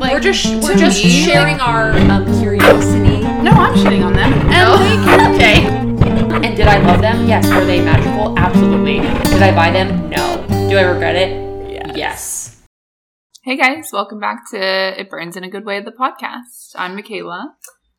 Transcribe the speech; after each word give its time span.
Like, 0.00 0.12
we're 0.14 0.20
just 0.20 0.46
we're 0.62 0.76
just 0.76 1.04
me, 1.04 1.10
sharing 1.10 1.58
like- 1.58 1.68
our 1.68 1.90
um, 1.92 2.24
curiosity. 2.40 3.20
No, 3.42 3.50
I'm 3.52 3.74
shitting 3.74 4.04
on 4.04 4.12
them. 4.12 4.32
And 4.32 4.54
Oh, 4.54 5.34
okay. 5.34 5.66
And 6.46 6.56
did 6.56 6.66
I 6.68 6.78
love 6.78 7.00
them? 7.00 7.28
Yes. 7.28 7.48
Were 7.48 7.64
they 7.64 7.80
magical? 7.84 8.38
Absolutely. 8.38 9.00
Did 9.30 9.42
I 9.42 9.54
buy 9.54 9.70
them? 9.70 10.08
No. 10.08 10.46
Do 10.70 10.76
I 10.78 10.82
regret 10.82 11.16
it? 11.16 11.96
Yes. 11.96 12.62
hey 13.42 13.56
guys, 13.56 13.90
welcome 13.92 14.20
back 14.20 14.48
to 14.52 15.00
It 15.00 15.10
Burns 15.10 15.36
in 15.36 15.42
a 15.44 15.50
Good 15.50 15.64
Way, 15.64 15.80
the 15.82 15.90
podcast. 15.90 16.74
I'm 16.76 16.96
Mikayla. 16.96 17.46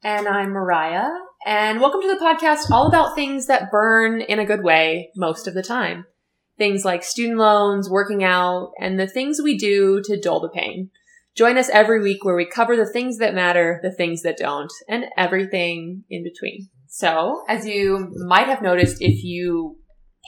And 0.03 0.27
I'm 0.27 0.49
Mariah, 0.51 1.09
and 1.45 1.79
welcome 1.81 2.01
to 2.01 2.07
the 2.07 2.15
podcast 2.19 2.71
all 2.71 2.87
about 2.87 3.13
things 3.15 3.45
that 3.47 3.69
burn 3.69 4.21
in 4.21 4.39
a 4.39 4.45
good 4.45 4.63
way 4.63 5.11
most 5.15 5.47
of 5.47 5.53
the 5.53 5.61
time. 5.61 6.05
Things 6.61 6.85
like 6.85 7.03
student 7.03 7.39
loans, 7.39 7.89
working 7.89 8.23
out, 8.23 8.73
and 8.79 8.99
the 8.99 9.07
things 9.07 9.41
we 9.43 9.57
do 9.57 9.99
to 10.03 10.21
dull 10.21 10.41
the 10.41 10.47
pain. 10.47 10.91
Join 11.35 11.57
us 11.57 11.69
every 11.69 11.99
week 11.99 12.23
where 12.23 12.35
we 12.35 12.45
cover 12.45 12.75
the 12.75 12.85
things 12.85 13.17
that 13.17 13.33
matter, 13.33 13.79
the 13.81 13.91
things 13.91 14.21
that 14.21 14.37
don't, 14.37 14.71
and 14.87 15.05
everything 15.17 16.03
in 16.07 16.23
between. 16.23 16.69
So, 16.87 17.41
as 17.47 17.65
you 17.65 18.13
might 18.27 18.45
have 18.45 18.61
noticed 18.61 18.97
if 18.99 19.23
you 19.23 19.77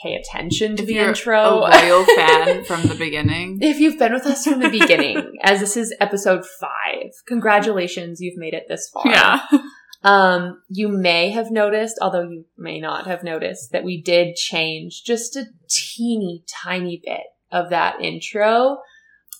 pay 0.01 0.15
attention 0.15 0.75
to 0.77 0.81
If 0.81 0.87
the 0.87 0.97
intro, 0.97 1.39
a 1.39 1.69
loyal 1.69 2.03
fan 2.03 2.63
from 2.63 2.81
the 2.81 2.95
beginning. 2.95 3.59
if 3.61 3.79
you've 3.79 3.99
been 3.99 4.13
with 4.13 4.25
us 4.25 4.43
from 4.43 4.59
the 4.59 4.69
beginning, 4.69 5.33
as 5.43 5.59
this 5.59 5.77
is 5.77 5.95
episode 6.01 6.45
five, 6.59 7.11
congratulations, 7.27 8.21
you've 8.21 8.39
made 8.39 8.55
it 8.55 8.63
this 8.67 8.89
far. 8.91 9.03
Yeah. 9.05 9.39
Um, 10.03 10.61
you 10.69 10.89
may 10.89 11.29
have 11.29 11.49
noticed, 11.49 11.97
although 12.01 12.23
you 12.23 12.45
may 12.57 12.79
not 12.79 13.07
have 13.07 13.23
noticed, 13.23 13.71
that 13.71 13.83
we 13.83 14.01
did 14.01 14.35
change 14.35 15.03
just 15.03 15.35
a 15.35 15.45
teeny 15.69 16.43
tiny 16.63 17.01
bit 17.03 17.27
of 17.51 17.69
that 17.69 18.01
intro. 18.01 18.79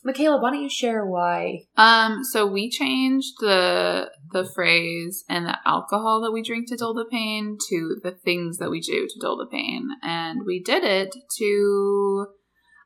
Mikayla, 0.05 0.41
why 0.41 0.51
don't 0.51 0.61
you 0.61 0.69
share 0.69 1.05
why? 1.05 1.65
Um, 1.77 2.23
so 2.23 2.45
we 2.45 2.69
changed 2.69 3.33
the 3.39 4.09
the 4.31 4.45
phrase 4.45 5.23
and 5.29 5.45
the 5.45 5.57
alcohol 5.65 6.21
that 6.21 6.31
we 6.31 6.41
drink 6.41 6.67
to 6.69 6.75
dull 6.75 6.93
the 6.93 7.05
pain 7.05 7.57
to 7.69 7.97
the 8.03 8.11
things 8.11 8.57
that 8.57 8.69
we 8.69 8.81
do 8.81 9.07
to 9.07 9.19
dull 9.19 9.37
the 9.37 9.45
pain. 9.45 9.89
And 10.01 10.41
we 10.45 10.61
did 10.61 10.83
it 10.83 11.15
to 11.37 12.27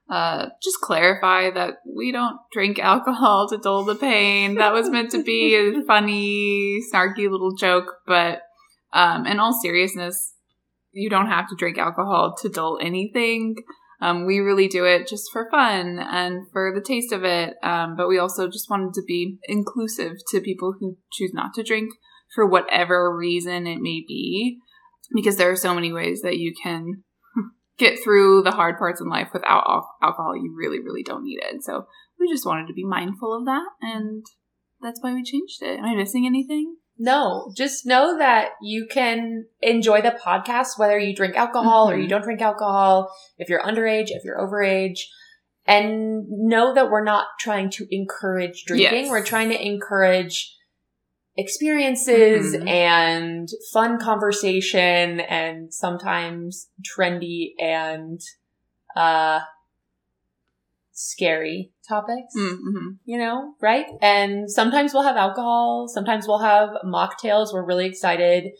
uh, 0.09 0.47
just 0.61 0.79
clarify 0.81 1.51
that 1.51 1.75
we 1.85 2.11
don't 2.11 2.37
drink 2.53 2.79
alcohol 2.83 3.47
to 3.49 3.57
dull 3.57 3.83
the 3.83 3.95
pain. 3.95 4.55
That 4.55 4.73
was 4.73 4.89
meant 4.89 5.11
to 5.11 5.23
be 5.23 5.55
a 5.55 5.81
funny, 5.87 6.79
snarky 6.93 7.29
little 7.29 7.55
joke, 7.55 7.97
but 8.05 8.41
um, 8.93 9.25
in 9.25 9.39
all 9.39 9.53
seriousness, 9.53 10.33
you 10.91 11.09
don't 11.09 11.27
have 11.27 11.47
to 11.49 11.55
drink 11.55 11.77
alcohol 11.77 12.35
to 12.41 12.49
dull 12.49 12.79
anything. 12.81 13.55
Um, 13.99 14.25
we 14.25 14.39
really 14.39 14.67
do 14.67 14.85
it 14.85 15.07
just 15.07 15.29
for 15.31 15.49
fun 15.49 15.99
and 15.99 16.47
for 16.51 16.71
the 16.73 16.81
taste 16.81 17.11
of 17.11 17.23
it. 17.23 17.55
Um, 17.63 17.95
but 17.95 18.07
we 18.07 18.19
also 18.19 18.47
just 18.47 18.69
wanted 18.69 18.93
to 18.93 19.01
be 19.05 19.39
inclusive 19.47 20.13
to 20.29 20.39
people 20.39 20.75
who 20.79 20.97
choose 21.11 21.31
not 21.33 21.53
to 21.55 21.63
drink 21.63 21.89
for 22.33 22.47
whatever 22.47 23.15
reason 23.15 23.65
it 23.65 23.79
may 23.79 24.03
be, 24.07 24.59
because 25.13 25.37
there 25.37 25.49
are 25.49 25.55
so 25.55 25.73
many 25.73 25.91
ways 25.91 26.21
that 26.21 26.37
you 26.37 26.53
can 26.61 27.03
get 27.77 27.99
through 28.03 28.43
the 28.43 28.51
hard 28.51 28.77
parts 28.77 29.01
in 29.01 29.09
life 29.09 29.29
without 29.33 29.63
al- 29.67 29.95
alcohol. 30.01 30.35
You 30.35 30.53
really, 30.57 30.79
really 30.79 31.03
don't 31.03 31.23
need 31.23 31.39
it. 31.41 31.63
So 31.63 31.87
we 32.19 32.27
just 32.29 32.45
wanted 32.45 32.67
to 32.67 32.73
be 32.73 32.83
mindful 32.83 33.33
of 33.37 33.45
that, 33.45 33.67
and 33.81 34.25
that's 34.81 35.01
why 35.01 35.13
we 35.13 35.23
changed 35.23 35.61
it. 35.61 35.79
Am 35.79 35.85
I 35.85 35.95
missing 35.95 36.25
anything? 36.25 36.77
No, 36.99 37.51
just 37.55 37.85
know 37.85 38.17
that 38.17 38.49
you 38.61 38.87
can 38.89 39.45
enjoy 39.61 40.01
the 40.01 40.17
podcast 40.25 40.79
whether 40.79 40.97
you 40.97 41.15
drink 41.15 41.35
alcohol 41.35 41.89
or 41.91 41.95
you 41.95 42.07
Mhm. 42.07 42.09
don't 42.09 42.23
drink 42.23 42.41
alcohol, 42.41 43.11
if 43.37 43.49
you're 43.49 43.61
underage, 43.61 44.07
if 44.09 44.23
you're 44.23 44.39
overage. 44.39 45.01
And 45.67 46.27
know 46.29 46.73
that 46.73 46.89
we're 46.89 47.03
not 47.03 47.27
trying 47.39 47.69
to 47.71 47.85
encourage 47.91 48.63
drinking. 48.65 49.03
Yes. 49.03 49.09
We're 49.11 49.23
trying 49.23 49.49
to 49.49 49.63
encourage 49.63 50.56
experiences 51.37 52.55
Mhm. 52.55 52.67
and 52.67 53.49
fun 53.71 53.99
conversation 53.99 55.19
and 55.21 55.73
sometimes 55.73 56.69
trendy 56.83 57.53
and 57.59 58.19
uh 58.95 59.39
scary 60.91 61.71
topics 61.87 62.33
Mm-hmm. 62.35 62.89
you 63.05 63.17
know, 63.19 63.53
right? 63.61 63.85
And 64.01 64.49
sometimes 64.49 64.93
we'll 64.93 65.03
have 65.03 65.15
alcohol, 65.15 65.87
sometimes 65.87 66.27
we'll 66.27 66.39
have 66.39 66.69
mocktails. 66.83 67.53
We're 67.53 67.63
really 67.65 67.85
excited 67.85 68.51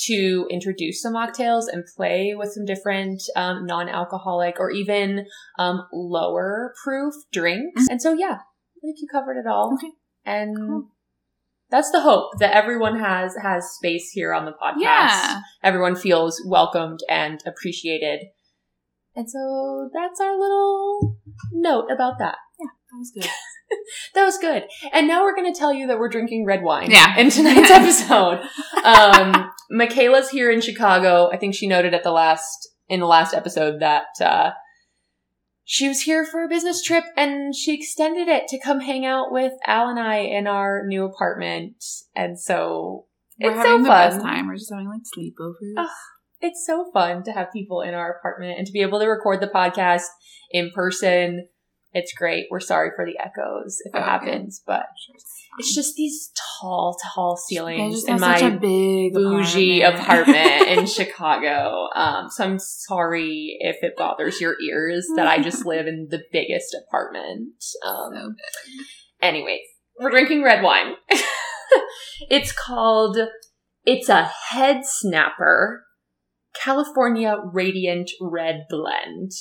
to 0.00 0.46
introduce 0.50 1.02
some 1.02 1.14
mocktails 1.14 1.64
and 1.72 1.82
play 1.96 2.34
with 2.36 2.52
some 2.52 2.64
different 2.66 3.22
um, 3.34 3.64
non-alcoholic 3.66 4.60
or 4.60 4.70
even 4.70 5.26
um, 5.58 5.86
lower 5.92 6.72
proof 6.84 7.14
drinks. 7.32 7.88
And 7.88 8.00
so, 8.00 8.12
yeah, 8.12 8.38
I 8.42 8.80
think 8.82 8.98
you 9.00 9.08
covered 9.10 9.38
it 9.38 9.46
all. 9.46 9.74
Okay. 9.74 9.90
And 10.24 10.56
Cool. 10.56 10.90
That's 11.70 11.90
the 11.90 12.00
hope 12.00 12.38
that 12.38 12.54
everyone 12.54 12.98
has 12.98 13.34
has 13.42 13.70
space 13.74 14.10
here 14.12 14.32
on 14.32 14.46
the 14.46 14.52
podcast. 14.52 14.80
Yeah. 14.80 15.40
Everyone 15.62 15.96
feels 15.96 16.42
welcomed 16.46 17.00
and 17.08 17.40
appreciated. 17.46 18.26
And 19.14 19.28
so 19.28 19.90
that's 19.92 20.20
our 20.20 20.38
little 20.38 21.16
note 21.52 21.88
about 21.92 22.18
that. 22.20 22.36
Yeah, 22.58 22.70
that 22.90 22.98
was 22.98 23.12
good. 23.14 23.30
That 24.14 24.24
was 24.24 24.38
good. 24.38 24.64
And 24.94 25.06
now 25.06 25.24
we're 25.24 25.34
going 25.34 25.52
to 25.52 25.58
tell 25.58 25.74
you 25.74 25.88
that 25.88 25.98
we're 25.98 26.08
drinking 26.08 26.46
red 26.46 26.62
wine. 26.62 26.90
Yeah. 26.90 27.18
In 27.18 27.28
tonight's 27.28 27.70
episode. 27.70 28.40
Um, 28.82 29.50
Mikayla's 29.70 30.30
here 30.30 30.50
in 30.50 30.62
Chicago. 30.62 31.28
I 31.30 31.36
think 31.36 31.54
she 31.54 31.66
noted 31.66 31.92
at 31.92 32.02
the 32.02 32.10
last, 32.10 32.70
in 32.88 33.00
the 33.00 33.06
last 33.06 33.34
episode 33.34 33.80
that, 33.80 34.06
uh, 34.22 34.52
she 35.70 35.86
was 35.86 36.00
here 36.00 36.24
for 36.24 36.42
a 36.42 36.48
business 36.48 36.82
trip 36.82 37.04
and 37.14 37.54
she 37.54 37.74
extended 37.74 38.26
it 38.26 38.48
to 38.48 38.58
come 38.58 38.80
hang 38.80 39.04
out 39.04 39.30
with 39.30 39.52
Al 39.66 39.90
and 39.90 39.98
I 40.00 40.20
in 40.20 40.46
our 40.46 40.86
new 40.86 41.04
apartment. 41.04 41.84
And 42.16 42.40
so 42.40 43.04
We're 43.38 43.50
it's 43.50 43.58
having 43.58 43.72
so 43.72 43.78
the 43.82 43.88
fun. 43.88 44.10
best 44.10 44.20
time. 44.22 44.48
We're 44.48 44.54
just 44.56 44.72
having 44.72 44.88
like 44.88 45.02
sleepovers. 45.02 45.74
Ugh. 45.76 45.88
It's 46.40 46.64
so 46.66 46.90
fun 46.90 47.22
to 47.24 47.32
have 47.32 47.52
people 47.52 47.82
in 47.82 47.92
our 47.92 48.10
apartment 48.12 48.56
and 48.56 48.66
to 48.66 48.72
be 48.72 48.80
able 48.80 48.98
to 49.00 49.06
record 49.06 49.42
the 49.42 49.46
podcast 49.46 50.04
in 50.50 50.70
person. 50.74 51.48
It's 51.92 52.14
great. 52.14 52.46
We're 52.50 52.60
sorry 52.60 52.88
for 52.96 53.04
the 53.04 53.18
echoes 53.18 53.76
if 53.84 53.94
it 53.94 53.98
oh, 53.98 54.00
Okay. 54.00 54.08
happens, 54.10 54.62
but 54.66 54.86
Sure, 55.50 55.56
it's 55.58 55.74
just 55.74 55.94
these 55.96 56.30
tall, 56.60 56.96
tall 57.14 57.36
ceilings 57.36 58.04
in 58.04 58.20
my 58.20 58.50
big 58.50 59.14
bougie 59.14 59.82
apartment 59.82 60.68
in 60.68 60.86
Chicago. 60.86 61.88
Um, 61.94 62.28
so 62.30 62.44
I'm 62.44 62.58
sorry 62.58 63.56
if 63.60 63.76
it 63.82 63.94
bothers 63.96 64.40
your 64.40 64.56
ears 64.60 65.06
that 65.16 65.26
I 65.26 65.40
just 65.42 65.64
live 65.66 65.86
in 65.86 66.08
the 66.10 66.22
biggest 66.32 66.76
apartment. 66.86 67.52
Um, 67.86 68.12
So 68.14 68.34
anyways, 69.22 69.60
we're 69.98 70.10
drinking 70.10 70.42
red 70.42 70.62
wine. 70.62 70.94
it's 72.30 72.52
called 72.52 73.18
It's 73.84 74.08
a 74.08 74.24
Head 74.24 74.84
Snapper 74.84 75.84
California 76.54 77.36
Radiant 77.52 78.10
Red 78.20 78.66
Blend. 78.68 79.32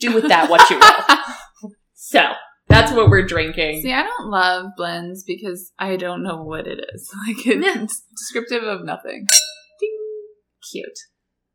Do 0.00 0.14
with 0.14 0.28
that 0.28 0.50
what 0.50 0.68
you 0.70 0.78
will. 0.78 1.72
so, 1.94 2.32
that's 2.82 2.96
what 2.96 3.08
we're 3.10 3.26
drinking. 3.26 3.82
See, 3.82 3.92
I 3.92 4.02
don't 4.02 4.30
love 4.30 4.66
blends 4.76 5.22
because 5.24 5.72
I 5.78 5.96
don't 5.96 6.22
know 6.22 6.42
what 6.42 6.66
it 6.66 6.80
is. 6.94 7.10
Like 7.26 7.46
it's 7.46 8.02
descriptive 8.18 8.62
of 8.64 8.84
nothing. 8.84 9.26
Ding. 9.80 9.98
Cute. 10.70 10.98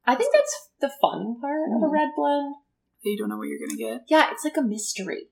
I 0.05 0.15
think 0.15 0.33
that's 0.33 0.69
the 0.81 0.91
fun 1.01 1.39
part 1.41 1.69
of 1.75 1.81
a 1.83 1.85
Mhm. 1.85 1.91
red 1.91 2.09
blend. 2.15 2.55
You 3.03 3.17
don't 3.17 3.29
know 3.29 3.38
what 3.38 3.47
you're 3.47 3.59
gonna 3.65 3.77
get. 3.77 4.05
Yeah, 4.09 4.29
it's 4.31 4.43
like 4.43 4.57
a 4.57 4.61
mystery. 4.61 5.29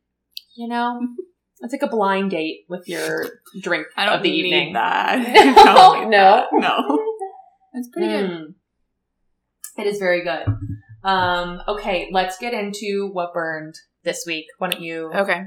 You 0.56 0.68
know? 0.68 1.00
It's 1.62 1.72
like 1.72 1.84
a 1.84 1.88
blind 1.88 2.32
date 2.32 2.66
with 2.68 2.86
your 2.86 3.28
drink 3.62 3.88
I 3.96 4.06
don't 4.06 4.16
of 4.18 4.24
the 4.24 4.30
need 4.30 4.46
evening. 4.46 4.74
that. 4.74 5.20
No, 5.20 5.24
I 5.62 5.74
don't 5.74 6.02
need 6.02 6.18
no. 6.18 6.48
no. 6.52 7.00
It's 7.74 7.88
pretty 7.88 8.10
good. 8.10 8.30
Mm. 8.30 8.54
It 9.78 9.88
is 9.88 9.98
very 9.98 10.22
good. 10.26 10.46
Um, 11.06 11.62
okay, 11.66 12.10
let's 12.12 12.38
get 12.38 12.54
into 12.54 13.10
what 13.14 13.34
burned 13.34 13.76
this 14.04 14.26
week. 14.28 14.48
Why 14.58 14.70
don't 14.70 14.82
you 14.84 15.12
Okay. 15.16 15.44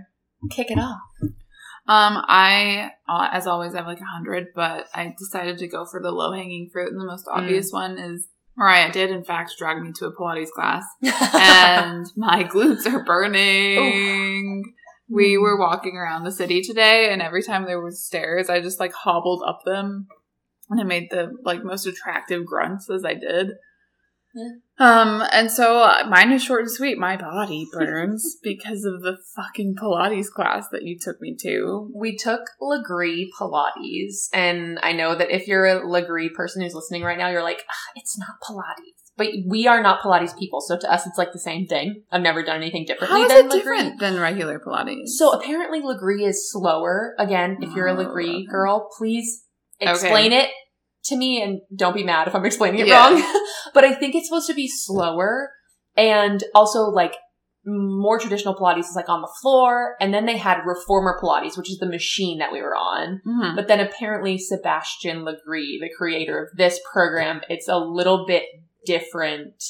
Kick 0.50 0.70
it 0.70 0.78
off? 0.78 1.00
Um, 1.22 2.22
I, 2.28 2.90
uh, 3.08 3.28
as 3.32 3.46
always, 3.46 3.74
I 3.74 3.78
have 3.78 3.86
like 3.86 4.00
a 4.00 4.04
hundred, 4.04 4.48
but 4.54 4.86
I 4.94 5.14
decided 5.18 5.58
to 5.58 5.68
go 5.68 5.86
for 5.86 6.02
the 6.02 6.10
low 6.10 6.32
hanging 6.32 6.68
fruit, 6.70 6.92
and 6.92 7.00
the 7.00 7.06
most 7.06 7.26
Mm. 7.26 7.36
obvious 7.38 7.72
one 7.72 7.96
is 7.98 8.28
Mariah 8.56 8.92
did, 8.92 9.10
in 9.10 9.24
fact, 9.24 9.52
drag 9.58 9.80
me 9.80 9.92
to 9.92 10.06
a 10.06 10.12
Pilates 10.14 10.50
class, 10.50 10.84
and 11.02 12.06
my 12.16 12.44
glutes 12.44 12.86
are 12.86 13.04
burning. 13.04 14.64
We 15.10 15.38
were 15.38 15.58
walking 15.58 15.96
around 15.96 16.24
the 16.24 16.32
city 16.32 16.60
today, 16.60 17.10
and 17.10 17.22
every 17.22 17.42
time 17.42 17.64
there 17.64 17.80
was 17.80 18.04
stairs, 18.04 18.50
I 18.50 18.60
just 18.60 18.78
like 18.80 18.92
hobbled 18.92 19.42
up 19.46 19.60
them, 19.64 20.08
and 20.68 20.80
I 20.80 20.84
made 20.84 21.08
the 21.10 21.32
like 21.44 21.64
most 21.64 21.86
attractive 21.86 22.44
grunts 22.44 22.90
as 22.90 23.04
I 23.04 23.14
did. 23.14 23.52
Um, 24.78 25.24
and 25.32 25.50
so 25.50 25.80
uh, 25.82 26.06
mine 26.08 26.30
is 26.32 26.42
short 26.42 26.60
and 26.62 26.70
sweet. 26.70 26.98
My 26.98 27.16
body 27.16 27.66
burns 27.72 28.36
because 28.42 28.84
of 28.84 29.00
the 29.02 29.16
fucking 29.34 29.74
Pilates 29.80 30.26
class 30.34 30.68
that 30.70 30.82
you 30.84 30.96
took 31.00 31.20
me 31.20 31.36
to. 31.42 31.90
we 31.94 32.16
took 32.16 32.42
Lagree 32.62 33.26
Pilates, 33.38 34.28
and 34.32 34.78
I 34.82 34.92
know 34.92 35.14
that 35.16 35.30
if 35.34 35.48
you're 35.48 35.66
a 35.66 35.80
Lagree 35.80 36.32
person 36.32 36.62
who's 36.62 36.74
listening 36.74 37.02
right 37.02 37.18
now, 37.18 37.28
you're 37.28 37.42
like, 37.42 37.64
it's 37.96 38.16
not 38.18 38.36
Pilates. 38.48 38.94
But 39.16 39.30
we 39.48 39.66
are 39.66 39.82
not 39.82 40.00
Pilates 40.00 40.38
people, 40.38 40.60
so 40.60 40.78
to 40.78 40.92
us 40.92 41.04
it's 41.04 41.18
like 41.18 41.32
the 41.32 41.40
same 41.40 41.66
thing. 41.66 42.04
I've 42.12 42.22
never 42.22 42.44
done 42.44 42.58
anything 42.58 42.84
differently 42.84 43.18
How 43.18 43.26
is 43.26 43.32
than 43.32 43.46
it 43.46 43.50
Lagree. 43.50 43.54
different 43.56 43.98
than 44.00 44.20
regular 44.20 44.60
Pilates? 44.60 45.08
So 45.16 45.32
apparently 45.32 45.80
Lagree 45.80 46.24
is 46.24 46.48
slower. 46.52 47.14
Again, 47.18 47.58
if 47.60 47.74
you're 47.74 47.88
a 47.88 47.94
Oh, 47.94 48.04
Lagree 48.04 48.28
okay. 48.42 48.46
girl, 48.48 48.88
please 48.96 49.44
Okay. 49.82 49.90
explain 49.90 50.32
it 50.32 50.50
to 51.08 51.16
me 51.16 51.42
and 51.42 51.60
don't 51.74 51.94
be 51.94 52.04
mad 52.04 52.28
if 52.28 52.34
I'm 52.34 52.44
explaining 52.46 52.80
it 52.80 52.86
Yeah. 52.86 53.10
wrong. 53.10 53.42
but 53.74 53.84
I 53.84 53.94
think 53.94 54.14
it's 54.14 54.28
supposed 54.28 54.46
to 54.48 54.54
be 54.54 54.68
slower 54.68 55.50
and 55.96 56.42
also 56.54 56.84
like 56.84 57.14
more 57.66 58.18
traditional 58.18 58.54
Pilates 58.54 58.80
is 58.88 58.96
like 58.96 59.08
on 59.10 59.20
the 59.20 59.32
floor. 59.42 59.96
And 60.00 60.14
then 60.14 60.24
they 60.24 60.38
had 60.38 60.62
reformer 60.64 61.18
Pilates, 61.22 61.58
which 61.58 61.70
is 61.70 61.78
the 61.78 61.86
machine 61.88 62.38
that 62.38 62.52
we 62.52 62.62
were 62.62 62.74
on. 62.74 63.20
Mhm. 63.26 63.56
But 63.56 63.68
then 63.68 63.80
apparently 63.80 64.38
Sebastian 64.38 65.18
Lagree, 65.24 65.78
the 65.80 65.90
creator 65.98 66.38
of 66.44 66.56
this 66.56 66.80
program, 66.90 67.42
it's 67.50 67.68
a 67.68 67.76
little 67.76 68.24
bit 68.26 68.44
different 68.86 69.62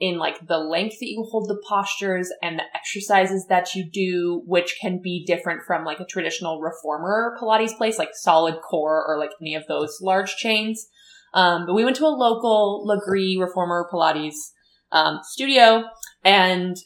in 0.00 0.16
like 0.16 0.46
the 0.46 0.58
length 0.58 0.96
that 0.98 1.10
you 1.10 1.26
hold 1.30 1.48
the 1.48 1.62
postures 1.68 2.32
and 2.42 2.58
the 2.58 2.64
exercises 2.74 3.46
that 3.48 3.74
you 3.74 3.88
do, 3.88 4.42
which 4.46 4.78
can 4.80 5.00
be 5.02 5.24
different 5.26 5.60
from 5.66 5.84
like 5.84 6.00
a 6.00 6.06
traditional 6.06 6.60
reformer 6.60 7.36
Pilates 7.40 7.76
place, 7.76 7.98
like 7.98 8.10
Solid 8.14 8.60
Core 8.62 9.04
or 9.06 9.18
like 9.18 9.32
any 9.42 9.54
of 9.54 9.66
those 9.68 9.98
large 10.00 10.36
chains. 10.36 10.86
Um, 11.34 11.66
but 11.66 11.74
we 11.74 11.84
went 11.84 11.96
to 11.96 12.06
a 12.06 12.08
local 12.08 12.86
Lagree 12.88 13.38
reformer 13.38 13.86
Pilates 13.92 14.34
um, 14.90 15.20
studio 15.22 15.84
and 16.24 16.76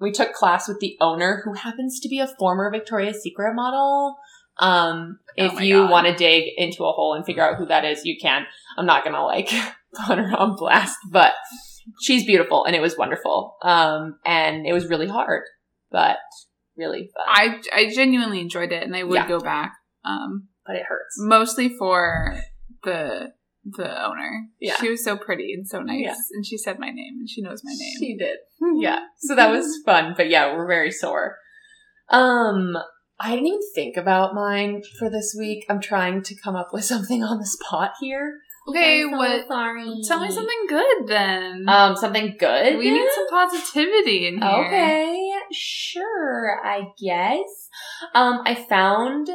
we 0.00 0.12
took 0.12 0.32
class 0.32 0.68
with 0.68 0.78
the 0.78 0.96
owner 1.00 1.42
who 1.44 1.54
happens 1.54 1.98
to 2.00 2.08
be 2.08 2.20
a 2.20 2.28
former 2.38 2.70
Victoria's 2.70 3.20
Secret 3.20 3.54
model. 3.54 4.16
Um, 4.58 5.18
Oh 5.36 5.46
if 5.46 5.60
you 5.60 5.86
want 5.88 6.06
to 6.06 6.14
dig 6.14 6.44
into 6.56 6.84
a 6.84 6.92
hole 6.92 7.14
and 7.14 7.26
figure 7.26 7.42
out 7.42 7.56
who 7.56 7.66
that 7.66 7.84
is, 7.84 8.04
you 8.04 8.16
can. 8.20 8.46
I'm 8.78 8.86
not 8.86 9.02
gonna 9.04 9.24
like 9.24 9.48
put 10.06 10.18
her 10.18 10.30
on 10.36 10.54
blast, 10.56 10.96
but 11.10 11.34
she's 12.00 12.24
beautiful 12.24 12.64
and 12.64 12.74
it 12.74 12.80
was 12.80 12.96
wonderful. 12.96 13.56
Um, 13.62 14.18
and 14.24 14.66
it 14.66 14.72
was 14.72 14.86
really 14.88 15.08
hard, 15.08 15.42
but 15.90 16.18
really 16.76 17.10
fun. 17.14 17.24
I 17.28 17.60
I 17.72 17.90
genuinely 17.94 18.40
enjoyed 18.40 18.72
it, 18.72 18.82
and 18.82 18.94
I 18.96 19.02
would 19.04 19.14
Yeah. 19.14 19.28
go 19.28 19.40
back. 19.40 19.72
Um, 20.04 20.48
but 20.66 20.76
it 20.76 20.82
hurts. 20.88 21.14
mostly 21.18 21.68
for 21.78 22.36
the 22.84 23.32
the 23.64 24.04
owner. 24.06 24.48
Yeah. 24.60 24.76
she 24.76 24.90
was 24.90 25.02
so 25.02 25.16
pretty 25.16 25.54
and 25.54 25.66
so 25.66 25.80
nice, 25.80 26.02
Yeah. 26.04 26.14
and 26.32 26.44
she 26.44 26.58
said 26.58 26.78
my 26.78 26.90
name, 26.90 27.14
and 27.20 27.28
she 27.30 27.40
knows 27.42 27.62
my 27.64 27.72
name. 27.72 27.96
She 27.98 28.16
did. 28.16 28.36
Yeah. 28.76 28.98
So 29.18 29.34
that 29.34 29.50
was 29.50 29.66
fun, 29.86 30.14
but 30.16 30.28
yeah, 30.28 30.54
we're 30.54 30.66
very 30.66 30.90
sore. 30.90 31.36
Um, 32.10 32.76
I 33.18 33.30
didn't 33.30 33.46
even 33.46 33.60
think 33.74 33.96
about 33.96 34.34
mine 34.34 34.82
for 34.98 35.08
this 35.08 35.34
week. 35.38 35.64
I'm 35.70 35.80
trying 35.80 36.22
to 36.24 36.34
come 36.34 36.56
up 36.56 36.70
with 36.72 36.84
something 36.84 37.22
on 37.22 37.38
the 37.38 37.46
spot 37.46 37.92
here. 38.00 38.40
Okay, 38.66 39.02
I'm 39.02 39.10
so 39.10 39.16
what? 39.16 39.48
Sorry. 39.48 40.00
Tell 40.08 40.20
me 40.20 40.30
something 40.30 40.66
good 40.68 41.06
then. 41.06 41.64
Um, 41.68 41.96
something 41.96 42.36
good. 42.38 42.78
we 42.78 42.90
need 42.90 43.08
some 43.14 43.28
positivity 43.28 44.26
in 44.28 44.40
here. 44.40 44.64
Okay, 44.66 45.30
sure, 45.52 46.60
I 46.64 46.84
guess. 47.02 47.68
Um, 48.14 48.40
I 48.46 48.54
found 48.54 49.28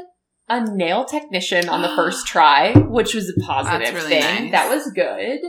a 0.48 0.66
nail 0.76 1.06
technician 1.06 1.70
on 1.70 1.82
the 1.84 1.90
first 1.96 2.26
try, 2.26 2.74
which 2.74 3.14
was 3.14 3.30
a 3.30 3.40
positive 3.42 3.80
That's 3.94 3.94
really 4.06 4.22
thing. 4.22 4.44
nice. 4.46 4.52
That 4.52 4.70
was 4.70 4.92
good. 4.94 5.40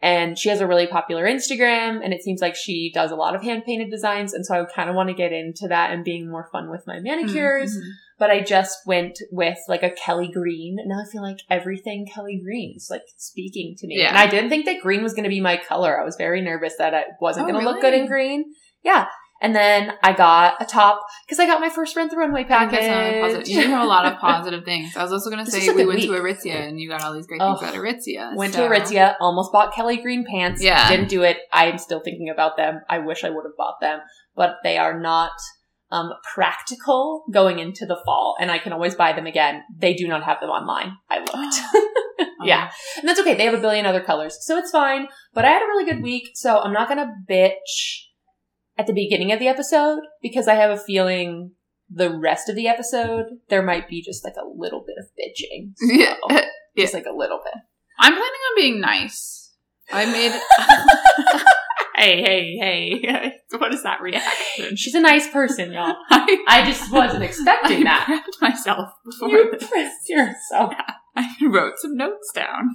And 0.00 0.38
she 0.38 0.48
has 0.48 0.60
a 0.60 0.66
really 0.66 0.86
popular 0.86 1.24
Instagram, 1.24 2.00
and 2.04 2.12
it 2.12 2.22
seems 2.22 2.40
like 2.40 2.54
she 2.54 2.92
does 2.94 3.10
a 3.10 3.16
lot 3.16 3.34
of 3.34 3.42
hand 3.42 3.64
painted 3.64 3.90
designs. 3.90 4.32
And 4.32 4.46
so 4.46 4.54
I 4.60 4.64
kind 4.72 4.88
of 4.88 4.94
want 4.94 5.08
to 5.08 5.14
get 5.14 5.32
into 5.32 5.66
that 5.68 5.90
and 5.92 6.04
being 6.04 6.30
more 6.30 6.48
fun 6.52 6.70
with 6.70 6.84
my 6.86 7.00
manicures. 7.00 7.76
Mhm. 7.76 7.82
But 8.18 8.30
I 8.30 8.40
just 8.40 8.78
went 8.86 9.18
with 9.30 9.58
like 9.68 9.82
a 9.82 9.90
Kelly 9.90 10.28
Green. 10.32 10.76
And 10.80 10.88
now 10.88 10.96
I 11.06 11.10
feel 11.10 11.22
like 11.22 11.38
everything 11.48 12.06
Kelly 12.12 12.40
Green 12.42 12.74
is 12.76 12.88
like 12.90 13.02
speaking 13.16 13.76
to 13.78 13.86
me. 13.86 13.98
Yeah. 14.00 14.08
And 14.08 14.18
I 14.18 14.26
didn't 14.26 14.50
think 14.50 14.64
that 14.66 14.80
green 14.82 15.02
was 15.02 15.12
going 15.14 15.24
to 15.24 15.30
be 15.30 15.40
my 15.40 15.56
color. 15.56 16.00
I 16.00 16.04
was 16.04 16.16
very 16.16 16.40
nervous 16.40 16.74
that 16.78 16.94
it 16.94 17.06
wasn't 17.20 17.46
Oh, 17.46 17.52
going 17.52 17.64
to 17.64 17.70
look 17.70 17.80
good 17.80 17.94
in 17.94 18.06
green. 18.06 18.44
Yeah. 18.82 19.06
And 19.40 19.54
then 19.54 19.92
I 20.02 20.14
got 20.14 20.60
a 20.60 20.64
top 20.64 21.00
because 21.24 21.38
I 21.38 21.46
got 21.46 21.60
my 21.60 21.68
first 21.68 21.94
rent 21.94 22.10
the 22.10 22.16
runway 22.16 22.40
I 22.40 22.44
package. 22.44 23.48
You 23.48 23.62
do 23.62 23.68
have 23.68 23.82
a 23.82 23.86
lot 23.86 24.04
of 24.04 24.18
positive 24.20 24.64
things. 24.64 24.96
I 24.96 25.02
was 25.04 25.12
also 25.12 25.30
going 25.30 25.44
to 25.44 25.48
say 25.48 25.72
we 25.72 25.86
went 25.86 26.00
to. 26.02 26.08
Aritzia 26.08 26.56
and 26.68 26.80
you 26.80 26.88
got 26.88 27.04
all 27.04 27.14
these 27.14 27.28
great 27.28 27.40
Oh, 27.40 27.54
things 27.54 27.72
at 27.72 27.78
Aritzia. 27.80 28.34
Went 28.34 28.54
so- 28.54 28.68
to 28.68 28.74
Aritzia, 28.74 29.14
almost 29.20 29.52
bought 29.52 29.72
Kelly 29.72 29.98
Green 29.98 30.24
pants. 30.28 30.60
Yeah. 30.60 30.88
Didn't 30.88 31.08
do 31.08 31.22
it. 31.22 31.36
I'm 31.52 31.78
still 31.78 32.00
thinking 32.00 32.30
about 32.30 32.56
them. 32.56 32.80
I 32.90 32.98
wish 32.98 33.22
I 33.22 33.30
would 33.30 33.44
have 33.44 33.56
bought 33.56 33.80
them, 33.80 34.00
but 34.34 34.56
they 34.64 34.76
are 34.76 34.98
not 34.98 35.30
um, 35.90 36.10
practical 36.34 37.24
going 37.32 37.58
into 37.58 37.86
the 37.86 38.00
fall, 38.04 38.36
and 38.40 38.50
I 38.50 38.58
can 38.58 38.72
always 38.72 38.94
buy 38.94 39.12
them 39.12 39.26
again. 39.26 39.62
They 39.76 39.94
do 39.94 40.06
not 40.06 40.24
have 40.24 40.40
them 40.40 40.50
online. 40.50 40.96
I 41.08 41.20
looked. 41.20 42.28
yeah. 42.44 42.70
And 42.96 43.08
that's 43.08 43.20
okay. 43.20 43.34
They 43.34 43.44
have 43.44 43.54
a 43.54 43.60
billion 43.60 43.86
other 43.86 44.02
colors, 44.02 44.38
so 44.40 44.58
it's 44.58 44.70
fine. 44.70 45.08
But 45.34 45.44
I 45.44 45.50
had 45.50 45.62
a 45.62 45.66
really 45.66 45.90
good 45.90 46.02
week, 46.02 46.30
so 46.34 46.58
I'm 46.58 46.72
not 46.72 46.88
gonna 46.88 47.12
bitch 47.28 48.04
at 48.76 48.86
the 48.86 48.92
beginning 48.92 49.32
of 49.32 49.38
the 49.38 49.48
episode 49.48 50.00
because 50.22 50.46
I 50.46 50.54
have 50.54 50.70
a 50.70 50.78
feeling 50.78 51.52
the 51.90 52.16
rest 52.16 52.48
of 52.48 52.56
the 52.56 52.68
episode 52.68 53.26
there 53.48 53.62
might 53.62 53.88
be 53.88 54.02
just 54.02 54.24
like 54.24 54.34
a 54.36 54.46
little 54.46 54.84
bit 54.86 54.96
of 54.98 55.06
bitching. 55.18 55.72
So, 55.76 55.86
Yeah. 56.30 56.44
Just 56.76 56.94
like 56.94 57.06
a 57.06 57.16
little 57.16 57.40
bit. 57.42 57.54
I'm 57.98 58.12
planning 58.12 58.22
on 58.22 58.56
being 58.56 58.80
nice. 58.80 59.52
I 59.90 60.06
made. 60.06 60.32
hey, 61.98 62.22
hey, 62.22 62.58
hey! 63.00 63.32
what 63.58 63.74
is 63.74 63.82
that 63.82 64.00
reaction? 64.00 64.76
She's 64.76 64.94
a 64.94 65.00
nice 65.00 65.28
person, 65.28 65.72
y'all. 65.72 65.94
I, 66.10 66.44
I 66.48 66.64
just 66.64 66.92
wasn't 66.92 67.24
expecting 67.24 67.80
I 67.80 67.84
that. 67.84 68.06
I 68.08 68.18
prepped 68.18 68.50
myself 68.50 68.88
before 69.04 69.28
You 69.28 69.50
this. 69.50 69.68
pressed 69.68 70.08
yourself. 70.08 70.74
I 71.16 71.26
wrote 71.50 71.74
some 71.78 71.96
notes 71.96 72.30
down. 72.34 72.70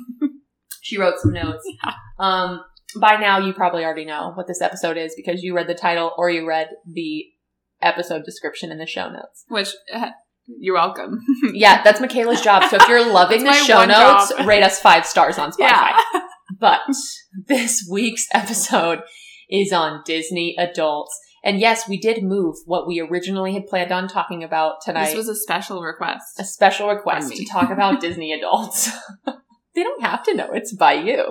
She 0.81 0.97
wrote 0.99 1.15
some 1.19 1.31
notes. 1.31 1.65
Um, 2.19 2.61
by 2.99 3.15
now, 3.15 3.39
you 3.39 3.53
probably 3.53 3.85
already 3.85 4.05
know 4.05 4.31
what 4.35 4.47
this 4.47 4.61
episode 4.61 4.97
is 4.97 5.13
because 5.15 5.41
you 5.41 5.55
read 5.55 5.67
the 5.67 5.73
title 5.75 6.11
or 6.17 6.29
you 6.29 6.45
read 6.45 6.67
the 6.85 7.23
episode 7.81 8.25
description 8.25 8.71
in 8.71 8.79
the 8.79 8.85
show 8.85 9.09
notes. 9.09 9.45
Which 9.47 9.69
uh, 9.93 10.09
you're 10.59 10.75
welcome. 10.75 11.21
Yeah, 11.53 11.81
that's 11.83 12.01
Mikayla's 12.01 12.41
job. 12.41 12.69
So 12.69 12.77
if 12.77 12.87
you're 12.89 13.09
loving 13.09 13.45
the 13.45 13.53
show 13.53 13.85
notes, 13.85 14.29
job. 14.35 14.45
rate 14.45 14.63
us 14.63 14.79
five 14.79 15.05
stars 15.05 15.37
on 15.37 15.51
Spotify. 15.51 15.57
yeah. 15.59 16.22
But 16.59 16.81
this 17.47 17.87
week's 17.89 18.27
episode 18.33 19.01
is 19.49 19.71
on 19.71 20.01
Disney 20.05 20.55
adults. 20.57 21.17
And 21.45 21.59
yes, 21.59 21.89
we 21.89 21.97
did 21.97 22.23
move 22.23 22.55
what 22.65 22.87
we 22.87 23.01
originally 23.01 23.53
had 23.53 23.67
planned 23.67 23.91
on 23.91 24.07
talking 24.07 24.43
about 24.43 24.75
tonight. 24.81 25.07
This 25.07 25.15
was 25.15 25.27
a 25.27 25.35
special 25.35 25.81
request. 25.81 26.23
a 26.39 26.45
special 26.45 26.87
request 26.87 27.33
to 27.35 27.45
talk 27.45 27.69
about 27.69 27.99
Disney 28.05 28.31
adults. 28.31 28.89
they 29.75 29.83
don't 29.83 30.01
have 30.03 30.23
to 30.23 30.33
know 30.35 30.49
it's 30.53 30.73
by 30.73 30.93
you. 30.93 31.25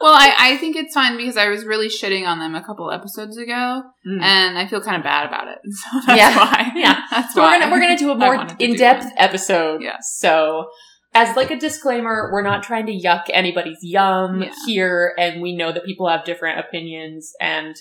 Well, 0.00 0.14
I, 0.14 0.34
I 0.36 0.56
think 0.56 0.74
it's 0.74 0.92
fine 0.94 1.16
because 1.16 1.36
I 1.36 1.46
was 1.48 1.64
really 1.64 1.86
shitting 1.88 2.26
on 2.26 2.40
them 2.40 2.56
a 2.56 2.64
couple 2.64 2.90
episodes 2.90 3.36
ago, 3.36 3.82
Mm. 4.04 4.20
and 4.20 4.58
I 4.58 4.66
feel 4.66 4.80
kind 4.80 4.96
of 4.96 5.04
bad 5.04 5.28
about 5.28 5.46
it. 5.46 5.58
So 5.70 6.00
that's 6.08 6.18
Yeah. 6.18 6.36
why. 6.36 6.72
Yeah. 6.74 7.00
That's 7.08 7.32
So 7.34 7.40
why. 7.42 7.52
we're 7.54 7.60
gonna 7.60 7.72
we're 7.72 7.80
gonna 7.82 7.96
do 7.96 8.10
a 8.10 8.16
more 8.16 8.34
wanted 8.34 8.58
to 8.58 8.66
do 8.66 8.72
in 8.72 8.76
depth 8.76 9.06
episode. 9.16 9.80
Yeah. 9.80 9.98
So 10.00 10.66
as 11.14 11.36
like 11.36 11.50
a 11.50 11.58
disclaimer, 11.58 12.30
we're 12.32 12.42
not 12.42 12.62
trying 12.62 12.86
to 12.86 12.92
yuck 12.92 13.24
anybody's 13.32 13.78
yum 13.82 14.42
Yeah. 14.42 14.52
here, 14.66 15.14
and 15.18 15.42
we 15.42 15.54
know 15.54 15.72
that 15.72 15.84
people 15.84 16.08
have 16.08 16.24
different 16.24 16.58
opinions, 16.58 17.32
and 17.40 17.74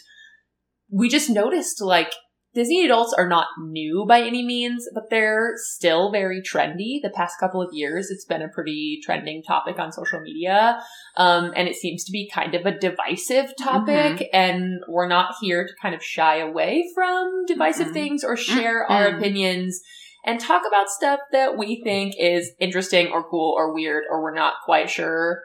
we 0.92 1.08
just 1.10 1.30
noticed 1.30 1.82
like 1.82 2.12
Disney 2.54 2.84
adults 2.84 3.14
are 3.18 3.30
not 3.30 3.48
new 3.62 4.06
by 4.06 4.20
any 4.22 4.46
means, 4.46 4.86
but 4.94 5.10
they're 5.10 5.54
still 5.56 6.12
very 6.12 6.42
trendy. 6.42 7.00
The 7.02 7.10
past 7.16 7.36
couple 7.40 7.62
of 7.62 7.70
years, 7.72 8.12
it's 8.12 8.26
been 8.26 8.42
a 8.42 8.50
pretty 8.50 9.00
trending 9.06 9.42
topic 9.42 9.80
on 9.80 9.94
social 9.94 10.20
media. 10.20 10.84
Um, 11.16 11.54
and 11.56 11.70
it 11.70 11.76
seems 11.78 12.04
to 12.04 12.12
be 12.12 12.30
kind 12.30 12.54
of 12.54 12.66
a 12.66 12.78
divisive 12.78 13.54
topic, 13.58 14.28
and 14.34 14.82
we're 14.90 15.08
not 15.08 15.36
here 15.40 15.66
to 15.66 15.74
kind 15.82 15.96
of 15.96 16.04
shy 16.04 16.40
away 16.40 16.84
from 16.94 17.46
divisive 17.48 17.88
Mhm. 17.88 17.94
things 17.94 18.24
or 18.26 18.36
share 18.36 18.84
our 18.84 19.12
Mm-mm. 19.12 19.18
opinions 19.20 19.82
and 20.26 20.40
talk 20.40 20.64
about 20.68 20.90
stuff 20.90 21.20
that 21.32 21.58
we 21.58 21.82
think 21.84 22.14
is 22.20 22.52
interesting 22.60 23.08
or 23.08 23.24
cool 23.30 23.54
or 23.58 23.74
weird 23.74 24.04
or 24.10 24.22
we're 24.22 24.36
not 24.36 24.54
quite 24.66 24.90
sure 24.90 25.42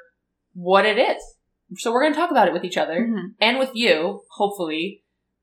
what 0.55 0.85
it 0.87 0.99
is. 0.99 1.23
So 1.77 1.93
we're 1.93 2.03
going 2.03 2.13
to 2.15 2.19
talk 2.19 2.31
about 2.31 2.49
it 2.49 2.55
with 2.55 2.65
each 2.65 2.77
other 2.77 3.07
Mhm. 3.09 3.35
and 3.41 3.59
with 3.59 3.71
you, 3.75 4.23
hopefully. 4.33 5.03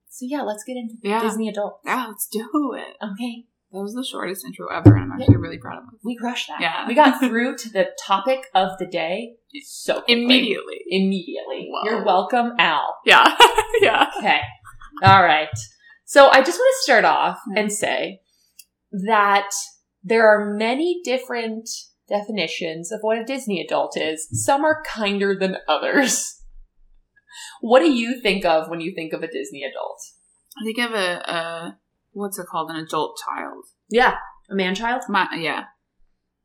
So 0.10 0.26
yeah, 0.30 0.42
let's 0.42 0.64
get 0.64 0.78
into 0.78 0.96
Yeah. 1.04 1.22
Disney 1.22 1.50
adults. 1.50 1.80
Yeah, 1.86 2.06
let's 2.08 2.28
do 2.28 2.74
it. 2.78 2.96
Okay, 3.04 3.46
That 3.72 3.82
was 3.82 3.96
the 3.96 4.06
shortest 4.06 4.46
intro 4.46 4.68
ever, 4.68 4.96
and 4.96 5.12
I'm 5.12 5.20
actually 5.20 5.38
really 5.38 5.58
proud 5.58 5.80
of 5.80 5.86
us. 5.86 6.00
we 6.04 6.16
crushed 6.16 6.48
that. 6.50 6.62
Yeah. 6.62 6.88
We 6.88 6.94
got 6.94 7.20
through 7.20 7.58
to 7.58 7.70
the 7.72 7.90
topic 8.06 8.46
of 8.54 8.78
the 8.78 8.86
day 8.86 9.34
so 9.66 9.96
quickly. 10.02 10.24
Immediately. 10.24 10.82
Immediately. 10.88 11.70
Whoa. 11.72 11.84
You're 11.84 12.04
welcome, 12.06 12.54
Al. 12.60 12.98
Yeah. 13.06 13.36
yeah. 13.82 14.12
Okay. 14.20 14.40
All 15.04 15.24
right. 15.24 15.50
So 16.06 16.30
I 16.30 16.42
just 16.44 16.60
want 16.60 16.76
to 16.78 16.84
start 16.84 17.04
off 17.06 17.40
and 17.56 17.72
say 17.74 18.20
that 19.06 19.50
there 20.04 20.28
are 20.28 20.54
many 20.54 21.02
different 21.04 21.70
definitions 22.08 22.92
of 22.92 23.00
what 23.02 23.18
a 23.18 23.24
Disney 23.26 23.62
adult 23.62 23.98
is. 23.98 24.28
Some 24.32 24.64
are 24.64 24.84
kinder 24.88 25.36
than 25.38 25.58
others. 25.68 26.40
What 27.62 27.80
do 27.80 27.92
you 27.92 28.22
think 28.22 28.46
of 28.46 28.70
when 28.70 28.82
you 28.82 28.94
think 28.94 29.14
of 29.14 29.24
a 29.24 29.28
Disney 29.28 29.64
adult? 29.64 30.00
I 30.62 30.64
think 30.66 30.78
of 30.78 30.92
a, 30.94 31.32
a 31.32 31.78
what's 32.12 32.38
it 32.38 32.46
called? 32.46 32.70
An 32.70 32.76
adult 32.78 33.18
child. 33.28 33.64
Yeah. 33.90 34.16
A 34.52 34.56
man 34.56 34.76
child? 34.76 35.02
My, 35.10 35.28
yeah. 35.36 35.64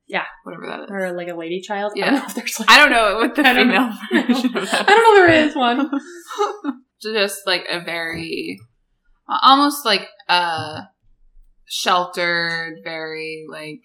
Yeah. 0.06 0.24
whatever 0.44 0.66
that 0.66 0.80
is. 0.84 0.86
Or 0.90 1.12
like 1.12 1.28
a 1.28 1.34
lady 1.34 1.60
child. 1.60 1.92
I 1.94 1.98
Yeah. 1.98 2.04
don't 2.06 2.14
know 2.20 2.24
if 2.26 2.34
there's 2.34 2.58
like 2.60 2.70
I 2.70 2.78
don't 2.78 2.90
know 2.90 3.16
what 3.18 3.34
the 3.34 3.46
I 3.46 3.54
female 3.54 3.92
version 4.26 4.56
of 4.56 4.68
I 4.72 4.84
don't 4.84 5.02
know 5.02 5.14
there 5.26 5.46
is 5.46 5.54
one. 5.54 5.90
Just 7.02 7.46
like 7.46 7.64
a 7.70 7.80
very, 7.84 8.58
almost 9.42 9.84
like 9.84 10.08
uh 10.28 10.80
sheltered, 11.68 12.80
very 12.82 13.44
like, 13.48 13.80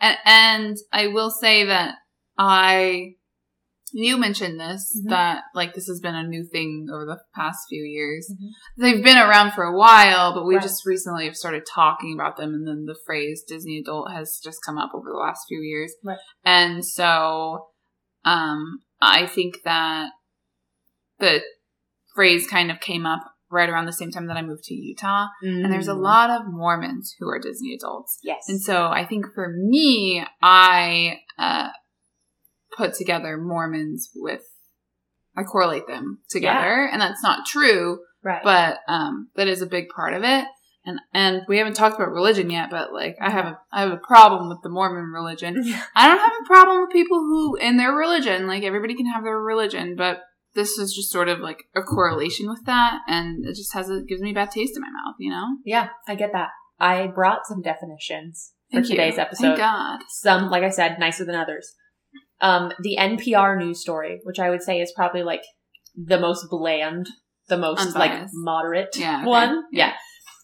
and 0.00 0.16
and 0.24 0.76
I 0.92 1.08
will 1.08 1.30
say 1.30 1.64
that 1.64 1.96
I, 2.36 3.14
you 3.92 4.16
mentioned 4.16 4.60
this 4.60 5.00
Mhm. 5.04 5.10
that 5.10 5.44
like 5.54 5.74
this 5.74 5.86
has 5.88 6.00
been 6.00 6.14
a 6.14 6.26
new 6.26 6.44
thing 6.44 6.88
over 6.92 7.04
the 7.04 7.20
past 7.34 7.60
few 7.68 7.82
years. 7.82 8.30
Mhm. 8.30 8.48
They've 8.76 9.02
been 9.04 9.18
around 9.18 9.52
for 9.52 9.64
a 9.64 9.76
while, 9.76 10.34
but 10.34 10.46
we 10.46 10.54
Right. 10.56 10.62
just 10.62 10.86
recently 10.86 11.24
have 11.24 11.36
started 11.36 11.64
talking 11.66 12.14
about 12.14 12.36
them, 12.36 12.54
and 12.54 12.66
then 12.66 12.84
the 12.86 12.98
phrase 13.06 13.42
Disney 13.46 13.78
adult 13.78 14.12
has 14.12 14.40
just 14.42 14.64
come 14.64 14.78
up 14.78 14.90
over 14.94 15.10
the 15.10 15.16
last 15.18 15.46
few 15.48 15.60
years. 15.60 15.94
Right. 16.04 16.18
And 16.44 16.84
so, 16.84 17.68
um, 18.24 18.82
I 19.00 19.26
think 19.26 19.62
that 19.64 20.10
the 21.18 21.42
phrase 22.14 22.46
kind 22.46 22.70
of 22.70 22.80
came 22.80 23.06
up 23.06 23.22
right 23.50 23.68
around 23.68 23.86
the 23.86 23.92
same 23.92 24.10
time 24.10 24.26
that 24.26 24.36
I 24.36 24.42
moved 24.42 24.64
to 24.64 24.74
Utah, 24.74 25.26
and 25.42 25.72
there's 25.72 25.88
a 25.88 25.92
Mm. 25.94 26.02
lot 26.02 26.30
of 26.30 26.42
Mormons 26.46 27.14
who 27.18 27.28
are 27.28 27.38
Disney 27.38 27.74
adults. 27.74 28.18
Yes. 28.22 28.44
And 28.48 28.60
so 28.60 28.88
I 28.88 29.04
think 29.06 29.26
for 29.34 29.48
me, 29.48 30.24
I 30.42 31.20
uh, 31.38 31.68
put 32.76 32.94
together 32.94 33.36
Mormons 33.38 34.10
with, 34.14 34.42
I 35.36 35.42
correlate 35.44 35.86
them 35.86 36.20
together, 36.28 36.88
and 36.90 37.00
that's 37.00 37.22
not 37.22 37.46
true, 37.46 38.00
right. 38.22 38.42
but 38.42 38.78
um, 38.88 39.28
that 39.36 39.48
is 39.48 39.62
a 39.62 39.66
big 39.66 39.88
part 39.88 40.14
of 40.14 40.22
it. 40.24 40.44
And 40.84 41.00
and 41.12 41.42
we 41.48 41.58
haven't 41.58 41.74
talked 41.74 41.96
about 41.96 42.12
religion 42.12 42.48
yet, 42.48 42.70
but 42.70 42.92
like 42.94 43.16
I 43.20 43.30
have 43.30 43.44
a 43.44 43.58
I 43.72 43.80
have 43.82 43.90
a 43.92 43.98
problem 43.98 44.48
with 44.48 44.58
the 44.62 44.70
Mormon 44.70 45.10
religion. 45.12 45.56
I 45.96 46.06
don't 46.08 46.18
have 46.18 46.32
a 46.42 46.46
problem 46.46 46.80
with 46.80 46.90
people 46.90 47.18
who 47.18 47.56
in 47.56 47.76
their 47.76 47.92
religion, 47.92 48.46
like 48.46 48.62
everybody 48.62 48.94
can 48.94 49.06
have 49.06 49.22
their 49.22 49.38
religion, 49.38 49.96
but 49.96 50.22
this 50.58 50.76
is 50.78 50.92
just 50.92 51.10
sort 51.12 51.28
of 51.28 51.38
like 51.38 51.64
a 51.76 51.82
correlation 51.82 52.48
with 52.48 52.64
that, 52.66 52.98
and 53.06 53.46
it 53.46 53.54
just 53.54 53.72
has 53.74 53.88
a 53.88 54.02
gives 54.02 54.20
me 54.20 54.32
a 54.32 54.34
bad 54.34 54.50
taste 54.50 54.74
in 54.76 54.82
my 54.82 54.88
mouth, 54.90 55.14
you 55.20 55.30
know. 55.30 55.44
yeah, 55.64 55.88
I 56.08 56.14
get 56.16 56.32
that. 56.32 56.48
I 56.80 57.06
brought 57.06 57.46
some 57.46 57.62
definitions 57.62 58.52
for 58.70 58.76
Thank 58.80 58.88
you. 58.90 58.96
today's 58.96 59.18
episode. 59.18 59.42
Thank 59.46 59.58
God. 59.58 60.00
Some, 60.08 60.50
like 60.50 60.62
I 60.64 60.70
said, 60.70 60.98
nicer 60.98 61.24
than 61.24 61.34
others. 61.34 61.74
Um, 62.40 62.72
the 62.80 62.96
NPR 62.98 63.58
news 63.58 63.80
story, 63.80 64.20
which 64.24 64.38
I 64.38 64.50
would 64.50 64.62
say 64.62 64.80
is 64.80 64.92
probably 64.94 65.22
like 65.22 65.42
the 65.96 66.18
most 66.20 66.46
bland, 66.50 67.08
the 67.48 67.58
most 67.58 67.94
like 67.96 68.28
moderate 68.32 68.96
Yeah, 68.96 69.18
okay. 69.20 69.26
one. 69.26 69.62
Yeah. 69.72 69.86
Yeah. 69.88 69.92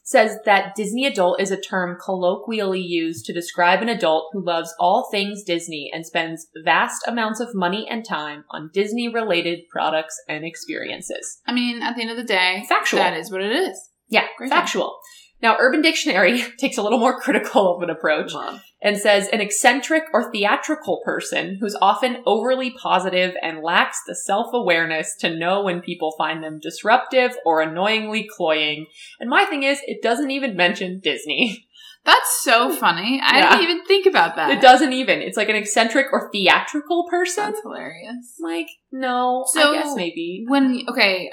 Says 0.06 0.36
that 0.44 0.74
Disney 0.74 1.06
adult 1.06 1.40
is 1.40 1.50
a 1.50 1.60
term 1.60 1.96
colloquially 1.98 2.80
used 2.80 3.24
to 3.24 3.32
describe 3.32 3.80
an 3.80 3.88
adult 3.88 4.28
who 4.32 4.44
loves 4.44 4.74
all 4.78 5.08
things 5.10 5.42
Disney 5.42 5.90
and 5.94 6.04
spends 6.04 6.46
vast 6.62 7.02
amounts 7.06 7.40
of 7.40 7.54
money 7.54 7.88
and 7.88 8.04
time 8.06 8.44
on 8.50 8.70
Disney 8.74 9.08
related 9.08 9.60
products 9.70 10.20
and 10.28 10.44
experiences. 10.44 11.40
I 11.46 11.54
mean, 11.54 11.82
at 11.82 11.96
the 11.96 12.02
end 12.02 12.10
of 12.10 12.18
the 12.18 12.22
day, 12.22 12.64
Factual. 12.68 12.98
That 12.98 13.16
is 13.16 13.30
what 13.32 13.40
it 13.40 13.52
is. 13.52 13.80
Yeah, 14.08 14.26
Great. 14.36 14.50
factual. 14.50 14.98
Now, 15.42 15.56
Urban 15.58 15.82
Dictionary 15.82 16.42
takes 16.58 16.78
a 16.78 16.82
little 16.82 16.98
more 16.98 17.20
critical 17.20 17.76
of 17.76 17.82
an 17.82 17.90
approach 17.90 18.32
Love. 18.32 18.62
and 18.80 18.96
says 18.96 19.28
an 19.28 19.40
eccentric 19.40 20.04
or 20.14 20.30
theatrical 20.32 21.02
person 21.04 21.58
who's 21.60 21.76
often 21.82 22.18
overly 22.24 22.70
positive 22.70 23.34
and 23.42 23.62
lacks 23.62 23.98
the 24.06 24.14
self-awareness 24.14 25.16
to 25.20 25.36
know 25.36 25.62
when 25.62 25.80
people 25.82 26.14
find 26.16 26.42
them 26.42 26.60
disruptive 26.62 27.32
or 27.44 27.60
annoyingly 27.60 28.26
cloying. 28.36 28.86
And 29.20 29.28
my 29.28 29.44
thing 29.44 29.62
is, 29.64 29.80
it 29.86 30.02
doesn't 30.02 30.30
even 30.30 30.56
mention 30.56 31.00
Disney. 31.02 31.66
That's 32.06 32.42
so 32.42 32.74
funny. 32.74 33.18
I 33.24 33.38
Yeah. 33.38 33.50
didn't 33.56 33.64
even 33.70 33.84
think 33.86 34.06
about 34.06 34.36
that. 34.36 34.50
It 34.50 34.60
doesn't 34.60 34.92
even. 34.92 35.20
It's 35.22 35.38
like 35.38 35.48
an 35.48 35.56
eccentric 35.56 36.08
or 36.12 36.30
theatrical 36.30 37.06
person. 37.08 37.44
That's 37.44 37.62
hilarious. 37.62 38.36
like, 38.40 38.66
no, 38.92 39.44
So- 39.48 39.72
I 39.72 39.78
guess 39.82 39.94
maybe. 39.96 40.44
When 40.46 40.84
okay, 40.88 41.30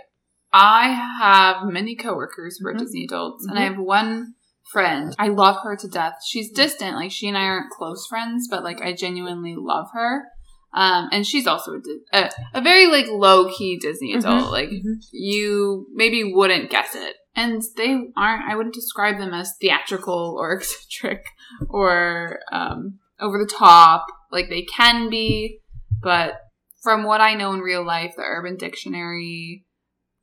I 0.53 0.89
have 1.20 1.67
many 1.67 1.96
coworkers 1.96 2.58
who 2.60 2.67
are 2.67 2.74
Mhm. 2.74 2.79
Disney 2.79 3.03
adults, 3.05 3.46
and 3.48 3.55
Mhm. 3.58 3.62
I 3.62 3.63
have 3.65 3.77
one 3.77 4.36
friend. 4.72 5.15
I 5.20 5.27
love 5.29 5.58
her 5.63 5.75
to 5.75 5.88
death. 5.88 6.15
She's 6.25 6.51
distant, 6.51 6.96
like 6.96 7.12
she 7.12 7.27
and 7.27 7.38
I 7.38 7.43
aren't 7.46 7.72
close 7.72 8.05
friends, 8.08 8.48
but 8.50 8.63
like 8.63 8.81
I 8.81 8.93
genuinely 8.93 9.55
love 9.58 9.88
her. 9.93 10.25
Um, 10.74 11.10
and 11.12 11.27
she's 11.27 11.48
also 11.48 11.74
a, 12.13 12.17
a, 12.17 12.29
a 12.53 12.62
very 12.62 12.88
like 12.88 13.08
low 13.10 13.51
key 13.51 13.77
Disney 13.77 14.13
Mhm. 14.13 14.20
adult. 14.20 14.51
Like 14.51 14.70
Mhm. 14.70 15.00
you 15.12 15.88
maybe 15.93 16.34
wouldn't 16.34 16.70
guess 16.70 16.96
it. 16.96 17.15
And 17.36 17.62
they 17.77 18.12
aren't, 18.17 18.43
I 18.50 18.55
wouldn't 18.55 18.75
describe 18.75 19.17
them 19.17 19.34
as 19.34 19.53
theatrical 19.60 20.36
or 20.38 20.53
eccentric 20.55 21.25
or 21.70 22.39
um, 22.51 23.00
over 23.20 23.38
the 23.38 23.51
top. 23.53 24.05
Like 24.31 24.50
they 24.50 24.62
can 24.63 25.10
be, 25.10 25.60
but 26.01 26.39
from 26.81 27.03
what 27.03 27.20
I 27.22 27.36
know 27.36 27.51
in 27.53 27.60
real 27.60 27.86
life, 27.86 28.13
the 28.15 28.24
Urban 28.24 28.55
Dictionary 28.58 29.65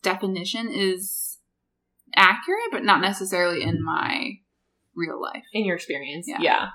definition 0.02 0.71
is 0.73 1.38
accurate, 2.17 2.71
but 2.73 2.85
not 2.85 3.00
necessarily 3.00 3.62
in 3.62 3.83
my 3.85 4.38
real 4.95 5.21
life. 5.21 5.45
in 5.52 5.64
your 5.64 5.76
experience. 5.76 6.26
Yeah. 6.28 6.38
Yeah. 6.40 6.67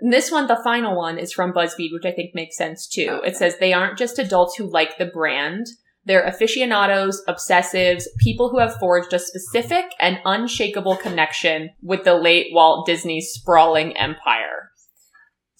And 0.00 0.12
this 0.12 0.30
one, 0.30 0.46
the 0.46 0.60
final 0.62 0.96
one, 0.96 1.18
is 1.18 1.32
from 1.32 1.52
BuzzFeed, 1.52 1.92
which 1.92 2.04
I 2.04 2.12
think 2.12 2.34
makes 2.34 2.56
sense 2.56 2.88
too. 2.88 3.08
Okay. 3.08 3.28
It 3.28 3.36
says 3.36 3.58
they 3.58 3.72
aren't 3.72 3.98
just 3.98 4.18
adults 4.18 4.56
who 4.56 4.70
like 4.70 4.98
the 4.98 5.06
brand. 5.06 5.66
They're 6.04 6.24
aficionados, 6.26 7.22
obsessives, 7.28 8.04
people 8.18 8.50
who 8.50 8.58
have 8.58 8.74
forged 8.80 9.12
a 9.12 9.20
specific 9.20 9.84
and 10.00 10.18
unshakable 10.24 10.96
connection 10.96 11.70
with 11.80 12.02
the 12.02 12.16
late 12.16 12.48
Walt 12.52 12.86
Disney 12.86 13.20
sprawling 13.20 13.96
empire. 13.96 14.70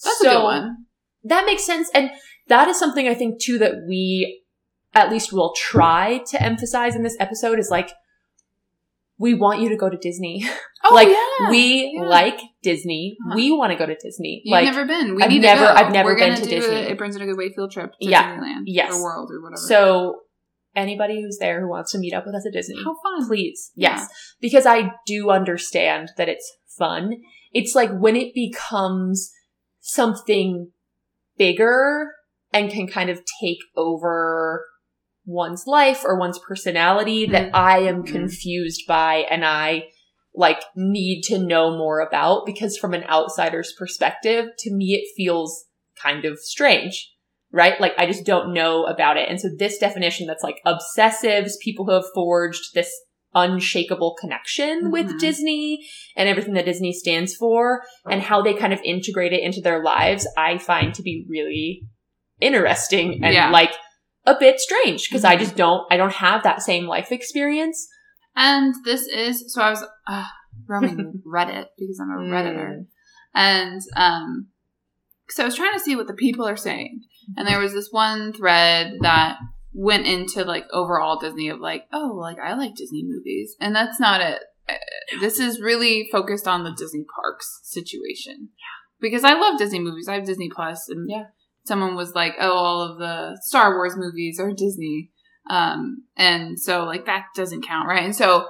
That's 0.02 0.21
a 0.21 0.25
good 0.25 0.42
one. 0.42 0.87
That 1.23 1.47
makes 1.47 1.64
sense. 1.64 1.88
And 1.95 2.11
that 2.49 2.66
is 2.66 2.76
something 2.76 3.07
I 3.07 3.14
think 3.14 3.40
too 3.40 3.59
that 3.59 3.85
we 3.87 4.42
at 4.95 5.11
least 5.11 5.33
we'll 5.33 5.55
try 5.57 6.23
to 6.29 6.43
emphasize 6.43 6.95
in 6.97 7.03
this 7.03 7.17
episode 7.19 7.59
is 7.59 7.69
like, 7.71 7.91
we 9.19 9.35
want 9.35 9.61
you 9.61 9.69
to 9.69 9.77
go 9.77 9.89
to 9.89 9.97
Disney. 9.97 10.45
Oh, 10.85 10.93
like, 10.95 11.07
yeah. 11.07 11.49
we 11.49 11.93
yeah. 11.95 12.03
like 12.09 12.41
Disney. 12.65 13.17
Uh-huh. 13.25 13.37
We 13.37 13.53
want 13.53 13.71
to 13.71 13.79
go 13.79 13.87
to 13.87 13.95
Disney. 13.95 14.43
You've 14.45 14.51
like, 14.51 14.65
never 14.65 14.85
been. 14.85 15.15
We 15.15 15.23
I've 15.23 15.31
need 15.31 15.43
never- 15.43 15.61
to 15.61 15.67
go. 15.67 15.73
I've 15.73 15.93
never 15.93 16.09
We're 16.11 16.19
been 16.19 16.35
do 16.35 16.45
Disney. 16.45 16.75
A, 16.75 16.89
it 16.89 16.99
brings 16.99 17.15
in 17.15 17.23
a 17.23 17.27
good 17.27 17.39
way 17.39 17.53
field 17.55 17.71
trip 17.71 17.93
to 17.93 17.97
Yeah. 18.01 18.37
Disneyland 18.37 18.63
Yes. 18.67 18.93
or 18.93 19.01
World 19.05 19.31
or 19.31 19.41
whatever. 19.41 19.59
so 19.59 20.23
anybody 20.75 21.23
who's 21.23 21.39
there 21.39 21.61
who 21.61 21.69
wants 21.69 21.93
to 21.93 21.99
meet 21.99 22.13
up 22.13 22.27
with 22.27 22.35
us 22.35 22.45
at 22.45 22.53
Disney, 22.53 22.83
how 22.83 22.97
fun! 23.01 23.29
please. 23.29 23.71
Yeah. 23.77 23.99
Yes. 23.99 24.09
Because 24.41 24.67
I 24.67 24.91
do 25.07 25.31
understand 25.31 26.11
that 26.17 26.29
it's 26.29 26.53
fun. 26.77 27.13
It's 27.53 27.77
like 27.77 27.97
when 27.97 28.17
it 28.17 28.35
becomes 28.35 29.31
something 29.81 30.73
bigger 31.39 32.09
and 32.53 32.73
can 32.73 32.89
kind 32.89 33.09
of 33.09 33.21
take 33.41 33.59
over 33.77 34.67
one's 35.25 35.64
life 35.67 36.02
or 36.05 36.19
one's 36.19 36.38
personality 36.38 37.26
that 37.26 37.47
Mhm. 37.47 37.55
I 37.55 37.79
am 37.81 38.02
Mhm. 38.02 38.07
confused 38.12 38.83
by 38.88 39.26
and 39.31 39.45
I 39.45 39.88
like 40.35 40.62
need 40.75 41.23
to 41.23 41.38
know 41.38 41.76
more 41.76 42.00
about 42.00 42.47
because 42.47 42.79
from 42.79 42.95
an 42.95 43.05
outsider's 43.05 43.73
perspective, 43.79 44.47
to 44.59 44.73
me 44.75 44.95
it 44.95 45.05
feels 45.17 45.67
kind 46.02 46.25
of 46.25 46.38
strange. 46.38 47.11
Right? 47.55 47.79
Like 47.79 47.93
I 47.99 48.07
just 48.07 48.25
don't 48.25 48.55
know 48.55 48.85
about 48.87 49.19
it. 49.19 49.29
And 49.29 49.38
so 49.38 49.49
this 49.59 49.76
definition 49.76 50.26
that's 50.26 50.43
like 50.43 50.57
obsessives, 50.67 51.52
people 51.62 51.85
who 51.85 51.93
have 51.93 52.05
forged 52.14 52.73
this 52.75 52.91
unshakable 53.35 54.14
connection 54.21 54.91
with 54.91 55.07
Mhm. 55.07 55.19
Disney 55.21 55.87
and 56.17 56.29
everything 56.29 56.55
that 56.55 56.64
Disney 56.64 56.93
stands 56.93 57.35
for 57.35 57.83
and 58.07 58.23
how 58.23 58.43
they 58.43 58.55
kind 58.55 58.73
of 58.73 58.81
integrate 58.85 59.33
it 59.35 59.43
into 59.43 59.61
their 59.61 59.83
lives, 59.83 60.26
I 60.37 60.59
find 60.59 60.95
to 60.95 61.02
be 61.02 61.26
really 61.29 61.83
interesting 62.41 63.21
and 63.23 63.35
Yeah. 63.35 63.50
like 63.50 63.73
a 64.25 64.35
bit 64.38 64.61
strange 64.61 65.09
because 65.09 65.25
I 65.25 65.37
Mhm. 65.37 65.41
just 65.41 65.57
don't, 65.57 65.87
I 65.91 65.97
don't 65.97 66.12
have 66.12 66.43
that 66.45 66.62
same 66.62 66.87
life 66.87 67.11
experience. 67.12 67.88
And 68.37 68.75
this 68.85 69.07
is 69.09 69.52
so 69.52 69.61
I 69.62 69.71
was 69.71 69.85
uh, 70.07 70.26
roaming 70.67 71.23
Reddit 71.26 71.67
because 71.79 72.00
I'm 72.00 72.11
a 72.11 72.21
redditor, 72.23 72.87
and 73.35 73.81
um, 73.97 74.49
so 75.29 75.43
I 75.43 75.47
was 75.47 75.55
trying 75.57 75.75
to 75.75 75.81
see 75.81 75.97
what 75.97 76.07
the 76.07 76.14
people 76.14 76.47
are 76.47 76.57
saying, 76.57 77.02
and 77.37 77.47
there 77.47 77.59
was 77.59 77.73
this 77.75 77.88
one 77.91 78.33
thread 78.33 78.95
that 79.02 79.38
went 79.75 80.07
into 80.07 80.45
like 80.45 80.64
overall 80.73 81.19
Disney 81.19 81.49
of 81.49 81.61
like, 81.61 81.87
oh, 81.93 82.14
like 82.19 82.38
I 82.38 82.55
like 82.55 82.75
Disney 82.75 83.02
movies, 83.05 83.55
and 83.61 83.75
that's 83.76 84.00
not 84.00 84.21
it. 84.23 84.41
Uh, 84.69 84.75
This 85.21 85.38
is 85.38 85.61
really 85.61 86.09
focused 86.11 86.47
on 86.49 86.64
the 86.64 86.73
Disney 86.73 87.05
parks 87.14 87.61
situation. 87.64 88.49
Yeah, 88.59 88.99
because 89.00 89.25
I 89.25 89.35
love 89.35 89.59
Disney 89.59 89.79
movies. 89.81 90.09
I 90.09 90.14
have 90.14 90.25
Disney 90.25 90.49
Plus, 90.49 90.88
and 90.88 91.09
Yeah. 91.11 91.25
Someone 91.64 91.95
was 91.95 92.14
like, 92.14 92.35
oh, 92.40 92.52
all 92.52 92.83
of 92.83 92.99
the 92.99 93.38
Star 93.42 93.76
Wars 93.76 93.97
movies 93.97 94.38
are 94.40 94.52
Disney. 94.52 95.11
Um, 95.49 96.04
and 96.16 96.59
so 96.59 96.85
like 96.85 97.07
that 97.07 97.26
doesn't 97.35 97.66
count, 97.66 97.88
right? 97.88 98.04
And 98.04 98.14
so 98.14 98.47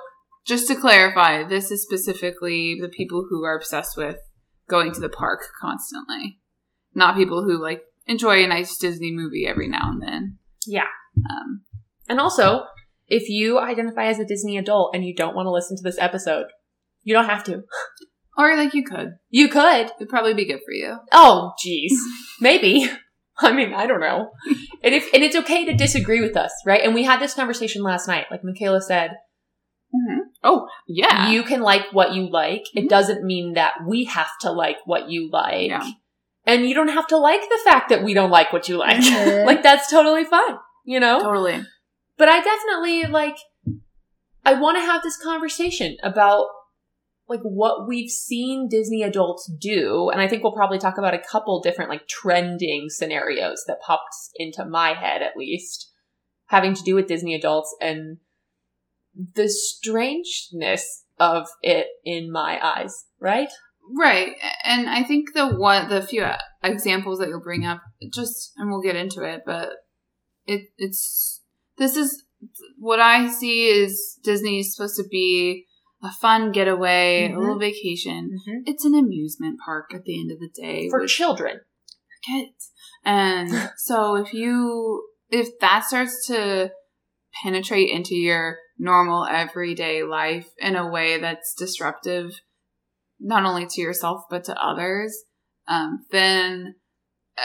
just 0.46 0.68
to 0.68 0.74
clarify, 0.74 1.44
this 1.44 1.70
is 1.70 1.82
specifically 1.82 2.78
the 2.80 2.88
people 2.88 3.26
who 3.28 3.44
are 3.44 3.56
obsessed 3.56 3.96
with 3.96 4.16
going 4.68 4.92
to 4.92 5.00
the 5.00 5.08
park 5.08 5.40
constantly, 5.60 6.40
not 6.94 7.16
people 7.16 7.44
who 7.44 7.60
like 7.62 7.82
enjoy 8.06 8.42
a 8.42 8.48
nice 8.48 8.76
Disney 8.76 9.12
movie 9.12 9.46
every 9.46 9.68
now 9.68 9.90
and 9.90 10.02
then. 10.02 10.38
Yeah. 10.66 10.88
Um, 11.30 11.62
And 12.08 12.20
also, 12.20 12.64
if 13.06 13.28
you 13.28 13.58
identify 13.58 14.06
as 14.06 14.18
a 14.18 14.24
Disney 14.24 14.56
adult 14.58 14.94
and 14.94 15.04
you 15.04 15.14
don't 15.14 15.34
want 15.34 15.46
to 15.46 15.52
listen 15.52 15.76
to 15.76 15.82
this 15.82 15.98
episode, 15.98 16.46
you 17.02 17.14
don't 17.14 17.26
have 17.26 17.44
to. 17.44 17.62
Or 18.36 18.56
like 18.56 18.72
you 18.74 18.82
could. 18.84 19.14
You 19.30 19.48
could. 19.48 19.90
It'd 19.96 20.08
probably 20.08 20.34
be 20.34 20.46
good 20.46 20.60
for 20.64 20.72
you. 20.72 20.98
Oh, 21.12 21.52
jeez. 21.64 21.90
Maybe. 22.40 22.88
I 23.38 23.52
mean, 23.52 23.74
I 23.74 23.86
don't 23.86 24.00
know. 24.00 24.30
And 24.82 24.94
if 24.94 25.08
and 25.12 25.22
it's 25.22 25.36
okay 25.36 25.64
to 25.66 25.74
disagree 25.74 26.20
with 26.20 26.36
us, 26.36 26.52
right? 26.66 26.82
And 26.82 26.94
we 26.94 27.02
had 27.04 27.20
this 27.20 27.34
conversation 27.34 27.82
last 27.82 28.06
night. 28.08 28.26
Like 28.30 28.42
Mikayla 28.42 28.82
said, 28.82 29.12
Oh, 30.44 30.66
yeah. 30.88 31.30
you 31.30 31.42
can 31.44 31.60
like 31.62 31.92
what 31.92 32.14
you 32.14 32.28
like. 32.30 32.62
It 32.74 32.86
Mhm. 32.86 32.88
doesn't 32.88 33.24
mean 33.24 33.52
that 33.54 33.74
we 33.86 34.04
have 34.04 34.30
to 34.40 34.50
like 34.50 34.78
what 34.86 35.08
you 35.08 35.30
like. 35.30 35.68
Yeah. 35.68 35.88
And 36.46 36.66
you 36.68 36.74
don't 36.74 36.88
have 36.88 37.06
to 37.08 37.16
like 37.16 37.42
the 37.42 37.60
fact 37.64 37.90
that 37.90 38.02
we 38.02 38.12
don't 38.14 38.30
like 38.30 38.52
what 38.52 38.68
you 38.68 38.76
like. 38.76 38.96
Mhm. 38.98 39.46
like 39.46 39.62
that's 39.62 39.88
totally 39.90 40.24
fine, 40.24 40.56
you 40.84 40.98
know? 40.98 41.20
totally. 41.20 41.62
But 42.18 42.28
I 42.28 42.40
definitely 42.40 43.04
like 43.04 43.36
I 44.44 44.54
want 44.54 44.76
to 44.78 44.84
have 44.84 45.02
this 45.04 45.16
conversation 45.16 45.96
about 46.02 46.46
like 47.28 47.40
what 47.42 47.88
we've 47.88 48.10
seen 48.10 48.68
Disney 48.68 49.02
adults 49.02 49.50
do 49.60 50.10
and 50.10 50.20
I 50.20 50.28
think 50.28 50.42
we'll 50.42 50.52
probably 50.52 50.78
talk 50.78 50.98
about 50.98 51.14
a 51.14 51.22
couple 51.30 51.60
different 51.60 51.90
like 51.90 52.08
trending 52.08 52.88
scenarios 52.88 53.64
that 53.66 53.80
popped 53.80 54.14
into 54.36 54.64
my 54.64 54.94
head 54.94 55.22
at 55.22 55.36
least 55.36 55.90
having 56.46 56.74
to 56.74 56.82
do 56.82 56.94
with 56.94 57.06
Disney 57.06 57.34
adults 57.34 57.74
and 57.80 58.18
the 59.14 59.48
strangeness 59.48 61.04
of 61.18 61.48
it 61.62 61.86
in 62.04 62.30
my 62.30 62.58
eyes, 62.62 63.04
right? 63.20 63.48
Right. 63.96 64.34
And 64.64 64.88
I 64.88 65.02
think 65.02 65.34
the 65.34 65.48
one, 65.48 65.88
the 65.88 66.02
few 66.02 66.26
examples 66.62 67.18
that 67.18 67.28
you'll 67.28 67.40
bring 67.40 67.64
up, 67.64 67.80
just, 68.12 68.52
and 68.56 68.70
we'll 68.70 68.82
get 68.82 68.96
into 68.96 69.22
it, 69.22 69.42
but 69.44 69.70
it, 70.46 70.68
it's, 70.78 71.42
this 71.78 71.96
is 71.96 72.24
what 72.78 73.00
I 73.00 73.28
see 73.28 73.68
is 73.68 74.18
Disney 74.22 74.60
is 74.60 74.74
supposed 74.74 74.96
to 74.96 75.04
be 75.08 75.66
a 76.02 76.10
fun 76.10 76.50
getaway, 76.52 77.28
Mhm. 77.30 77.36
a 77.36 77.38
little 77.40 77.58
vacation. 77.58 78.38
It's 78.66 78.84
an 78.84 78.94
amusement 78.94 79.60
park 79.64 79.94
at 79.94 80.04
the 80.04 80.18
end 80.20 80.30
of 80.32 80.40
the 80.40 80.48
day 80.48 80.88
For 80.90 81.06
children. 81.06 81.60
kids. 82.26 82.72
And 83.04 83.48
so 83.76 84.16
if 84.16 84.32
you, 84.34 85.06
if 85.28 85.58
that 85.60 85.84
starts 85.84 86.26
to 86.26 86.72
penetrate 87.42 87.90
into 87.90 88.14
your 88.14 88.58
normal 88.78 89.26
everyday 89.26 90.02
life 90.02 90.48
in 90.58 90.76
a 90.76 90.88
way 90.88 91.18
that's 91.20 91.54
disruptive, 91.54 92.40
not 93.20 93.44
only 93.44 93.66
to 93.66 93.80
yourself, 93.80 94.24
but 94.28 94.44
to 94.44 94.60
others, 94.60 95.16
um, 95.68 96.04
then 96.10 96.74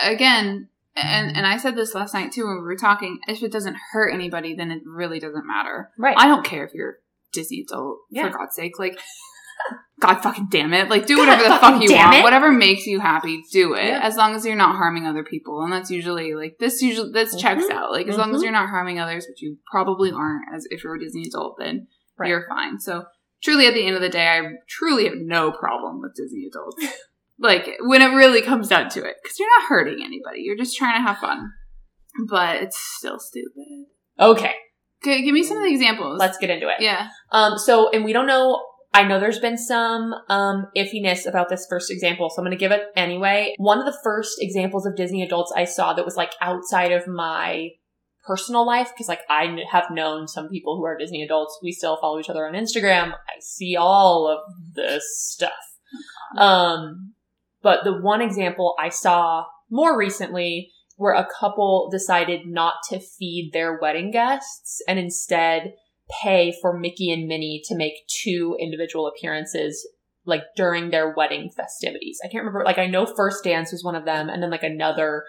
again, 0.03 0.69
and, 0.95 1.37
and 1.37 1.45
I 1.45 1.57
said 1.57 1.75
this 1.75 1.93
last 1.93 2.13
night 2.15 2.31
too 2.31 2.45
when 2.45 2.55
we 2.57 2.63
were 2.63 2.75
talking, 2.75 3.19
if 3.27 3.43
it 3.43 3.51
doesn't 3.51 3.77
hurt 3.91 4.11
anybody, 4.13 4.55
then 4.55 4.71
it 4.71 4.81
really 4.85 5.19
doesn't 5.19 5.45
matter. 5.47 5.91
Right. 5.97 6.17
I 6.17 6.27
don't 6.27 6.43
care 6.45 6.65
if 6.65 6.73
you're 6.73 6.97
Disney 7.41 7.65
adult, 7.67 7.99
Yeah. 8.09 8.29
for 8.31 8.37
God's 8.37 8.55
sake. 8.55 8.79
Like, 8.79 8.97
God 9.99 10.15
fucking 10.21 10.47
damn 10.51 10.73
it. 10.73 10.89
Like, 10.89 11.07
do 11.07 11.15
God 11.17 11.27
whatever 11.27 11.43
the 11.43 11.59
fuck 11.59 11.81
you 11.81 11.95
want. 11.95 12.15
it. 12.15 12.23
Whatever 12.23 12.51
makes 12.51 12.85
you 12.85 12.99
happy, 12.99 13.41
do 13.51 13.73
it. 13.73 13.85
Yeah. 13.85 13.99
As 14.03 14.15
long 14.15 14.35
as 14.35 14.45
you're 14.45 14.55
not 14.55 14.75
harming 14.75 15.07
other 15.07 15.23
people. 15.23 15.61
And 15.63 15.71
that's 15.73 15.89
usually, 15.89 16.35
like, 16.35 16.57
this 16.59 16.81
usually, 16.81 17.11
this 17.11 17.35
checks 17.35 17.65
Mhm. 17.65 17.71
out. 17.71 17.91
Like, 17.91 18.07
as 18.07 18.17
long 18.17 18.33
as 18.35 18.41
Mhm. 18.41 18.43
you're 18.43 18.51
not 18.53 18.69
harming 18.69 18.99
others, 18.99 19.25
which 19.27 19.41
you 19.41 19.57
probably 19.71 20.11
aren't 20.11 20.43
as 20.53 20.67
if 20.69 20.83
you're 20.83 20.95
a 20.95 20.99
Disney 20.99 21.25
adult, 21.27 21.55
then 21.59 21.87
Right. 22.19 22.29
you're 22.29 22.45
fine. 22.47 22.79
So, 22.79 23.05
truly, 23.43 23.65
at 23.67 23.73
the 23.73 23.85
end 23.85 23.95
of 23.95 24.01
the 24.01 24.09
day, 24.09 24.27
I 24.27 24.41
truly 24.69 25.05
have 25.05 25.17
no 25.17 25.51
problem 25.51 26.01
with 26.01 26.13
Disney 26.15 26.45
adults. 26.47 26.77
like, 27.39 27.77
when 27.81 28.01
it 28.03 28.15
really 28.15 28.41
comes 28.43 28.67
down 28.67 28.89
to 28.89 28.99
it. 29.03 29.15
Because 29.23 29.39
you're 29.39 29.59
not 29.59 29.67
hurting 29.67 30.03
anybody. 30.03 30.41
You're 30.41 30.57
just 30.57 30.77
trying 30.77 30.95
to 31.01 31.07
have 31.07 31.17
fun. 31.17 31.51
But 32.29 32.57
it's 32.63 32.77
still 32.97 33.19
stupid. 33.19 33.85
Okay. 34.19 34.55
Okay, 35.03 35.23
give 35.23 35.33
me 35.33 35.43
some 35.43 35.57
of 35.57 35.63
the 35.63 35.71
examples. 35.71 36.19
Let's 36.19 36.37
get 36.37 36.49
into 36.49 36.67
it. 36.69 36.75
Yeah. 36.79 37.09
Um, 37.31 37.57
so, 37.57 37.89
and 37.91 38.03
we 38.03 38.13
don't 38.13 38.27
know, 38.27 38.65
I 38.93 39.03
know 39.03 39.19
there's 39.19 39.39
been 39.39 39.57
some, 39.57 40.13
um, 40.27 40.67
iffiness 40.75 41.27
about 41.27 41.49
this 41.49 41.67
first 41.69 41.91
example, 41.91 42.29
so 42.29 42.41
I'm 42.41 42.45
gonna 42.45 42.55
give 42.55 42.71
it 42.71 42.83
anyway. 42.95 43.53
One 43.57 43.79
of 43.79 43.85
the 43.85 43.97
first 44.03 44.37
examples 44.39 44.85
of 44.85 44.95
Disney 44.95 45.23
adults 45.23 45.53
I 45.55 45.65
saw 45.65 45.93
that 45.93 46.05
was 46.05 46.17
like 46.17 46.31
outside 46.41 46.91
of 46.91 47.07
my 47.07 47.69
personal 48.25 48.65
life, 48.65 48.89
because 48.93 49.07
like 49.07 49.21
I 49.29 49.55
have 49.71 49.91
known 49.91 50.27
some 50.27 50.49
people 50.49 50.77
who 50.77 50.85
are 50.85 50.97
Disney 50.97 51.23
adults. 51.23 51.59
We 51.63 51.71
still 51.71 51.97
follow 52.01 52.19
each 52.19 52.29
other 52.29 52.45
on 52.45 52.53
Instagram. 52.53 53.13
I 53.13 53.39
see 53.39 53.77
all 53.77 54.27
of 54.27 54.39
this 54.73 55.03
stuff. 55.17 55.51
Um, 56.37 57.13
but 57.61 57.85
the 57.85 57.93
one 57.93 58.21
example 58.21 58.75
I 58.79 58.89
saw 58.89 59.45
more 59.69 59.97
recently 59.97 60.71
where 60.97 61.13
a 61.13 61.27
couple 61.39 61.89
decided 61.91 62.45
not 62.45 62.75
to 62.89 62.99
feed 62.99 63.51
their 63.53 63.79
wedding 63.79 64.11
guests 64.11 64.81
and 64.87 64.99
instead 64.99 65.73
pay 66.21 66.53
for 66.61 66.77
Mickey 66.77 67.11
and 67.11 67.27
Minnie 67.27 67.61
to 67.65 67.75
make 67.75 68.07
two 68.07 68.57
individual 68.59 69.07
appearances 69.07 69.87
like 70.25 70.43
during 70.55 70.89
their 70.89 71.13
wedding 71.15 71.49
festivities. 71.49 72.19
I 72.23 72.27
can't 72.27 72.43
remember 72.43 72.65
like 72.65 72.77
I 72.77 72.87
know 72.87 73.05
first 73.05 73.43
dance 73.43 73.71
was 73.71 73.83
one 73.83 73.95
of 73.95 74.05
them 74.05 74.29
and 74.29 74.43
then 74.43 74.49
like 74.49 74.63
another 74.63 75.23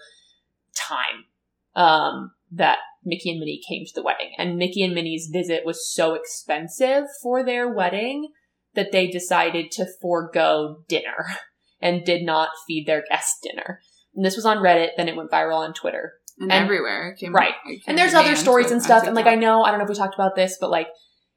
time 0.74 1.24
um 1.74 2.33
that 2.50 2.78
Mickey 3.04 3.31
and 3.31 3.40
Minnie 3.40 3.61
came 3.66 3.85
to 3.85 3.92
the 3.94 4.02
wedding. 4.02 4.33
And 4.38 4.57
Mickey 4.57 4.83
and 4.83 4.94
Minnie's 4.94 5.28
visit 5.33 5.64
was 5.64 5.92
so 5.92 6.14
expensive 6.14 7.04
for 7.22 7.44
their 7.44 7.68
wedding 7.68 8.33
that 8.74 8.92
they 8.92 9.07
decided 9.09 9.70
to 9.72 9.87
forego 10.00 10.83
dinner 10.88 11.26
and 11.81 12.04
did 12.04 12.24
not 12.24 12.50
feed 12.66 12.87
their 12.87 13.04
guests 13.09 13.38
dinner. 13.42 13.81
And 14.18 14.24
this 14.24 14.35
was 14.35 14.44
on 14.44 14.57
Reddit, 14.57 14.88
then 14.96 15.09
it 15.09 15.14
went 15.14 15.31
viral 15.31 15.59
on 15.59 15.72
Twitter. 15.74 16.14
And, 16.40 16.50
And- 16.50 16.64
everywhere. 16.64 17.14
Came, 17.20 17.33
right. 17.33 17.54
And 17.87 17.96
there's 17.96 18.14
other 18.14 18.35
stories 18.35 18.72
and 18.72 18.83
stuff. 18.83 19.04
And 19.07 19.14
like 19.14 19.26
I 19.26 19.37
know, 19.37 19.62
I 19.62 19.70
don't 19.70 19.78
know 19.78 19.85
if 19.85 19.88
we 19.88 19.94
talked 19.94 20.16
about 20.16 20.35
this, 20.35 20.59
but 20.61 20.70
like 20.70 20.88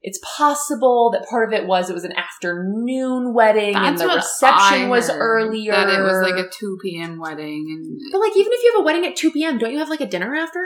it's 0.01 0.19
possible 0.35 1.11
that 1.13 1.27
part 1.29 1.47
of 1.47 1.53
it 1.59 1.67
was 1.67 1.91
it 1.91 1.93
was 1.93 2.05
an 2.05 2.13
afternoon 2.17 3.35
wedding 3.35 3.75
and 3.75 3.85
That's 3.85 4.01
the 4.01 4.07
what 4.07 4.15
reception 4.15 4.89
was 4.89 5.11
earlier. 5.11 5.73
That 5.73 5.89
it 5.89 6.01
was 6.01 6.27
like 6.27 6.43
a 6.43 6.49
2 6.49 6.79
p.m. 6.81 7.19
wedding. 7.19 7.67
And 7.69 7.99
But 8.11 8.19
like 8.19 8.35
even 8.35 8.51
if 8.51 8.63
you 8.63 8.71
have 8.73 8.81
a 8.81 8.83
wedding 8.83 9.05
at 9.05 9.15
2 9.15 9.31
p.m., 9.31 9.59
don't 9.59 9.71
you 9.71 9.77
have 9.77 9.89
like 9.89 10.01
a 10.01 10.07
dinner 10.07 10.33
after? 10.35 10.59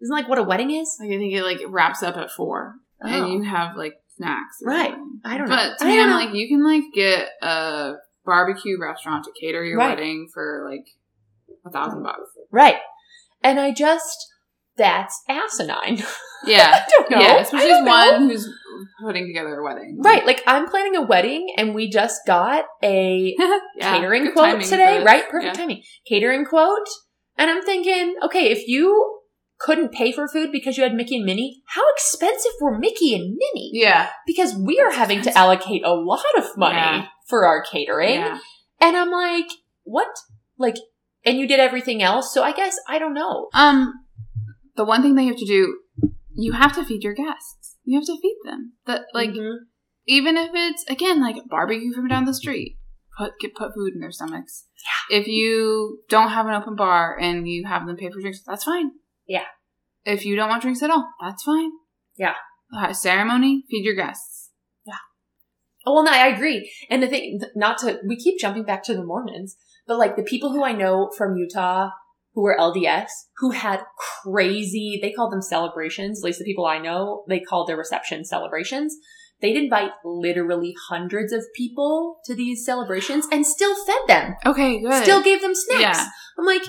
Isn't 0.00 0.14
like 0.14 0.28
what 0.28 0.38
a 0.38 0.44
wedding 0.44 0.70
is? 0.70 0.96
like, 1.00 1.10
I 1.10 1.18
think 1.18 1.34
it 1.34 1.42
like 1.42 1.58
wraps 1.68 2.02
up 2.04 2.16
at 2.16 2.30
4. 2.30 2.74
Oh. 3.04 3.08
And 3.08 3.32
you 3.32 3.42
have 3.42 3.76
like 3.76 3.94
snacks. 4.16 4.58
Right. 4.64 4.90
something. 4.90 5.20
I 5.24 5.38
don't 5.38 5.48
know. 5.48 5.56
But 5.56 5.78
to 5.78 5.84
I 5.84 5.88
me, 5.88 6.00
I'm 6.00 6.10
like, 6.10 6.34
you 6.34 6.48
can 6.48 6.64
like 6.64 6.84
get 6.94 7.28
a 7.42 7.94
barbecue 8.24 8.76
restaurant 8.80 9.24
to 9.24 9.32
cater 9.40 9.64
your 9.64 9.78
Right. 9.78 9.90
wedding 9.96 10.28
for 10.32 10.64
like 10.70 10.86
a 11.64 11.70
thousand 11.70 12.00
mm. 12.00 12.04
bucks. 12.04 12.30
Right. 12.50 12.76
And 13.42 13.58
I 13.58 13.72
just 13.72 14.26
that's 14.76 15.22
asinine. 15.28 16.02
Yeah. 16.44 16.72
I 16.74 16.88
don't 16.90 17.08
know. 17.08 17.20
Yeah, 17.20 17.36
especially 17.38 17.70
as 17.70 17.84
know. 17.84 17.90
one 17.90 18.28
who's 18.28 18.48
putting 19.00 19.28
together 19.28 19.60
a 19.60 19.62
wedding. 19.62 20.00
Right, 20.02 20.26
like 20.26 20.42
I'm 20.44 20.68
planning 20.68 20.96
a 20.96 21.02
wedding 21.02 21.54
and 21.56 21.72
we 21.72 21.88
just 21.88 22.22
got 22.26 22.64
a 22.82 23.36
Yeah, 23.76 23.94
catering 23.94 24.32
quote 24.32 24.60
today, 24.60 25.04
right? 25.04 25.28
Perfect 25.28 25.44
Yeah. 25.44 25.52
timing. 25.52 25.82
Catering 26.04 26.44
quote. 26.44 26.88
And 27.38 27.48
I'm 27.48 27.62
thinking, 27.62 28.16
okay, 28.24 28.50
if 28.50 28.66
you 28.66 29.20
couldn't 29.60 29.92
pay 29.92 30.10
for 30.10 30.26
food 30.26 30.50
because 30.50 30.76
you 30.76 30.82
had 30.82 30.94
Mickey 30.94 31.16
and 31.16 31.24
Minnie, 31.24 31.62
how 31.68 31.82
expensive 31.92 32.50
were 32.60 32.76
Mickey 32.76 33.14
and 33.14 33.36
Minnie? 33.38 33.70
Yeah. 33.74 34.10
Because 34.26 34.56
we 34.56 34.80
are 34.80 34.90
having 34.90 35.22
to 35.22 35.38
allocate 35.38 35.84
a 35.84 35.94
lot 35.94 36.24
of 36.36 36.56
money 36.56 36.74
Yeah. 36.74 37.06
for 37.28 37.46
our 37.46 37.62
catering. 37.62 38.20
And 38.80 38.96
I'm 38.96 39.12
like, 39.12 39.46
what? 39.84 40.08
Like, 40.58 40.76
and 41.24 41.38
you 41.38 41.46
did 41.46 41.60
everything 41.60 42.02
else. 42.02 42.32
So 42.32 42.42
I 42.42 42.52
guess, 42.52 42.76
I 42.88 42.98
don't 42.98 43.14
know. 43.14 43.48
Um, 43.54 43.92
the 44.76 44.84
one 44.84 45.02
thing 45.02 45.14
that 45.14 45.22
you 45.22 45.28
have 45.28 45.38
to 45.38 45.46
do, 45.46 45.78
you 46.34 46.52
have 46.52 46.74
to 46.74 46.84
feed 46.84 47.02
your 47.04 47.14
guests. 47.14 47.76
You 47.84 47.98
have 47.98 48.06
to 48.06 48.18
feed 48.20 48.38
them. 48.44 48.72
That 48.86 49.02
like 49.12 49.30
Mhm. 49.30 49.56
even 50.06 50.36
if 50.36 50.50
it's 50.54 50.84
again 50.88 51.20
like 51.20 51.36
barbecue 51.48 51.92
from 51.92 52.08
down 52.08 52.24
the 52.24 52.34
street, 52.34 52.76
put 53.18 53.32
get 53.40 53.54
put 53.54 53.74
food 53.74 53.94
in 53.94 54.00
their 54.00 54.12
stomachs. 54.12 54.66
Yeah. 55.10 55.18
If 55.18 55.26
you 55.26 56.02
don't 56.08 56.30
have 56.30 56.46
an 56.46 56.54
open 56.54 56.76
bar 56.76 57.18
and 57.18 57.48
you 57.48 57.66
have 57.66 57.86
them 57.86 57.96
pay 57.96 58.10
for 58.10 58.20
drinks, 58.20 58.42
that's 58.46 58.64
fine. 58.64 58.92
Yeah. 59.26 59.46
If 60.04 60.24
you 60.24 60.36
don't 60.36 60.48
want 60.48 60.62
drinks 60.62 60.82
at 60.82 60.90
all, 60.90 61.08
that's 61.20 61.42
fine. 61.44 61.70
Yeah. 62.16 62.34
Uh, 62.76 62.92
ceremony, 62.92 63.64
feed 63.70 63.84
your 63.84 63.94
guests. 63.94 64.50
Yeah. 64.84 64.94
Oh, 65.86 65.94
well, 65.94 66.04
no, 66.04 66.10
I 66.10 66.28
agree. 66.28 66.72
And 66.88 67.02
the 67.02 67.06
thing, 67.08 67.40
not 67.54 67.78
to, 67.78 68.00
we 68.06 68.16
keep 68.16 68.40
jumping 68.40 68.64
back 68.64 68.82
to 68.84 68.94
the 68.94 69.04
Mormons, 69.04 69.56
but 69.86 69.98
like 69.98 70.16
the 70.16 70.22
people 70.22 70.52
who 70.52 70.64
I 70.64 70.72
know 70.72 71.10
from 71.16 71.36
Utah 71.36 71.90
who 72.34 72.42
were 72.42 72.56
LDS, 72.58 73.08
who 73.38 73.50
had 73.50 73.80
crazy, 74.24 74.98
they 75.02 75.12
called 75.12 75.32
them 75.32 75.42
celebrations, 75.42 76.20
at 76.20 76.24
least 76.24 76.38
the 76.38 76.44
people 76.44 76.66
I 76.66 76.78
know, 76.78 77.24
they 77.28 77.40
called 77.40 77.68
their 77.68 77.76
reception 77.76 78.24
celebrations. 78.24 78.96
They'd 79.40 79.56
invite 79.56 79.90
literally 80.04 80.74
hundreds 80.88 81.32
of 81.32 81.44
people 81.54 82.20
to 82.26 82.34
these 82.34 82.64
celebrations 82.64 83.26
and 83.30 83.44
still 83.46 83.74
fed 83.84 83.98
them, 84.06 84.34
Okay, 84.46 84.80
good. 84.80 85.02
still 85.02 85.22
gave 85.22 85.42
them 85.42 85.54
snacks. 85.54 85.98
Yeah. 85.98 86.06
I'm 86.38 86.46
like, 86.46 86.62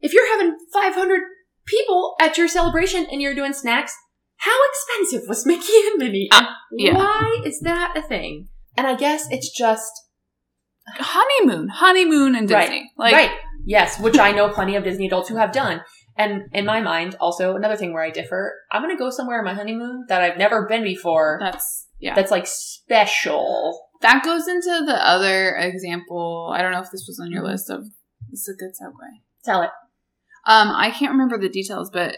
if 0.00 0.12
you're 0.12 0.30
having 0.32 0.56
500 0.72 1.20
people 1.64 2.14
at 2.20 2.36
your 2.36 2.48
celebration 2.48 3.06
and 3.10 3.22
you're 3.22 3.34
doing 3.34 3.52
snacks, 3.52 3.94
how 4.38 4.56
expensive 4.70 5.28
was 5.28 5.46
Mickey 5.46 5.72
and 5.86 5.98
Minnie? 5.98 6.28
Uh, 6.30 6.46
yeah. 6.72 6.94
Why 6.96 7.40
is 7.44 7.60
that 7.60 7.94
a 7.96 8.02
thing? 8.02 8.48
And 8.76 8.86
I 8.86 8.94
guess 8.94 9.26
it's 9.30 9.50
just 9.56 9.90
honeymoon, 10.98 11.68
honeymoon 11.68 12.34
and 12.34 12.50
Right. 12.50 12.62
Disney. 12.62 12.92
Like 12.96 13.12
right. 13.12 13.30
Yes, 13.64 14.00
which 14.00 14.18
I 14.18 14.32
know 14.32 14.48
plenty 14.48 14.76
of 14.76 14.84
Disney 14.84 15.06
adults 15.06 15.28
who 15.28 15.36
have 15.36 15.52
done. 15.52 15.82
And 16.16 16.44
in 16.52 16.64
my 16.64 16.80
mind, 16.80 17.16
also 17.20 17.54
another 17.54 17.76
thing 17.76 17.92
where 17.92 18.02
I 18.02 18.10
differ, 18.10 18.54
I'm 18.72 18.82
going 18.82 18.96
to 18.96 18.98
go 18.98 19.10
somewhere 19.10 19.38
on 19.38 19.44
my 19.44 19.54
honeymoon 19.54 20.06
that 20.08 20.22
I've 20.22 20.38
never 20.38 20.66
been 20.66 20.82
before. 20.82 21.38
that's 21.40 21.86
yeah. 22.00 22.14
That's 22.14 22.30
like 22.30 22.46
special. 22.46 23.78
that 24.02 24.24
goes 24.24 24.46
into 24.46 24.84
the 24.86 24.94
other 24.94 25.56
example. 25.56 26.52
I 26.54 26.62
don't 26.62 26.72
know 26.72 26.80
if 26.80 26.90
this 26.90 27.04
was 27.08 27.20
on 27.20 27.30
your 27.30 27.44
list 27.44 27.70
of 27.70 27.82
this 28.30 28.46
is 28.46 28.54
a 28.54 28.58
good 28.58 28.70
segue. 28.70 29.08
Tell 29.44 29.62
it. 29.62 29.70
Um, 30.46 30.68
I 30.68 30.90
can't 30.90 31.12
remember 31.12 31.38
the 31.38 31.48
details, 31.48 31.90
but 31.90 32.16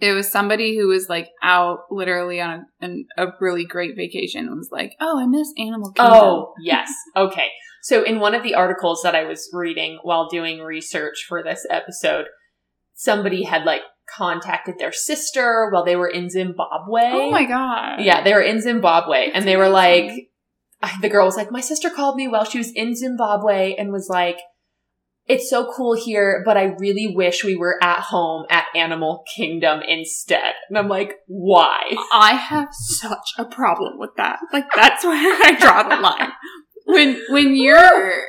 it 0.00 0.12
was 0.12 0.30
somebody 0.30 0.76
who 0.76 0.88
was 0.88 1.08
like 1.08 1.28
out 1.42 1.80
literally 1.90 2.40
on 2.40 2.50
a, 2.50 2.84
an, 2.84 3.06
a 3.16 3.26
really 3.40 3.64
great 3.64 3.94
vacation 3.96 4.46
and 4.46 4.56
was 4.56 4.70
like, 4.72 4.92
"Oh, 5.00 5.20
I 5.20 5.26
miss 5.26 5.52
Animal 5.58 5.92
Kingdom." 5.92 6.14
Oh, 6.14 6.54
yes. 6.60 6.90
Okay. 7.16 7.48
So, 7.84 8.02
in 8.02 8.18
one 8.18 8.34
of 8.34 8.42
the 8.42 8.54
articles 8.54 9.02
that 9.02 9.14
I 9.14 9.24
was 9.24 9.50
reading 9.52 9.98
while 10.02 10.26
doing 10.26 10.60
research 10.60 11.26
for 11.28 11.42
this 11.42 11.66
episode, 11.68 12.24
somebody 12.94 13.44
had 13.44 13.64
like 13.64 13.82
contacted 14.08 14.78
their 14.78 14.90
sister 14.90 15.68
while 15.70 15.84
they 15.84 15.94
were 15.94 16.08
in 16.08 16.30
Zimbabwe. 16.30 17.10
Oh 17.12 17.30
my 17.30 17.44
god! 17.44 18.00
Yeah, 18.00 18.24
they 18.24 18.32
were 18.32 18.40
in 18.40 18.62
Zimbabwe 18.62 19.28
and 19.34 19.46
they 19.46 19.58
were 19.58 19.68
like, 19.68 20.30
the 21.02 21.10
girl 21.10 21.26
was 21.26 21.36
like, 21.36 21.52
my 21.52 21.60
sister 21.60 21.90
called 21.90 22.16
me 22.16 22.26
while 22.26 22.46
she 22.46 22.56
was 22.56 22.72
in 22.74 22.96
Zimbabwe 22.96 23.74
and 23.74 23.92
was 23.92 24.08
like, 24.08 24.38
it's 25.26 25.50
so 25.50 25.70
cool 25.70 25.94
here, 25.94 26.42
but 26.42 26.56
I 26.56 26.74
really 26.78 27.12
wish 27.14 27.44
we 27.44 27.54
were 27.54 27.78
at 27.82 28.00
home 28.00 28.46
at 28.48 28.64
Animal 28.74 29.24
Kingdom 29.36 29.82
instead. 29.86 30.54
And 30.70 30.78
I'm 30.78 30.88
like, 30.88 31.16
why? 31.26 31.94
I 32.14 32.32
have 32.32 32.68
such 32.72 33.34
a 33.36 33.44
problem 33.44 33.98
with 33.98 34.12
that. 34.16 34.38
Like 34.54 34.68
that's 34.74 35.04
where 35.04 35.14
I 35.16 35.54
draw 35.60 35.82
the 35.82 36.00
line. 36.00 36.32
When 36.84 37.20
when 37.30 37.54
you're 37.56 38.24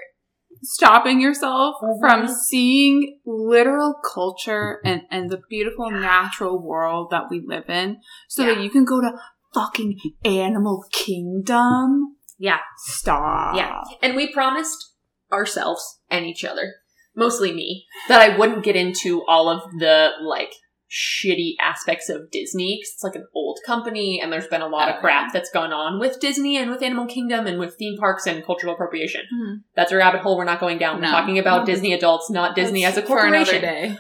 stopping 0.63 1.21
yourself 1.21 1.75
Mhm. 1.83 1.99
from 1.99 2.27
seeing 2.27 3.19
literal 3.25 3.93
culture 4.13 4.79
and, 4.83 5.03
and 5.11 5.29
the 5.29 5.41
beautiful 5.49 5.91
natural 5.91 6.57
world 6.59 7.09
that 7.11 7.29
we 7.29 7.41
live 7.45 7.69
in 7.69 7.97
so 8.27 8.43
that 8.45 8.61
you 8.61 8.69
can 8.69 8.83
go 8.85 8.99
to 9.01 9.11
fucking 9.53 9.99
Animal 10.23 10.83
Kingdom. 10.91 12.17
Yeah. 12.37 12.59
Stop. 12.77 13.55
Yeah. 13.55 13.81
And 14.01 14.15
we 14.15 14.33
promised 14.33 14.93
ourselves 15.31 15.99
and 16.09 16.25
each 16.25 16.43
other, 16.43 16.75
mostly 17.15 17.53
me, 17.53 17.85
that 18.07 18.21
I 18.21 18.37
wouldn't 18.37 18.63
get 18.63 18.75
into 18.75 19.23
all 19.27 19.49
of 19.49 19.61
the 19.79 20.11
like 20.21 20.51
shitty 20.95 21.55
aspects 21.59 22.07
of 22.07 22.31
Disney 22.31 22.79
'cause 22.81 22.91
it's 22.93 23.03
like 23.03 23.15
an 23.15 23.25
old 23.35 23.59
company 23.65 24.21
and 24.23 24.31
there's 24.31 24.47
been 24.47 24.61
a 24.61 24.67
lot 24.67 24.87
of 24.89 25.01
crap 25.01 25.33
that's 25.33 25.49
gone 25.51 25.73
on 25.73 25.99
with 25.99 26.21
Disney 26.21 26.55
and 26.55 26.71
with 26.71 26.81
Animal 26.81 27.05
Kingdom 27.05 27.47
and 27.47 27.59
with 27.59 27.75
theme 27.77 27.97
parks 27.97 28.25
and 28.25 28.45
cultural 28.45 28.73
appropriation. 28.73 29.21
Mhm. 29.35 29.55
That's 29.75 29.91
a 29.91 29.97
rabbit 29.97 30.21
hole 30.21 30.37
we're 30.37 30.45
not 30.45 30.61
going 30.61 30.77
down. 30.77 31.01
We're 31.01 31.07
talking 31.07 31.37
about 31.37 31.59
No. 31.59 31.65
Disney 31.65 31.91
adults, 31.91 32.29
not 32.29 32.55
Disney 32.55 32.83
That's 32.83 32.97
as 32.97 33.03
a 33.03 33.07
for 33.07 33.25
another 33.25 33.51
corporation. 33.51 33.61
day. 33.61 33.97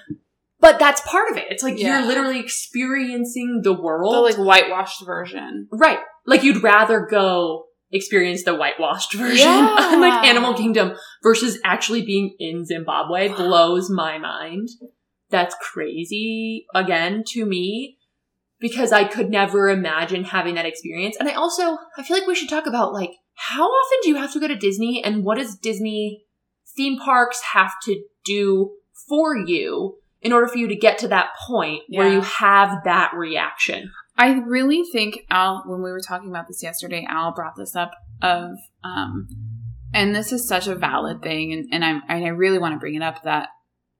But 0.61 0.79
that's 0.79 1.01
part 1.01 1.29
of 1.31 1.37
it. 1.37 1.47
It's 1.49 1.61
like 1.63 1.77
Yeah. 1.77 1.99
you're 1.99 2.07
literally 2.07 2.39
experiencing 2.39 3.59
the 3.63 3.73
world. 3.73 4.15
The 4.15 4.19
like 4.21 4.35
whitewashed 4.37 5.05
version. 5.05 5.67
right. 5.71 5.99
Like 6.25 6.43
you'd 6.43 6.63
rather 6.63 7.01
go 7.01 7.65
experience 7.91 8.43
the 8.43 8.55
whitewashed 8.55 9.13
version 9.17 9.37
Yeah. 9.47 9.97
like 9.99 10.25
Animal 10.27 10.53
Kingdom 10.53 10.93
versus 11.23 11.59
actually 11.63 12.03
being 12.03 12.35
in 12.39 12.65
Zimbabwe 12.65 13.27
blows 13.35 13.89
my 13.89 14.17
mind. 14.17 14.69
That's 15.29 15.55
crazy 15.61 16.65
again 16.73 17.23
to 17.29 17.45
me 17.45 17.97
because 18.59 18.91
I 18.91 19.03
could 19.03 19.29
never 19.29 19.69
imagine 19.69 20.23
having 20.23 20.55
that 20.55 20.65
experience. 20.65 21.17
And 21.19 21.27
I 21.27 21.33
also 21.33 21.77
I 21.97 22.03
feel 22.03 22.17
like 22.17 22.27
we 22.27 22.35
should 22.35 22.49
talk 22.49 22.67
about 22.67 22.93
like 22.93 23.11
how 23.35 23.65
often 23.65 23.99
do 24.03 24.09
you 24.09 24.15
have 24.15 24.33
to 24.33 24.39
go 24.39 24.47
to 24.47 24.55
Disney 24.55 25.03
and 25.03 25.23
what 25.23 25.37
does 25.37 25.55
Disney 25.55 26.25
theme 26.75 26.97
parks 26.97 27.41
have 27.53 27.73
to 27.83 28.03
do 28.23 28.71
for 29.07 29.37
you 29.37 29.97
in 30.21 30.33
order 30.33 30.47
for 30.47 30.57
you 30.57 30.67
to 30.67 30.75
get 30.75 30.97
to 30.97 31.07
that 31.07 31.29
point 31.47 31.83
where 31.89 32.11
you 32.11 32.21
have 32.21 32.83
that 32.83 33.13
reaction. 33.15 33.91
I 34.17 34.33
really 34.39 34.83
think 34.83 35.19
Al, 35.29 35.63
when 35.67 35.83
we 35.83 35.91
were 35.91 36.01
talking 36.01 36.29
about 36.29 36.47
this 36.47 36.63
yesterday, 36.63 37.05
Al 37.07 37.33
brought 37.33 37.55
this 37.55 37.75
up 37.75 37.91
of, 38.21 38.51
um, 38.83 39.27
and 39.93 40.15
this 40.15 40.31
is 40.31 40.47
such 40.47 40.67
a 40.67 40.75
valid 40.75 41.21
thing, 41.21 41.53
and, 41.53 41.67
and 41.71 41.85
I'm, 41.85 42.01
and 42.09 42.25
I 42.25 42.29
really 42.29 42.57
want 42.57 42.73
to 42.73 42.79
bring 42.79 42.95
it 42.95 43.03
up 43.03 43.23
that 43.23 43.49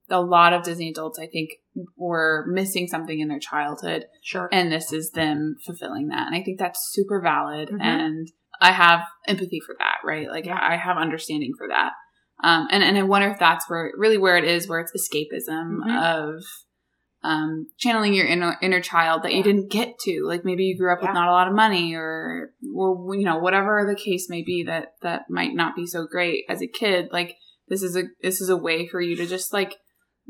a 0.09 0.21
lot 0.21 0.53
of 0.53 0.63
Disney 0.63 0.89
adults, 0.89 1.19
I 1.19 1.27
think, 1.27 1.49
were 1.97 2.45
missing 2.47 2.87
something 2.87 3.19
in 3.19 3.27
their 3.27 3.39
childhood, 3.39 4.05
Sure. 4.21 4.49
and 4.51 4.71
this 4.71 4.93
is 4.93 5.11
them 5.11 5.55
fulfilling 5.65 6.07
that, 6.09 6.27
and 6.27 6.35
I 6.35 6.43
think 6.43 6.59
that's 6.59 6.89
super 6.91 7.21
valid, 7.21 7.69
Mhm. 7.69 7.81
and 7.81 8.27
I 8.61 8.71
have 8.71 9.01
empathy 9.27 9.59
for 9.59 9.75
that, 9.79 9.97
right? 10.05 10.29
Like 10.29 10.45
Yeah. 10.45 10.59
I 10.61 10.75
have 10.77 10.97
understanding 10.97 11.53
for 11.57 11.67
that, 11.67 11.93
um, 12.43 12.67
and 12.71 12.83
and 12.83 12.97
I 12.97 13.03
wonder 13.03 13.29
if 13.29 13.39
that's 13.39 13.69
where 13.69 13.91
really 13.97 14.17
where 14.17 14.37
it 14.37 14.45
is, 14.45 14.67
where 14.69 14.79
it's 14.79 14.93
escapism 14.93 15.79
Mhm. 15.85 16.03
of 16.35 16.43
um, 17.23 17.65
channeling 17.79 18.13
your 18.13 18.27
inner 18.27 18.55
inner 18.61 18.79
child 18.79 19.23
that 19.23 19.33
you 19.33 19.41
didn't 19.41 19.71
get 19.71 19.97
to. 19.97 20.21
Like 20.25 20.45
maybe 20.45 20.65
you 20.65 20.77
grew 20.77 20.93
up 20.93 20.99
Yeah. 21.01 21.07
with 21.09 21.15
not 21.15 21.27
a 21.27 21.31
lot 21.31 21.47
of 21.47 21.55
money, 21.55 21.95
or 21.95 22.53
or 22.75 23.15
you 23.15 23.25
know 23.25 23.39
whatever 23.39 23.83
the 23.83 23.95
case 23.99 24.29
may 24.29 24.43
be 24.43 24.63
that 24.67 24.93
that 25.01 25.23
might 25.27 25.55
not 25.55 25.75
be 25.75 25.87
so 25.87 26.05
great 26.05 26.45
as 26.49 26.61
a 26.61 26.67
kid. 26.67 27.09
Like 27.11 27.35
this 27.67 27.81
is 27.81 27.95
a 27.97 28.03
this 28.21 28.41
is 28.41 28.49
a 28.49 28.57
way 28.57 28.87
for 28.87 29.01
you 29.01 29.15
to 29.15 29.25
just 29.25 29.53
like 29.53 29.73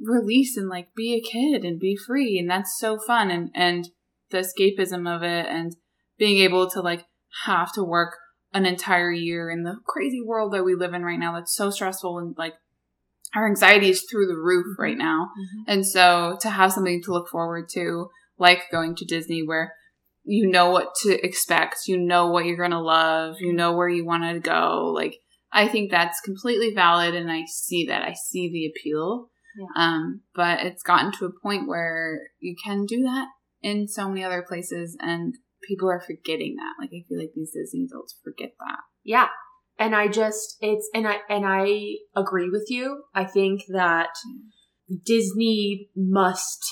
release 0.04 0.58
and 0.58 0.70
like 0.70 0.94
be 0.96 1.14
a 1.14 1.22
kid 1.22 1.64
and 1.64 1.80
be 1.80 1.96
free, 1.96 2.38
and 2.38 2.50
that's 2.50 2.78
so 2.78 2.98
fun. 2.98 3.32
And 3.32 3.52
and 3.54 3.90
the 4.32 4.40
escapism 4.40 5.14
of 5.14 5.24
it, 5.24 5.46
and 5.48 5.76
being 6.18 6.40
able 6.40 6.70
to 6.72 6.82
like 6.82 7.06
have 7.46 7.74
to 7.74 7.84
work 7.84 8.18
an 8.54 8.66
entire 8.66 9.12
year 9.12 9.50
in 9.50 9.64
the 9.64 9.76
crazy 9.86 10.22
world 10.22 10.54
that 10.54 10.64
we 10.64 10.76
live 10.76 10.94
in 10.94 11.04
right 11.04 11.20
now 11.20 11.34
that's 11.34 11.54
so 11.54 11.70
stressful 11.70 12.18
and 12.18 12.36
like 12.38 12.54
our 13.36 13.50
anxiety 13.50 13.90
is 13.90 14.06
through 14.10 14.28
the 14.28 14.38
roof 14.38 14.66
mm-hmm. 14.66 14.82
right 14.82 14.98
now 14.98 15.30
mm-hmm. 15.38 15.72
and 15.72 15.86
so 15.86 16.38
to 16.40 16.50
have 16.50 16.72
something 16.72 17.02
to 17.04 17.12
look 17.12 17.28
forward 17.28 17.68
to, 17.74 18.08
like 18.38 18.64
going 18.72 18.96
to 18.96 19.06
Disney, 19.06 19.44
where 19.46 19.74
you 20.24 20.48
know 20.50 20.70
what 20.72 20.96
to 21.04 21.24
expect, 21.26 21.88
you 21.88 21.98
know 21.98 22.28
what 22.28 22.46
you're 22.46 22.58
going 22.58 22.72
to 22.72 22.80
love, 22.80 23.36
you 23.40 23.54
know 23.54 23.74
where 23.74 23.90
you 23.90 24.06
want 24.06 24.24
to 24.24 24.40
go, 24.40 24.92
like 24.96 25.18
I 25.52 25.68
think 25.68 25.90
that's 25.90 26.20
completely 26.20 26.74
valid, 26.74 27.16
and 27.16 27.32
I 27.32 27.44
see 27.46 27.86
that. 27.88 28.04
I 28.04 28.14
see 28.14 28.50
the 28.52 28.68
appeal. 28.68 29.30
Yeah. 29.58 29.68
Um, 29.76 30.22
but 30.34 30.60
it's 30.62 30.84
gotten 30.84 31.12
to 31.14 31.26
a 31.26 31.42
point 31.42 31.68
where 31.68 32.20
you 32.40 32.56
can 32.64 32.86
do 32.86 33.04
that 33.04 33.28
in 33.62 33.88
so 33.88 34.10
many 34.10 34.24
other 34.24 34.44
places, 34.48 34.98
and 35.00 35.36
people 35.64 35.90
are 35.90 36.02
forgetting 36.02 36.56
that. 36.58 36.82
Like 36.82 36.90
I 36.90 37.06
feel 37.08 37.20
like 37.20 37.32
these 37.36 37.52
Disney 37.52 37.88
adults 37.90 38.16
forget 38.24 38.52
that. 38.60 38.80
Yeah. 39.04 39.28
And 39.78 39.96
I 39.96 40.08
just 40.08 40.58
it's 40.62 40.90
and 40.94 41.08
I 41.08 41.18
and 41.30 41.46
I 41.46 41.96
agree 42.16 42.50
with 42.50 42.68
you. 42.70 43.04
I 43.14 43.26
think 43.26 43.62
that 43.70 44.10
Disney 45.06 45.90
must 45.96 46.64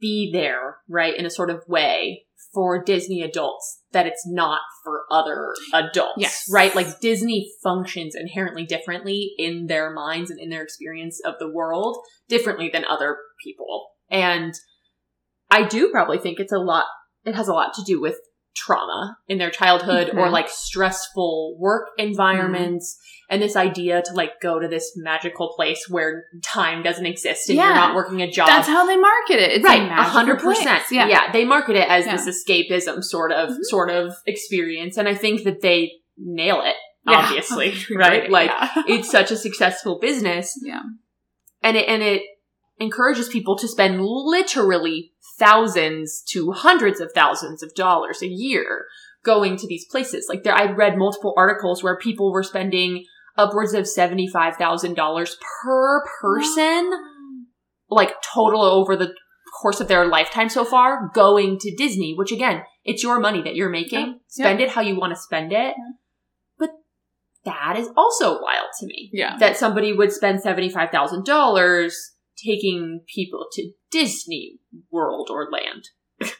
be 0.00 0.30
there, 0.32 0.76
right, 0.88 1.16
in 1.16 1.24
a 1.24 1.30
sort 1.30 1.50
of 1.50 1.62
way 1.66 2.26
for 2.54 2.82
Disney 2.82 3.22
adults 3.22 3.80
that 3.92 4.06
it's 4.06 4.26
not 4.26 4.60
for 4.84 5.04
other 5.10 5.54
adults, 5.72 6.14
Yes. 6.18 6.44
right? 6.50 6.74
Like 6.74 7.00
Disney 7.00 7.50
functions 7.62 8.14
inherently 8.14 8.64
differently 8.64 9.32
in 9.38 9.66
their 9.66 9.92
minds 9.92 10.30
and 10.30 10.38
in 10.38 10.50
their 10.50 10.62
experience 10.62 11.20
of 11.24 11.34
the 11.38 11.50
world 11.50 11.98
differently 12.28 12.68
than 12.72 12.84
other 12.84 13.18
people. 13.42 13.88
And 14.10 14.52
I 15.50 15.66
do 15.66 15.90
probably 15.90 16.18
think 16.18 16.40
it's 16.40 16.52
a 16.52 16.58
lot 16.58 16.84
it 17.24 17.34
has 17.34 17.48
a 17.48 17.52
lot 17.52 17.72
to 17.74 17.82
do 17.84 18.00
with 18.00 18.16
trauma 18.54 19.16
in 19.28 19.38
their 19.38 19.50
childhood 19.50 20.10
or 20.10 20.26
Mhm. 20.28 20.32
like 20.32 20.48
stressful 20.48 21.56
work 21.58 21.88
environments 21.98 22.98
and 23.30 23.40
this 23.40 23.56
idea 23.56 24.02
to 24.02 24.12
like 24.12 24.40
go 24.42 24.58
to 24.58 24.68
this 24.68 24.92
magical 24.96 25.52
place 25.56 25.86
where 25.88 26.24
time 26.44 26.82
doesn't 26.82 27.06
exist 27.06 27.48
and 27.48 27.56
you're 27.56 27.66
not 27.74 27.94
working 27.94 28.20
a 28.20 28.30
job. 28.30 28.46
That's 28.48 28.68
how 28.68 28.86
they 28.86 28.96
market 28.96 29.38
it. 29.40 29.52
It's 29.52 29.64
right, 29.64 29.82
a 29.90 30.02
hundred 30.02 30.38
percent. 30.38 30.84
place. 30.86 30.92
Yeah. 30.92 31.32
they 31.32 31.44
market 31.44 31.76
it 31.76 31.88
as 31.88 32.04
Yeah. 32.06 32.16
this 32.16 32.28
escapism 32.28 33.02
sort 33.02 33.32
of 33.32 33.50
Mhm. 33.50 33.62
sort 33.62 33.90
of 33.90 34.14
experience, 34.26 34.96
and 34.98 35.08
I 35.08 35.14
think 35.14 35.44
that 35.44 35.62
they 35.62 35.92
nail 36.18 36.60
it. 36.62 36.76
Yeah. 37.08 37.18
Obviously, 37.18 37.74
right? 37.96 38.30
Like 38.30 38.50
yeah. 38.50 38.68
it's 38.86 39.10
such 39.10 39.30
a 39.30 39.36
successful 39.36 39.98
business, 39.98 40.58
yeah. 40.62 40.82
and 41.62 41.76
it 41.76 41.88
and 41.88 42.02
it 42.02 42.22
encourages 42.78 43.28
people 43.28 43.56
to 43.56 43.68
spend 43.68 44.02
literally 44.04 45.11
thousands 45.38 46.22
to 46.28 46.52
hundreds 46.52 47.00
of 47.00 47.12
thousands 47.12 47.62
of 47.62 47.74
dollars 47.74 48.22
a 48.22 48.28
year 48.28 48.86
going 49.24 49.56
to 49.56 49.66
these 49.66 49.84
places. 49.86 50.26
Like 50.28 50.42
there, 50.42 50.54
I 50.54 50.70
read 50.72 50.96
multiple 50.98 51.34
articles 51.36 51.82
where 51.82 51.96
people 51.96 52.32
were 52.32 52.42
spending 52.42 53.04
upwards 53.36 53.72
of 53.74 53.86
seventy 53.88 54.26
five 54.28 54.56
thousand 54.56 54.94
dollars 54.94 55.36
per 55.64 56.04
person, 56.20 56.90
like 57.88 58.14
total 58.22 58.62
over 58.62 58.96
the 58.96 59.12
course 59.60 59.80
of 59.80 59.88
their 59.88 60.06
lifetime 60.06 60.48
so 60.48 60.64
far, 60.64 61.10
going 61.14 61.58
to 61.60 61.74
Disney. 61.76 62.14
Which 62.16 62.32
again, 62.32 62.62
it's 62.84 63.02
your 63.02 63.20
money 63.20 63.42
that 63.42 63.54
you're 63.54 63.70
making. 63.70 64.06
Yep. 64.06 64.16
Spend 64.28 64.60
it 64.60 64.70
how 64.70 64.80
you 64.80 64.98
want 64.98 65.12
to 65.14 65.20
spend 65.20 65.52
it. 65.52 65.74
But 66.58 66.70
that 67.44 67.76
is 67.78 67.88
also 67.96 68.40
wild 68.40 68.68
to 68.80 68.86
me 68.86 69.10
Yeah. 69.12 69.36
that 69.38 69.56
somebody 69.56 69.92
would 69.92 70.12
spend 70.12 70.42
$75,000 70.42 71.92
taking 72.36 73.00
people 73.06 73.46
to 73.52 73.72
Disney 73.90 74.60
World 74.90 75.28
or 75.30 75.50
land. 75.50 75.88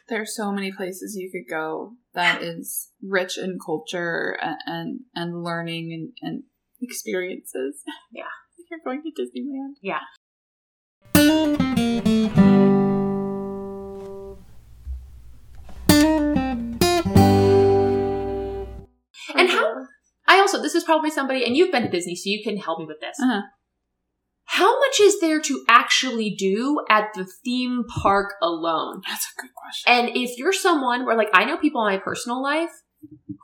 There's 0.09 0.35
so 0.35 0.51
many 0.51 0.71
places 0.71 1.15
you 1.17 1.29
could 1.31 1.49
go 1.49 1.93
that 2.13 2.41
is 2.41 2.89
rich 3.01 3.37
in 3.37 3.57
culture 3.63 4.37
and 4.41 4.57
and, 4.65 4.99
and 5.15 5.43
learning 5.43 5.91
and, 5.93 6.13
and 6.21 6.43
experiences. 6.81 7.81
Yeah. 8.11 8.23
You're 8.69 8.79
going 8.83 9.03
to 9.03 9.11
Disneyland. 9.11 9.75
Yeah. 9.81 9.99
And 19.35 19.49
how 19.49 19.85
I 20.27 20.39
also 20.39 20.61
this 20.61 20.75
is 20.75 20.83
probably 20.83 21.11
somebody, 21.11 21.45
and 21.45 21.55
you've 21.55 21.71
been 21.71 21.83
to 21.83 21.89
Disney, 21.89 22.15
so 22.15 22.23
you 22.25 22.43
can 22.43 22.57
help 22.57 22.79
me 22.79 22.85
with 22.85 22.99
this. 22.99 23.17
Uh-huh. 23.21 23.41
How 24.53 24.79
much 24.79 24.99
is 24.99 25.19
there 25.19 25.41
to 25.41 25.65
actually 25.67 26.29
do 26.29 26.79
at 26.87 27.09
the 27.15 27.25
theme 27.25 27.85
park 27.87 28.35
alone? 28.39 29.01
That's 29.07 29.25
a 29.25 29.41
good 29.41 29.49
question. 29.55 29.91
And 29.91 30.15
if 30.15 30.37
you're 30.37 30.53
someone 30.53 31.07
where, 31.07 31.17
like, 31.17 31.29
I 31.33 31.43
know 31.43 31.57
people 31.57 31.83
in 31.87 31.95
my 31.95 31.99
personal 31.99 32.39
life 32.39 32.69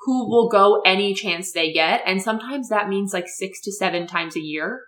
who 0.05 0.29
will 0.29 0.49
go 0.49 0.83
any 0.85 1.15
chance 1.15 1.51
they 1.51 1.73
get, 1.73 2.03
and 2.05 2.21
sometimes 2.21 2.69
that 2.69 2.89
means 2.89 3.11
like 3.11 3.27
six 3.27 3.59
to 3.61 3.71
seven 3.71 4.05
times 4.05 4.35
a 4.35 4.39
year. 4.39 4.83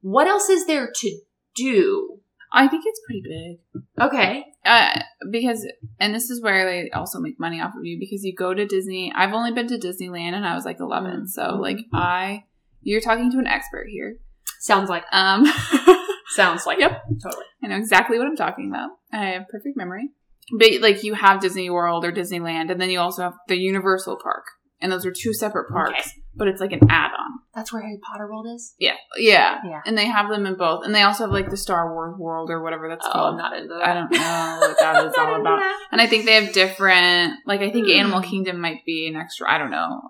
What 0.00 0.28
else 0.28 0.48
is 0.48 0.64
there 0.68 0.92
to 0.94 1.20
do? 1.56 2.20
I 2.52 2.68
think 2.68 2.84
it's 2.86 3.00
pretty 3.04 3.22
big. 3.22 3.82
Okay. 4.00 4.44
Uh, 4.64 5.00
because, 5.28 5.66
and 5.98 6.14
this 6.14 6.30
is 6.30 6.40
where 6.40 6.66
they 6.66 6.90
also 6.90 7.18
make 7.18 7.40
money 7.40 7.60
off 7.60 7.74
of 7.76 7.84
you 7.84 7.98
because 7.98 8.22
you 8.22 8.32
go 8.32 8.54
to 8.54 8.64
Disney. 8.64 9.12
I've 9.12 9.34
only 9.34 9.50
been 9.50 9.66
to 9.66 9.78
Disneyland 9.78 10.34
and 10.34 10.46
I 10.46 10.54
was 10.54 10.64
like 10.64 10.78
11. 10.78 11.10
Mm. 11.10 11.26
So, 11.26 11.56
like, 11.56 11.78
I, 11.92 12.44
you're 12.80 13.00
talking 13.00 13.32
to 13.32 13.38
an 13.38 13.48
expert 13.48 13.88
here. 13.88 14.18
Sounds 14.60 14.88
like 14.90 15.04
Um, 15.12 15.44
sounds 16.34 16.66
like 16.66 16.78
Yep. 16.80 17.02
totally. 17.22 17.44
I 17.62 17.68
know 17.68 17.76
exactly 17.76 18.18
what 18.18 18.26
I'm 18.26 18.36
talking 18.36 18.68
about. 18.70 18.90
I 19.12 19.30
have 19.30 19.48
perfect 19.48 19.76
memory. 19.76 20.10
But 20.56 20.80
like 20.80 21.02
you 21.04 21.14
have 21.14 21.40
Disney 21.40 21.68
World 21.70 22.04
or 22.04 22.12
Disneyland, 22.12 22.70
and 22.70 22.80
then 22.80 22.90
you 22.90 23.00
also 23.00 23.22
have 23.22 23.34
the 23.48 23.56
Universal 23.56 24.18
Park, 24.22 24.44
and 24.80 24.90
those 24.90 25.04
are 25.04 25.12
two 25.12 25.34
separate 25.34 25.68
parks. 25.70 25.90
Okay. 25.90 26.10
But 26.34 26.48
it's 26.48 26.60
like 26.60 26.72
an 26.72 26.80
add-on. 26.88 27.40
That's 27.54 27.72
where 27.72 27.82
Harry 27.82 27.98
Potter 28.00 28.26
World 28.28 28.46
is. 28.54 28.74
Yeah, 28.78 28.94
yeah, 29.16 29.58
Yeah. 29.64 29.80
And 29.84 29.98
they 29.98 30.06
have 30.06 30.30
them 30.30 30.46
in 30.46 30.54
both, 30.56 30.84
and 30.86 30.94
they 30.94 31.02
also 31.02 31.24
have 31.24 31.32
like 31.32 31.50
the 31.50 31.56
Star 31.56 31.92
Wars 31.92 32.14
World 32.16 32.48
or 32.48 32.62
whatever 32.62 32.88
that's 32.88 33.04
Oh, 33.04 33.10
I'm 33.10 33.14
called. 33.14 33.36
not 33.38 33.56
into 33.56 33.74
that. 33.74 33.88
I 33.88 33.94
don't 33.94 34.10
know 34.12 34.56
what 34.60 34.78
that 34.78 35.04
is 35.08 35.14
all 35.18 35.40
about. 35.40 35.60
And 35.92 36.00
I 36.00 36.06
think 36.06 36.24
they 36.24 36.42
have 36.42 36.54
different. 36.54 37.34
Like 37.44 37.60
I 37.60 37.70
think 37.70 37.86
Hmm. 37.88 37.98
Animal 38.00 38.22
Kingdom 38.22 38.60
might 38.60 38.84
be 38.86 39.06
an 39.08 39.16
extra. 39.20 39.50
I 39.52 39.58
don't 39.58 39.70
know, 39.72 40.00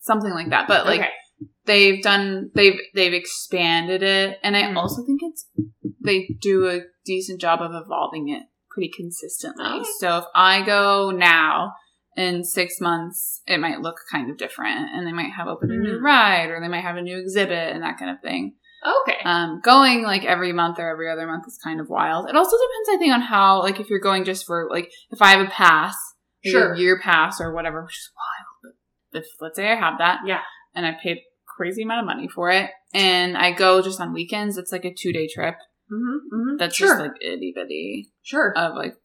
something 0.00 0.30
like 0.32 0.50
that. 0.50 0.68
But 0.68 0.86
like 0.86 1.00
okay. 1.00 1.10
They've 1.66 2.02
done 2.02 2.50
they've 2.54 2.78
they've 2.94 3.12
expanded 3.14 4.02
it 4.02 4.38
and 4.42 4.56
i 4.56 4.62
Mm. 4.62 4.76
also 4.76 5.02
think 5.04 5.20
it's 5.22 5.46
they 6.04 6.28
do 6.40 6.68
a 6.68 6.80
decent 7.04 7.40
job 7.40 7.60
of 7.62 7.72
evolving 7.74 8.28
it 8.28 8.42
pretty 8.70 8.90
consistently 8.94 9.64
Okay. 9.66 9.88
so 9.98 10.18
if 10.18 10.24
i 10.34 10.62
go 10.64 11.10
now 11.10 11.72
in 12.16 12.44
six 12.44 12.80
months 12.80 13.40
it 13.46 13.58
might 13.58 13.80
look 13.80 13.96
kind 14.12 14.30
of 14.30 14.36
different 14.38 14.90
and 14.94 15.06
they 15.06 15.12
might 15.12 15.32
have 15.36 15.46
opened 15.48 15.72
a 15.72 15.76
new 15.76 15.98
Mm. 15.98 16.02
ride 16.02 16.50
or 16.50 16.60
they 16.60 16.68
might 16.68 16.82
have 16.82 16.96
a 16.96 17.02
new 17.02 17.18
exhibit 17.18 17.72
and 17.74 17.82
that 17.82 17.98
kind 17.98 18.10
of 18.10 18.20
thing 18.20 18.54
Okay. 19.02 19.16
um, 19.24 19.60
going 19.64 20.02
like 20.02 20.24
every 20.26 20.52
month 20.52 20.78
or 20.78 20.90
every 20.90 21.10
other 21.10 21.26
month 21.26 21.44
is 21.46 21.58
kind 21.64 21.80
of 21.80 21.88
wild 21.88 22.28
it 22.28 22.36
also 22.36 22.56
depends 22.56 22.88
i 22.92 22.98
think 22.98 23.14
on 23.14 23.22
how 23.22 23.62
like 23.62 23.80
if 23.80 23.88
you're 23.88 23.98
going 24.00 24.24
just 24.24 24.44
for 24.46 24.68
like 24.70 24.90
if 25.10 25.22
i 25.22 25.30
have 25.30 25.46
a 25.46 25.50
pass 25.50 25.94
Sure. 26.44 26.74
a 26.74 26.78
year 26.78 27.00
pass 27.02 27.40
or 27.40 27.54
whatever 27.54 27.82
which 27.82 27.96
is 27.96 28.10
wild 28.14 28.74
but 29.14 29.20
if 29.22 29.26
let's 29.40 29.56
say 29.56 29.70
i 29.72 29.74
have 29.76 29.96
that 29.98 30.20
Yeah. 30.26 30.40
and 30.74 30.84
I 30.86 30.92
paid 31.02 31.18
crazy 31.56 31.82
amount 31.82 32.00
of 32.00 32.06
money 32.06 32.28
for 32.28 32.50
it. 32.50 32.70
And 32.92 33.36
I 33.36 33.52
go 33.52 33.82
just 33.82 34.00
on 34.00 34.12
weekends. 34.12 34.56
It's 34.58 34.72
like 34.72 34.84
a 34.84 34.94
two 34.94 35.12
day 35.12 35.28
trip. 35.32 35.56
Mm-hmm, 35.92 36.34
mm-hmm. 36.34 36.56
That's 36.58 36.76
sure. 36.76 36.88
just 36.88 37.00
like 37.00 37.12
itty 37.20 37.52
bitty 37.54 38.10
sure. 38.22 38.52
of 38.56 38.74
like 38.74 38.96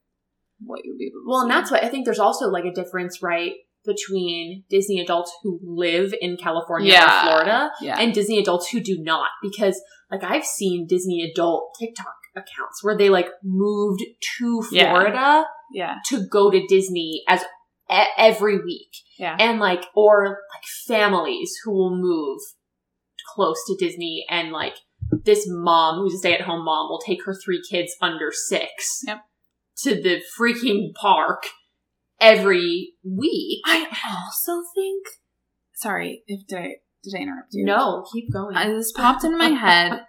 what 0.62 0.82
you'll 0.84 0.98
be 0.98 1.06
able 1.06 1.22
to 1.22 1.26
Well, 1.28 1.42
and 1.42 1.52
that's 1.52 1.72
what 1.72 1.84
I 1.84 1.90
think 1.90 2.06
there's 2.06 2.20
also 2.20 2.48
like 2.50 2.66
a 2.66 2.74
difference, 2.74 3.22
right, 3.22 3.54
between 3.86 4.64
Disney 4.70 5.00
adults 5.00 5.32
who 5.44 5.60
live 5.64 6.14
in 6.20 6.38
California 6.38 6.94
Yeah. 6.94 7.06
or 7.06 7.24
Florida 7.28 7.72
yeah. 7.82 8.00
and 8.00 8.14
Disney 8.14 8.40
adults 8.40 8.70
who 8.70 8.80
do 8.80 8.98
not. 9.02 9.30
Because 9.42 9.82
like 10.12 10.24
I've 10.24 10.46
seen 10.46 10.88
Disney 10.88 11.30
adult 11.32 11.76
TikTok 11.80 12.14
accounts 12.36 12.84
where 12.84 12.98
they 12.98 13.10
like 13.10 13.30
moved 13.44 14.04
to 14.38 14.64
Yeah. 14.72 14.92
Florida 14.92 15.46
yeah. 15.74 15.96
to 16.08 16.26
go 16.28 16.50
to 16.52 16.66
Disney 16.68 17.24
as 17.28 17.44
e- 17.92 18.04
every 18.18 18.58
week. 18.58 18.92
Yeah. 19.18 19.36
And 19.40 19.60
like 19.60 19.86
or 19.96 20.28
like 20.54 20.64
families 20.88 21.54
who 21.64 21.72
will 21.72 21.96
move 21.96 22.40
close 23.36 23.58
to 23.68 23.76
Disney 23.78 24.26
and 24.30 24.52
like 24.52 24.76
this 25.24 25.46
mom 25.48 26.00
who's 26.00 26.16
a 26.16 26.18
stay-at-home 26.18 26.64
mom 26.66 26.90
will 26.90 27.02
take 27.06 27.26
her 27.26 27.34
three 27.36 27.62
kids 27.70 27.96
under 28.02 28.32
6 28.32 28.68
Yep. 29.08 29.22
to 29.84 29.96
the 30.02 30.22
freaking 30.40 30.94
park 30.96 31.44
every 32.20 32.94
week. 33.04 33.62
I 33.66 33.88
also 34.08 34.64
think 34.76 35.06
sorry 35.76 36.24
if 36.28 36.42
I 36.54 36.76
did 37.04 37.14
I 37.18 37.22
interrupt 37.22 37.50
you? 37.54 37.66
No, 37.66 38.06
keep 38.12 38.32
going. 38.32 38.56
I, 38.58 38.68
this 38.68 38.92
popped 38.92 39.24
in 39.24 39.38
my 39.38 39.50
head 39.50 40.02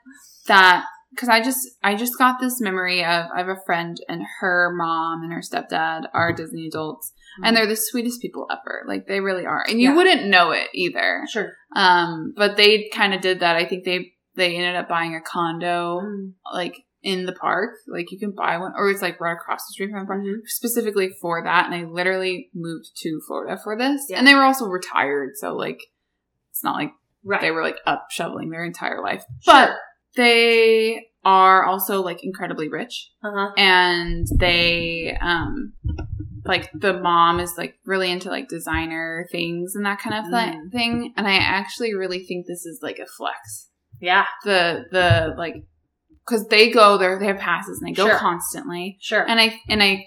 that 0.49 0.85
because 1.11 1.29
I 1.29 1.43
just 1.43 1.67
I 1.83 1.95
just 1.95 2.17
got 2.19 2.41
this 2.41 2.61
memory 2.61 3.01
of 3.05 3.27
I 3.35 3.39
have 3.39 3.49
a 3.49 3.61
friend 3.67 3.97
and 4.09 4.23
her 4.41 4.73
mom 4.77 5.23
and 5.23 5.33
her 5.33 5.41
stepdad 5.41 6.05
are 6.15 6.33
Disney 6.33 6.67
adults 6.69 7.13
and 7.43 7.57
they're 7.57 7.67
the 7.67 7.77
sweetest 7.77 8.21
people 8.21 8.47
ever. 8.51 8.83
Like 8.87 9.07
they 9.07 9.21
really 9.21 9.47
are, 9.47 9.65
and 9.69 9.81
you 9.81 9.91
Yeah. 9.91 9.97
wouldn't 9.97 10.27
know 10.29 10.51
it 10.53 10.69
either. 10.75 11.23
sure. 11.29 11.53
Um, 11.77 12.33
but 12.37 12.57
they 12.57 12.89
kind 12.93 13.15
of 13.15 13.21
did 13.21 13.41
that. 13.41 13.57
I 13.57 13.65
think 13.65 13.85
they 13.85 14.13
they 14.37 14.57
ended 14.57 14.77
up 14.77 14.89
buying 14.89 15.15
a 15.15 15.21
condo 15.21 16.01
Mm. 16.01 16.33
like 16.53 16.77
in 17.03 17.25
the 17.27 17.33
park. 17.33 17.71
Like 17.89 18.11
you 18.13 18.19
can 18.19 18.33
buy 18.33 18.59
one, 18.59 18.73
or 18.77 18.91
it's 18.91 19.01
like 19.03 19.21
right 19.21 19.33
across 19.33 19.61
the 19.67 19.73
street 19.73 19.91
from 19.91 20.01
the 20.01 20.07
park, 20.07 20.21
Mhm. 20.23 20.41
specifically 20.47 21.11
for 21.21 21.43
that. 21.43 21.67
And 21.67 21.75
I 21.75 21.85
literally 21.85 22.51
moved 22.55 22.91
to 22.99 23.21
Florida 23.27 23.59
for 23.63 23.77
this, 23.77 24.07
Yeah. 24.11 24.19
and 24.19 24.27
they 24.27 24.35
were 24.35 24.43
also 24.45 24.67
retired, 24.67 25.31
so 25.37 25.55
like 25.57 25.81
it's 26.51 26.63
not 26.63 26.75
like 26.77 26.93
Right. 27.25 27.41
they 27.41 27.51
were 27.51 27.63
like 27.63 27.79
up 27.87 28.07
shoveling 28.11 28.51
their 28.51 28.65
entire 28.65 29.01
life, 29.03 29.25
Sure. 29.41 29.55
but 29.55 29.71
they 30.17 31.07
are 31.25 31.65
also 31.67 32.03
like 32.03 32.25
incredibly 32.25 32.69
rich 32.69 33.11
uh-huh. 33.23 33.51
and 33.59 34.27
they 34.39 35.17
um 35.21 35.73
like 36.47 36.71
the 36.73 36.95
mom 36.99 37.39
is 37.39 37.53
like 37.59 37.75
really 37.85 38.11
into 38.11 38.31
like 38.31 38.49
designer 38.49 39.27
things 39.31 39.75
and 39.75 39.85
that 39.85 40.01
kind 40.01 40.15
of 40.17 40.33
Mm. 40.33 40.71
thing 40.73 41.13
and 41.17 41.27
i 41.29 41.35
actually 41.35 41.95
really 41.95 42.25
think 42.25 42.47
this 42.47 42.65
is 42.65 42.81
like 42.83 42.99
a 42.99 43.07
flex 43.07 43.69
Yeah. 44.01 44.25
the 44.45 44.85
the 44.91 45.35
like 45.37 45.55
because 46.27 46.47
they 46.49 46.71
go 46.71 46.97
there 46.97 47.19
they 47.19 47.27
have 47.27 47.39
passes 47.39 47.81
and 47.83 47.89
they 47.89 47.97
go 47.97 48.07
Sure. 48.09 48.19
constantly 48.19 48.97
Sure. 49.01 49.29
and 49.29 49.39
i 49.39 49.61
and 49.69 49.83
i 49.83 50.07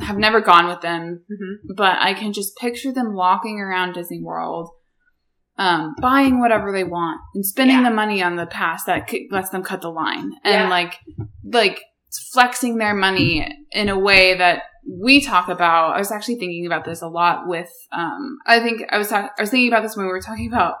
have 0.00 0.18
never 0.18 0.40
gone 0.42 0.66
with 0.66 0.82
them 0.82 1.24
Mhm. 1.30 1.74
but 1.76 1.96
i 2.00 2.12
can 2.12 2.32
just 2.34 2.56
picture 2.56 2.92
them 2.92 3.14
walking 3.14 3.58
around 3.58 3.94
disney 3.94 4.20
world 4.22 4.68
um, 5.58 5.94
buying 6.00 6.40
whatever 6.40 6.72
they 6.72 6.84
want 6.84 7.20
and 7.34 7.44
spending 7.44 7.76
Yeah. 7.78 7.88
the 7.90 7.94
money 7.94 8.22
on 8.22 8.36
the 8.36 8.46
pass 8.46 8.84
that 8.84 9.08
c- 9.10 9.28
lets 9.30 9.50
them 9.50 9.62
cut 9.62 9.82
the 9.82 9.90
line 9.90 10.32
and 10.44 10.54
Yeah. 10.64 10.68
like 10.68 10.94
like 11.50 11.80
flexing 12.32 12.78
their 12.78 12.94
money 12.94 13.46
in 13.72 13.88
a 13.88 13.98
way 13.98 14.34
that 14.36 14.62
we 15.00 15.20
talk 15.20 15.48
about. 15.48 15.94
I 15.94 15.98
was 15.98 16.10
actually 16.10 16.36
thinking 16.36 16.66
about 16.66 16.84
this 16.84 17.02
a 17.02 17.08
lot 17.08 17.46
with. 17.46 17.70
Um, 17.92 18.38
I 18.46 18.60
think 18.60 18.82
I 18.90 18.98
was 18.98 19.08
talk- 19.08 19.32
I 19.38 19.42
was 19.42 19.50
thinking 19.50 19.68
about 19.72 19.82
this 19.82 19.96
when 19.96 20.06
we 20.06 20.12
were 20.12 20.20
talking 20.20 20.48
about 20.48 20.74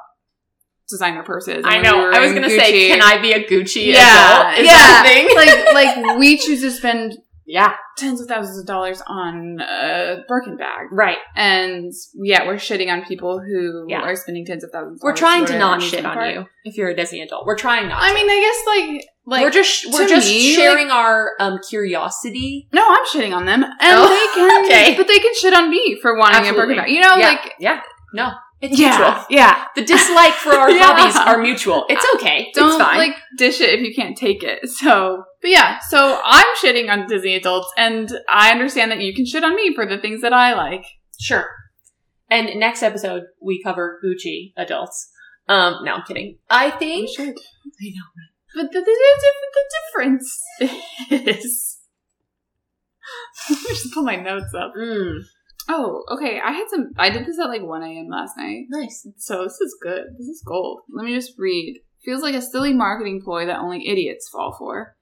designer 0.90 1.22
purses. 1.22 1.64
I 1.66 1.80
know. 1.80 2.08
we 2.08 2.14
I 2.16 2.20
was 2.20 2.32
going 2.32 2.42
to 2.42 2.50
say, 2.50 2.88
can 2.88 3.00
I 3.02 3.18
be 3.18 3.32
a 3.32 3.44
Gucci 3.46 3.86
Yeah, 3.92 4.40
adult? 4.50 4.58
Is 4.60 4.66
yeah. 4.66 4.72
that 4.72 5.04
a 5.06 5.08
thing? 5.08 5.36
like 5.36 5.74
like 6.08 6.18
we 6.18 6.36
choose 6.36 6.60
to 6.62 6.70
spend 6.70 7.16
yeah. 7.52 7.74
tens 7.98 8.20
of 8.20 8.26
thousands 8.28 8.58
of 8.58 8.66
dollars 8.66 9.02
on 9.06 9.60
a 9.60 10.24
Birkin 10.28 10.56
bag, 10.56 10.86
Right. 10.90 11.18
and 11.36 11.92
yeah, 12.14 12.46
we're 12.46 12.54
shitting 12.68 12.90
on 12.92 13.04
people 13.04 13.40
who 13.40 13.84
Yeah. 13.88 14.00
are 14.02 14.16
spending 14.16 14.44
tens 14.46 14.64
of 14.64 14.70
thousands. 14.70 15.00
We're 15.02 15.10
dollars 15.10 15.20
trying 15.20 15.44
to 15.46 15.58
not 15.58 15.82
shit 15.82 16.04
on 16.04 16.16
you 16.30 16.46
if 16.64 16.76
you're 16.76 16.88
a 16.88 16.96
Disney 16.96 17.20
adult. 17.20 17.46
We're 17.46 17.56
trying 17.66 17.88
not. 17.88 18.02
I 18.02 18.08
to. 18.08 18.14
mean, 18.14 18.28
I 18.30 18.38
guess 18.46 18.60
like 18.74 19.08
like 19.24 19.42
we're 19.44 19.50
just 19.50 19.92
we're 19.92 20.08
just 20.08 20.28
me, 20.28 20.54
sharing 20.54 20.90
our 20.90 21.32
um 21.38 21.58
curiosity. 21.68 22.68
No, 22.72 22.82
I'm 22.88 23.04
shitting 23.12 23.34
on 23.36 23.44
them, 23.46 23.62
and 23.62 23.74
Oh, 23.80 24.08
they 24.08 24.34
can. 24.34 24.64
okay. 24.64 24.96
but 24.96 25.06
they 25.06 25.18
can 25.18 25.34
shit 25.40 25.54
on 25.54 25.70
me 25.70 25.98
for 26.00 26.16
wanting 26.18 26.38
Absolutely. 26.48 26.62
a 26.62 26.66
Birkin 26.66 26.76
bag. 26.84 26.90
You 26.90 27.00
know, 27.02 27.14
yeah. 27.16 27.28
like 27.28 27.54
yeah. 27.60 27.80
No. 28.14 28.30
It's 28.60 28.78
yeah, 28.78 28.96
mutual. 28.96 29.24
yeah. 29.28 29.64
The 29.74 29.84
dislike 29.84 30.34
for 30.34 30.52
our 30.62 30.70
Yeah. 30.70 30.84
hobbies 30.94 31.16
are 31.16 31.38
mutual. 31.42 31.84
It's 31.88 32.06
okay. 32.14 32.52
Don't 32.54 32.68
it's 32.68 32.76
fine. 32.82 32.96
like 32.98 33.16
dish 33.36 33.60
it 33.60 33.70
if 33.70 33.80
you 33.80 33.92
can't 33.92 34.16
take 34.16 34.42
it. 34.44 34.68
So, 34.70 35.24
but 35.42 35.50
yeah. 35.50 35.78
So 35.88 36.20
I'm 36.24 36.46
shitting 36.62 36.88
on 36.90 37.06
Disney 37.06 37.34
adults, 37.34 37.70
and 37.76 38.10
I 38.28 38.50
understand 38.50 38.90
that 38.90 39.00
you 39.00 39.14
can 39.14 39.26
shit 39.26 39.44
on 39.44 39.54
me 39.54 39.74
for 39.74 39.84
the 39.84 39.98
things 39.98 40.22
that 40.22 40.32
I 40.32 40.54
like. 40.54 40.84
Sure. 41.20 41.46
And 42.30 42.58
next 42.58 42.82
episode 42.82 43.24
we 43.42 43.62
cover 43.62 44.00
Gucci 44.02 44.52
adults. 44.56 45.10
Um, 45.48 45.84
no, 45.84 45.94
I'm 45.96 46.02
kidding. 46.06 46.38
I 46.48 46.70
think 46.70 47.10
should. 47.10 47.28
I 47.28 47.90
know. 47.90 48.04
But 48.54 48.70
the, 48.72 48.80
the, 48.80 48.84
the, 48.84 49.32
the 49.52 49.64
difference 49.90 50.40
is. 51.10 51.78
Let 53.50 53.58
me 53.58 53.68
just 53.68 53.92
pull 53.92 54.04
my 54.04 54.16
notes 54.16 54.54
up. 54.54 54.72
Mm, 54.78 55.18
Oh, 55.68 56.02
okay. 56.10 56.40
I 56.44 56.52
had 56.52 56.68
some. 56.68 56.90
I 56.96 57.10
did 57.10 57.26
this 57.26 57.38
at 57.38 57.48
like 57.48 57.62
1 57.62 57.82
a.m. 57.82 58.08
last 58.10 58.36
night. 58.36 58.64
nice. 58.70 59.06
So 59.18 59.44
this 59.44 59.60
is 59.60 59.76
good. 59.80 60.04
This 60.18 60.26
is 60.26 60.42
gold. 60.46 60.80
Let 60.92 61.04
me 61.04 61.14
just 61.14 61.32
read. 61.38 61.80
Feels 62.04 62.22
like 62.22 62.34
a 62.34 62.42
silly 62.42 62.72
marketing 62.74 63.22
ploy 63.24 63.46
that 63.46 63.60
only 63.60 63.86
idiots 63.86 64.28
fall 64.28 64.56
for. 64.58 64.96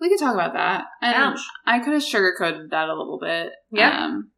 We 0.00 0.08
could 0.08 0.18
talk 0.18 0.34
about 0.34 0.54
that. 0.54 0.84
And 1.02 1.14
Ouch. 1.14 1.40
I 1.66 1.78
could 1.80 1.92
have 1.92 2.02
sugarcoated 2.02 2.70
that 2.70 2.88
a 2.88 2.94
little 2.94 3.18
bit. 3.20 3.52
Yeah. 3.70 4.04
Um, 4.06 4.30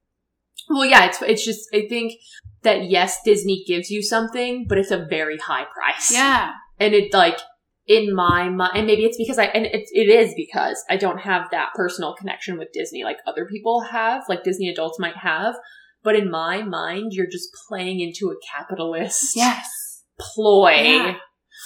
Well, 0.69 0.85
yeah, 0.85 1.07
it's 1.07 1.23
it's 1.23 1.45
just 1.45 1.69
I 1.73 1.87
think 1.89 2.15
that 2.63 2.91
yes, 2.91 3.19
Disney 3.25 3.65
gives 3.67 3.91
you 3.91 4.03
something, 4.03 4.67
but 4.69 4.79
it's 4.79 4.91
a 4.91 5.05
very 5.09 5.39
high 5.39 5.65
price. 5.75 6.13
yeah. 6.13 6.53
and 6.81 6.95
it 6.95 7.13
like 7.15 7.39
in 7.87 8.15
my 8.15 8.49
mind, 8.49 8.73
and 8.77 8.87
maybe 8.87 9.05
it's 9.05 9.17
because 9.17 9.39
I 9.39 9.45
and 9.47 9.67
it, 9.67 9.89
it 9.93 10.09
is 10.09 10.35
because 10.37 10.83
I 10.89 10.97
don't 10.97 11.19
have 11.19 11.51
that 11.51 11.71
personal 11.75 12.15
connection 12.15 12.57
with 12.59 12.69
Disney 12.73 13.03
like 13.05 13.19
other 13.27 13.45
people 13.45 13.81
have, 13.91 14.23
like 14.29 14.45
Disney 14.45 14.69
adults 14.69 14.99
might 14.99 15.17
have. 15.17 15.57
But 16.05 16.17
in 16.17 16.31
my 16.31 16.63
mind, 16.63 17.13
you're 17.13 17.31
just 17.31 17.51
playing 17.69 18.01
into 18.01 18.31
a 18.31 18.35
capitalist 18.53 19.37
Yes. 19.37 20.03
ploy 20.19 20.71
Yeah. 20.83 21.15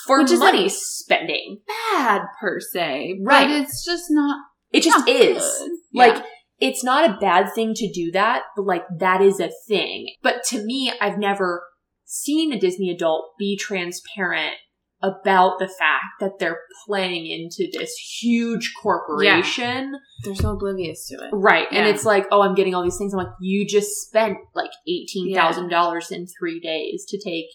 for 0.06 0.20
Which 0.22 0.32
is 0.32 0.40
money 0.40 0.68
spending. 1.06 1.58
bad 1.92 2.22
per 2.40 2.58
se, 2.60 3.18
Right. 3.24 3.48
But 3.48 3.60
it's 3.62 3.84
just 3.84 4.06
not. 4.10 4.36
It 4.72 4.82
just 4.82 4.98
not 5.06 5.08
is. 5.08 5.38
good. 5.38 5.70
Like, 5.94 6.14
Yeah. 6.16 6.22
it's 6.68 6.82
not 6.84 7.08
a 7.08 7.16
bad 7.20 7.52
thing 7.54 7.72
to 7.74 7.90
do 7.92 8.10
that, 8.12 8.42
but 8.56 8.66
like 8.66 8.84
that 8.98 9.22
is 9.22 9.40
a 9.40 9.50
thing. 9.68 10.14
But 10.22 10.42
to 10.50 10.62
me, 10.64 10.92
I've 11.00 11.18
never 11.18 11.62
seen 12.04 12.52
a 12.52 12.58
Disney 12.58 12.90
adult 12.90 13.32
be 13.38 13.56
transparent 13.56 14.54
about 15.02 15.58
the 15.58 15.68
fact 15.68 16.04
that 16.20 16.32
they're 16.38 16.58
playing 16.86 17.26
into 17.26 17.70
this 17.78 17.92
huge 18.20 18.72
corporation. 18.82 19.92
they're 20.24 20.34
so 20.34 20.52
oblivious 20.52 21.06
to 21.08 21.14
it. 21.16 21.30
Right. 21.32 21.66
And 21.70 21.86
it's 21.86 22.04
like, 22.04 22.26
oh, 22.30 22.40
I'm 22.42 22.54
getting 22.54 22.74
all 22.74 22.82
these 22.82 22.96
things. 22.96 23.12
I'm 23.12 23.18
like, 23.18 23.34
you 23.40 23.66
just 23.66 23.90
spent 24.06 24.38
like 24.54 24.70
$18,000 24.88 26.12
in 26.12 26.26
three 26.38 26.60
days 26.60 27.04
to 27.08 27.18
take 27.22 27.46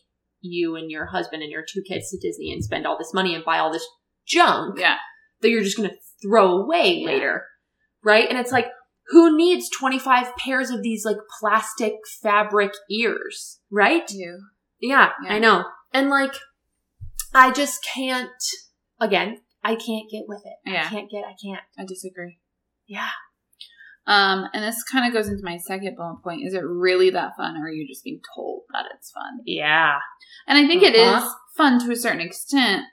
you 0.41 0.75
and 0.75 0.89
your 0.91 1.05
husband 1.07 1.41
and 1.43 1.51
your 1.51 1.63
two 1.67 1.81
kids 1.87 2.09
to 2.09 2.17
Disney 2.19 2.51
and 2.51 2.63
spend 2.63 2.85
all 2.85 2.97
this 2.97 3.13
money 3.13 3.33
and 3.35 3.45
buy 3.45 3.59
all 3.59 3.71
this 3.71 3.85
junk 4.25 4.77
Yeah. 4.79 4.97
that 5.41 5.49
you're 5.49 5.63
just 5.63 5.77
going 5.77 5.89
to 5.89 5.95
throw 6.21 6.57
away 6.61 6.97
Yeah. 6.99 7.07
later. 7.07 7.45
Right. 8.03 8.27
And 8.29 8.37
it's 8.37 8.51
like, 8.51 8.67
who 9.07 9.35
needs 9.35 9.69
25 9.69 10.35
pairs 10.37 10.69
of 10.69 10.81
these 10.83 11.05
like 11.05 11.17
plastic 11.39 11.93
fabric 12.21 12.71
ears? 12.89 13.59
Right? 13.71 14.09
You. 14.11 14.41
Yeah, 14.79 15.09
Yeah. 15.23 15.33
I 15.35 15.39
know. 15.39 15.63
And 15.93 16.09
like, 16.09 16.33
I 17.33 17.51
just 17.51 17.85
can't, 17.93 18.29
again, 18.99 19.41
I 19.63 19.75
can't 19.75 20.09
get 20.09 20.23
with 20.27 20.41
it. 20.45 20.69
I 20.69 20.87
can't 20.89 21.09
get, 21.09 21.23
I 21.25 21.35
can't. 21.41 21.61
I 21.77 21.85
disagree. 21.85 22.39
Yeah. 22.87 23.09
Um, 24.07 24.45
and 24.53 24.63
this 24.63 24.83
kind 24.91 25.07
of 25.07 25.13
goes 25.13 25.29
into 25.29 25.43
my 25.43 25.57
second 25.57 25.95
bullet 25.95 26.21
point. 26.23 26.41
Is 26.45 26.53
it 26.53 26.63
really 26.65 27.11
that 27.11 27.33
fun, 27.37 27.55
or 27.57 27.65
are 27.65 27.71
you 27.71 27.87
just 27.87 28.03
being 28.03 28.19
told 28.35 28.63
that 28.73 28.85
it's 28.95 29.11
fun? 29.11 29.39
Yeah. 29.45 29.99
And 30.47 30.57
I 30.57 30.65
think 30.67 30.81
it 30.83 30.95
is 30.95 31.07
Uh-huh. 31.13 31.35
fun 31.55 31.79
to 31.85 31.91
a 31.91 31.95
certain 31.95 32.21
extent. 32.21 32.83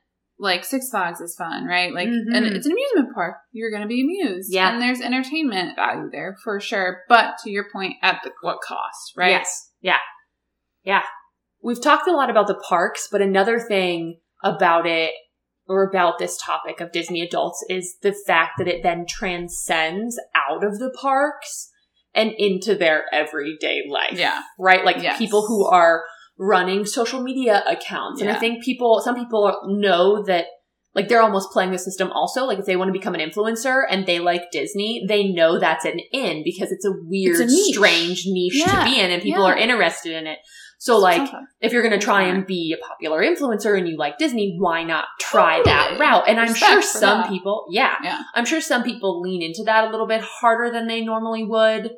Like 0.41 0.65
Six 0.65 0.91
Flags 0.91 1.21
is 1.21 1.35
fun, 1.37 1.65
right? 1.65 1.93
Like, 1.93 2.07
and 2.07 2.29
Mhm. 2.33 2.53
it's 2.55 2.67
an 2.67 2.73
amusement 2.73 3.13
park. 3.15 3.39
You're 3.51 3.71
going 3.71 3.83
to 3.83 3.89
be 3.89 4.03
amused. 4.03 4.53
Yeah. 4.55 4.71
And 4.71 4.81
there's 4.81 5.01
entertainment 5.01 5.75
value 5.75 6.11
there 6.13 6.37
for 6.45 6.61
sure. 6.61 7.01
But 7.09 7.39
to 7.43 7.51
your 7.51 7.69
point, 7.73 7.95
at 8.03 8.21
the, 8.23 8.33
what 8.43 8.61
cost, 8.61 9.15
right? 9.17 9.31
Yes. 9.31 9.73
Yeah. 9.81 9.99
Yeah. 10.85 11.03
We've 11.61 11.83
talked 11.83 12.07
a 12.07 12.13
lot 12.13 12.31
about 12.31 12.47
the 12.47 12.55
parks, 12.69 13.09
but 13.11 13.21
another 13.21 13.59
thing 13.59 14.21
about 14.45 14.87
it 14.87 15.11
or 15.69 15.89
about 15.89 16.19
this 16.19 16.39
topic 16.43 16.81
of 16.81 16.93
Disney 16.93 17.21
adults 17.21 17.65
is 17.69 17.97
the 18.03 18.15
fact 18.27 18.53
that 18.59 18.69
it 18.69 18.83
then 18.83 19.05
transcends 19.07 20.19
out 20.35 20.65
of 20.65 20.79
the 20.79 20.91
parks 21.01 21.71
and 22.15 22.33
into 22.39 22.75
their 22.75 23.05
everyday 23.13 23.83
life. 23.89 24.19
Yeah. 24.19 24.41
Right? 24.59 24.85
Like 24.85 25.03
Yes. 25.03 25.19
people 25.19 25.47
who 25.47 25.67
are 25.67 26.05
running 26.39 26.87
social 26.87 27.23
media 27.23 27.63
accounts. 27.67 28.21
And 28.21 28.31
I 28.31 28.35
think 28.39 28.65
people, 28.65 29.01
some 29.05 29.15
people 29.17 29.61
know 29.67 30.23
that 30.25 30.47
like 30.95 31.09
they're 31.09 31.23
almost 31.23 31.53
playing 31.53 31.71
the 31.71 31.79
system 31.79 32.11
also. 32.13 32.45
Like 32.45 32.59
if 32.59 32.65
they 32.65 32.77
want 32.77 32.89
to 32.89 32.93
become 32.99 33.15
an 33.15 33.21
influencer 33.21 33.83
and 33.89 34.07
they 34.07 34.19
like 34.21 34.51
Disney, 34.51 35.05
they 35.07 35.29
know 35.29 35.59
that's 35.59 35.85
an 35.85 36.01
in 36.13 36.43
because 36.45 36.73
it's 36.73 36.85
a 36.85 36.93
weird, 36.93 37.41
It's 37.41 37.53
a 37.53 37.55
niche. 37.55 37.75
strange 37.77 38.23
niche 38.27 38.55
Yeah. 38.67 38.85
to 38.85 38.85
be 38.91 38.99
in 38.99 39.11
and 39.11 39.23
people 39.23 39.47
Yeah. 39.47 39.53
are 39.53 39.57
interested 39.57 40.13
in 40.13 40.27
it. 40.27 40.39
So 40.81 40.97
like 40.99 41.17
Sometimes. 41.17 41.49
if 41.61 41.73
you're 41.73 41.83
going 41.83 41.99
to 41.99 42.05
try 42.05 42.23
and 42.23 42.47
be 42.47 42.73
a 42.77 42.87
popular 42.87 43.21
influencer 43.21 43.77
and 43.77 43.89
you 43.89 43.97
like 43.99 44.17
Disney, 44.17 44.57
why 44.61 44.85
not 44.85 45.07
try 45.21 45.61
that 45.65 45.99
route? 45.99 46.29
And 46.29 46.39
I'm 46.39 46.53
Respect 46.53 46.71
sure 46.71 46.83
some 46.83 47.23
that. 47.23 47.29
people, 47.31 47.67
yeah, 47.71 47.97
Yeah. 48.03 48.21
I'm 48.35 48.45
sure 48.45 48.61
some 48.61 48.85
people 48.85 49.21
lean 49.21 49.43
into 49.43 49.65
that 49.65 49.89
a 49.89 49.91
little 49.91 50.07
bit 50.07 50.21
harder 50.23 50.71
than 50.73 50.87
they 50.87 51.01
normally 51.05 51.45
would 51.45 51.91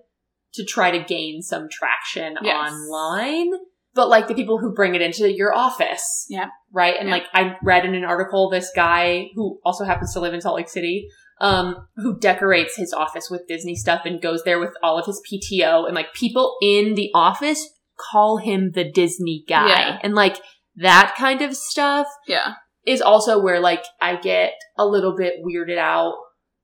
to 0.54 0.64
try 0.64 0.90
to 0.92 1.04
gain 1.04 1.42
some 1.42 1.68
traction 1.70 2.36
Yes. 2.42 2.72
online. 2.72 3.50
But 3.94 4.08
like 4.08 4.28
the 4.28 4.34
people 4.34 4.58
who 4.58 4.72
bring 4.72 4.94
it 4.94 5.02
into 5.02 5.30
your 5.30 5.54
office. 5.54 6.24
Yeah. 6.30 6.46
Right. 6.72 6.94
And 6.98 7.08
Yeah. 7.08 7.14
like 7.16 7.26
I 7.34 7.56
read 7.62 7.84
in 7.84 7.94
an 7.94 8.04
article 8.04 8.48
this 8.48 8.70
guy 8.74 9.28
who 9.34 9.60
also 9.64 9.84
happens 9.84 10.12
to 10.14 10.20
live 10.20 10.32
in 10.32 10.40
Salt 10.40 10.56
Lake 10.56 10.68
City, 10.70 11.06
um, 11.40 11.76
who 11.96 12.18
decorates 12.18 12.76
his 12.76 12.92
office 12.94 13.28
with 13.30 13.46
Disney 13.46 13.74
stuff 13.74 14.02
and 14.06 14.22
goes 14.22 14.42
there 14.44 14.58
with 14.60 14.72
all 14.82 14.98
of 14.98 15.04
his 15.06 15.20
PTO 15.30 15.84
and 15.86 15.94
like 15.94 16.14
people 16.14 16.56
in 16.62 16.94
the 16.94 17.10
office 17.14 17.68
call 18.10 18.38
him 18.38 18.72
the 18.72 18.90
Disney 18.90 19.44
guy. 19.48 19.68
Yeah. 19.68 19.98
And 20.02 20.14
like 20.14 20.38
that 20.76 21.14
kind 21.18 21.42
of 21.42 21.54
stuff 21.56 22.06
Yeah. 22.26 22.54
is 22.86 23.00
also 23.02 23.40
where 23.40 23.60
like 23.60 23.84
I 24.00 24.16
get 24.16 24.52
a 24.78 24.86
little 24.86 25.16
bit 25.16 25.34
weirded 25.44 25.78
out 25.78 26.14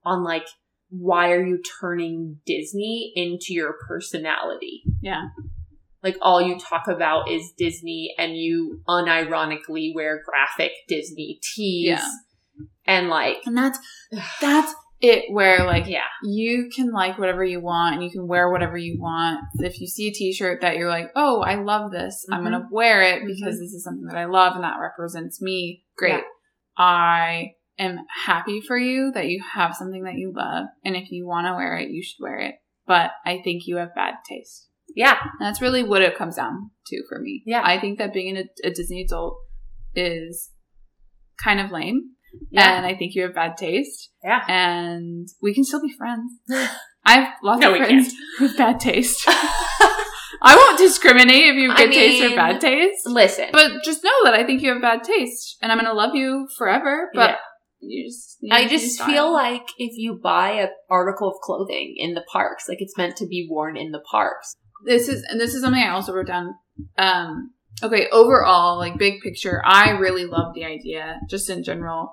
on 0.04 0.22
like 0.24 0.46
why 0.88 1.32
are 1.32 1.44
you 1.44 1.60
turning 1.80 2.38
Disney 2.46 3.12
into 3.16 3.46
your 3.52 3.74
personality? 3.88 4.82
Yeah. 5.02 5.22
Like 6.02 6.16
all 6.22 6.40
you 6.40 6.58
talk 6.58 6.86
about 6.86 7.28
is 7.30 7.52
Disney 7.58 8.14
and 8.16 8.36
you 8.36 8.82
unironically 8.88 9.92
wear 9.94 10.22
graphic 10.24 10.70
Disney 10.88 11.40
tees. 11.42 11.88
Yeah. 11.88 12.08
And 12.86 13.08
like 13.08 13.38
And 13.46 13.56
that's, 13.56 13.78
that's 14.40 14.72
it 15.00 15.24
where 15.30 15.66
like, 15.66 15.86
yeah. 15.86 16.04
you 16.24 16.70
can 16.74 16.90
like 16.90 17.18
whatever 17.18 17.44
you 17.44 17.60
want 17.60 17.94
and 17.94 18.04
you 18.04 18.10
can 18.10 18.26
wear 18.26 18.50
whatever 18.50 18.76
you 18.78 18.98
want. 18.98 19.40
If 19.58 19.80
you 19.80 19.86
see 19.86 20.08
a 20.08 20.12
t-shirt 20.12 20.62
that 20.62 20.76
you're 20.76 20.88
like, 20.88 21.10
oh, 21.14 21.42
I 21.42 21.56
love 21.56 21.90
this, 21.92 22.24
I'm 22.32 22.40
Mhm. 22.40 22.50
going 22.50 22.62
to 22.62 22.68
wear 22.70 23.02
it 23.02 23.26
because 23.26 23.58
this 23.58 23.72
is 23.72 23.84
something 23.84 24.06
that 24.06 24.16
I 24.16 24.24
love 24.24 24.54
and 24.54 24.64
that 24.64 24.78
represents 24.80 25.42
me. 25.42 25.84
Great. 25.98 26.12
Yeah. 26.12 26.20
I 26.78 27.50
am 27.78 27.98
happy 28.24 28.60
for 28.60 28.78
you 28.78 29.12
that 29.14 29.28
you 29.28 29.42
have 29.54 29.74
something 29.76 30.04
that 30.04 30.14
you 30.14 30.32
love. 30.34 30.66
And 30.84 30.96
if 30.96 31.10
you 31.10 31.26
want 31.26 31.46
to 31.46 31.54
wear 31.54 31.76
it, 31.76 31.90
you 31.90 32.02
should 32.02 32.22
wear 32.22 32.38
it. 32.38 32.54
But 32.86 33.10
I 33.24 33.40
think 33.42 33.66
you 33.66 33.76
have 33.76 33.94
bad 33.94 34.14
taste. 34.28 34.68
Yeah. 34.94 35.18
That's 35.40 35.60
really 35.60 35.82
what 35.82 36.00
it 36.02 36.16
comes 36.16 36.36
down 36.36 36.70
to 36.86 37.02
for 37.08 37.18
me. 37.18 37.42
Yeah. 37.44 37.62
I 37.64 37.78
think 37.78 37.98
that 37.98 38.14
being 38.14 38.36
a, 38.38 38.44
a 38.64 38.70
Disney 38.70 39.02
adult 39.02 39.36
is 39.94 40.52
kind 41.42 41.60
of 41.60 41.70
lame. 41.70 42.12
Yeah. 42.50 42.76
And 42.76 42.86
I 42.86 42.94
think 42.94 43.14
you 43.14 43.22
have 43.22 43.34
bad 43.34 43.56
taste 43.56 44.10
Yeah. 44.24 44.42
and 44.48 45.28
we 45.42 45.54
can 45.54 45.64
still 45.64 45.82
be 45.82 45.92
friends. 45.96 46.32
I 47.04 47.20
have 47.20 47.28
lots 47.42 47.60
No, 47.60 47.68
of 47.72 47.78
we 47.78 47.84
friends 47.84 48.12
with 48.40 48.56
bad 48.56 48.80
taste. 48.80 49.24
I 50.42 50.54
won't 50.54 50.78
discriminate 50.78 51.44
if 51.44 51.54
you 51.56 51.70
have 51.70 51.78
I 51.78 51.84
good 51.86 51.92
taste 51.92 52.32
or 52.32 52.36
bad 52.36 52.60
taste, 52.60 53.06
Listen. 53.06 53.46
but 53.52 53.82
just 53.84 54.04
know 54.04 54.10
that 54.24 54.34
I 54.34 54.44
think 54.44 54.60
you 54.62 54.72
have 54.72 54.82
bad 54.82 55.02
taste, 55.02 55.56
and 55.62 55.72
I'm 55.72 55.78
going 55.78 55.86
to 55.86 55.94
love 55.94 56.14
you 56.14 56.46
forever. 56.58 57.08
But 57.14 57.30
Yeah. 57.30 57.36
you 57.80 58.08
just, 58.08 58.36
you 58.40 58.54
I 58.54 58.66
just 58.68 59.02
feel 59.02 59.32
like 59.32 59.62
if 59.78 59.92
you 59.96 60.18
buy 60.22 60.52
a 60.52 60.68
article 60.90 61.28
of 61.28 61.36
clothing 61.42 61.94
in 61.96 62.14
the 62.14 62.24
parks, 62.30 62.68
like 62.68 62.78
it's 62.80 62.96
meant 62.98 63.16
to 63.16 63.26
be 63.26 63.46
worn 63.50 63.76
in 63.76 63.92
the 63.92 64.00
parks. 64.10 64.54
this 64.84 65.08
is 65.08 65.24
and 65.28 65.40
this 65.40 65.54
is 65.54 65.62
something 65.62 65.82
I 65.82 65.90
also 65.90 66.12
wrote 66.12 66.26
down. 66.26 66.54
Um, 66.98 67.52
okay, 67.82 68.08
overall, 68.12 68.76
like 68.78 68.98
big 68.98 69.20
picture, 69.22 69.62
I 69.64 69.90
really 69.92 70.26
love 70.26 70.54
the 70.54 70.64
idea, 70.64 71.18
just 71.30 71.48
in 71.48 71.62
general, 71.64 72.12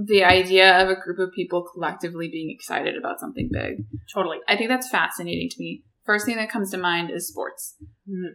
the 0.00 0.22
idea 0.24 0.80
of 0.80 0.88
a 0.88 0.94
group 0.94 1.18
of 1.18 1.32
people 1.34 1.66
collectively 1.74 2.28
being 2.30 2.50
excited 2.54 2.96
about 2.96 3.18
something 3.18 3.48
big. 3.52 3.84
Totally. 4.14 4.38
I 4.48 4.56
think 4.56 4.70
that's 4.70 4.88
fascinating 4.88 5.48
to 5.50 5.56
me. 5.58 5.82
First 6.06 6.24
thing 6.24 6.36
that 6.36 6.50
comes 6.50 6.70
to 6.70 6.78
mind 6.78 7.10
is 7.10 7.26
sports. 7.28 7.74
Mhm. 8.08 8.34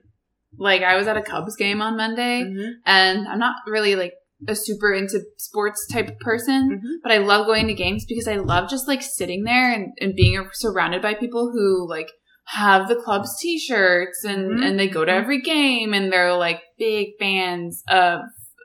Like 0.58 0.84
I 0.84 0.98
was 0.98 1.08
at 1.08 1.18
a 1.18 1.22
Cubs 1.22 1.56
game 1.56 1.82
on 1.82 1.96
Monday, 1.98 2.42
and 2.86 3.28
I'm 3.28 3.40
not 3.40 3.56
really 3.66 3.96
like 3.96 4.14
a 4.48 4.56
super 4.56 4.94
into 4.94 5.22
sports 5.38 5.88
type 5.88 6.10
of 6.10 6.20
person, 6.20 6.82
Mhm. 6.84 6.98
but 7.02 7.14
I 7.14 7.20
love 7.20 7.48
going 7.48 7.68
to 7.68 7.74
games 7.74 8.06
because 8.06 8.28
I 8.28 8.36
love 8.36 8.70
just 8.70 8.88
like 8.88 9.02
sitting 9.02 9.44
there 9.46 9.72
and, 9.72 9.94
and 10.02 10.14
being 10.16 10.46
surrounded 10.52 11.02
by 11.02 11.14
people 11.14 11.50
who 11.52 11.88
like 11.90 12.10
have 12.48 12.90
the 12.90 12.98
club's 12.98 13.40
t-shirts 13.40 14.26
and 14.26 14.60
Mhm. 14.60 14.66
and 14.66 14.78
they 14.80 14.90
go 14.90 15.06
to 15.06 15.12
Mhm. 15.12 15.16
every 15.22 15.42
game 15.42 15.94
and 15.94 16.12
they're 16.12 16.36
like 16.36 16.62
big 16.78 17.12
fans 17.18 17.84
of 17.90 18.20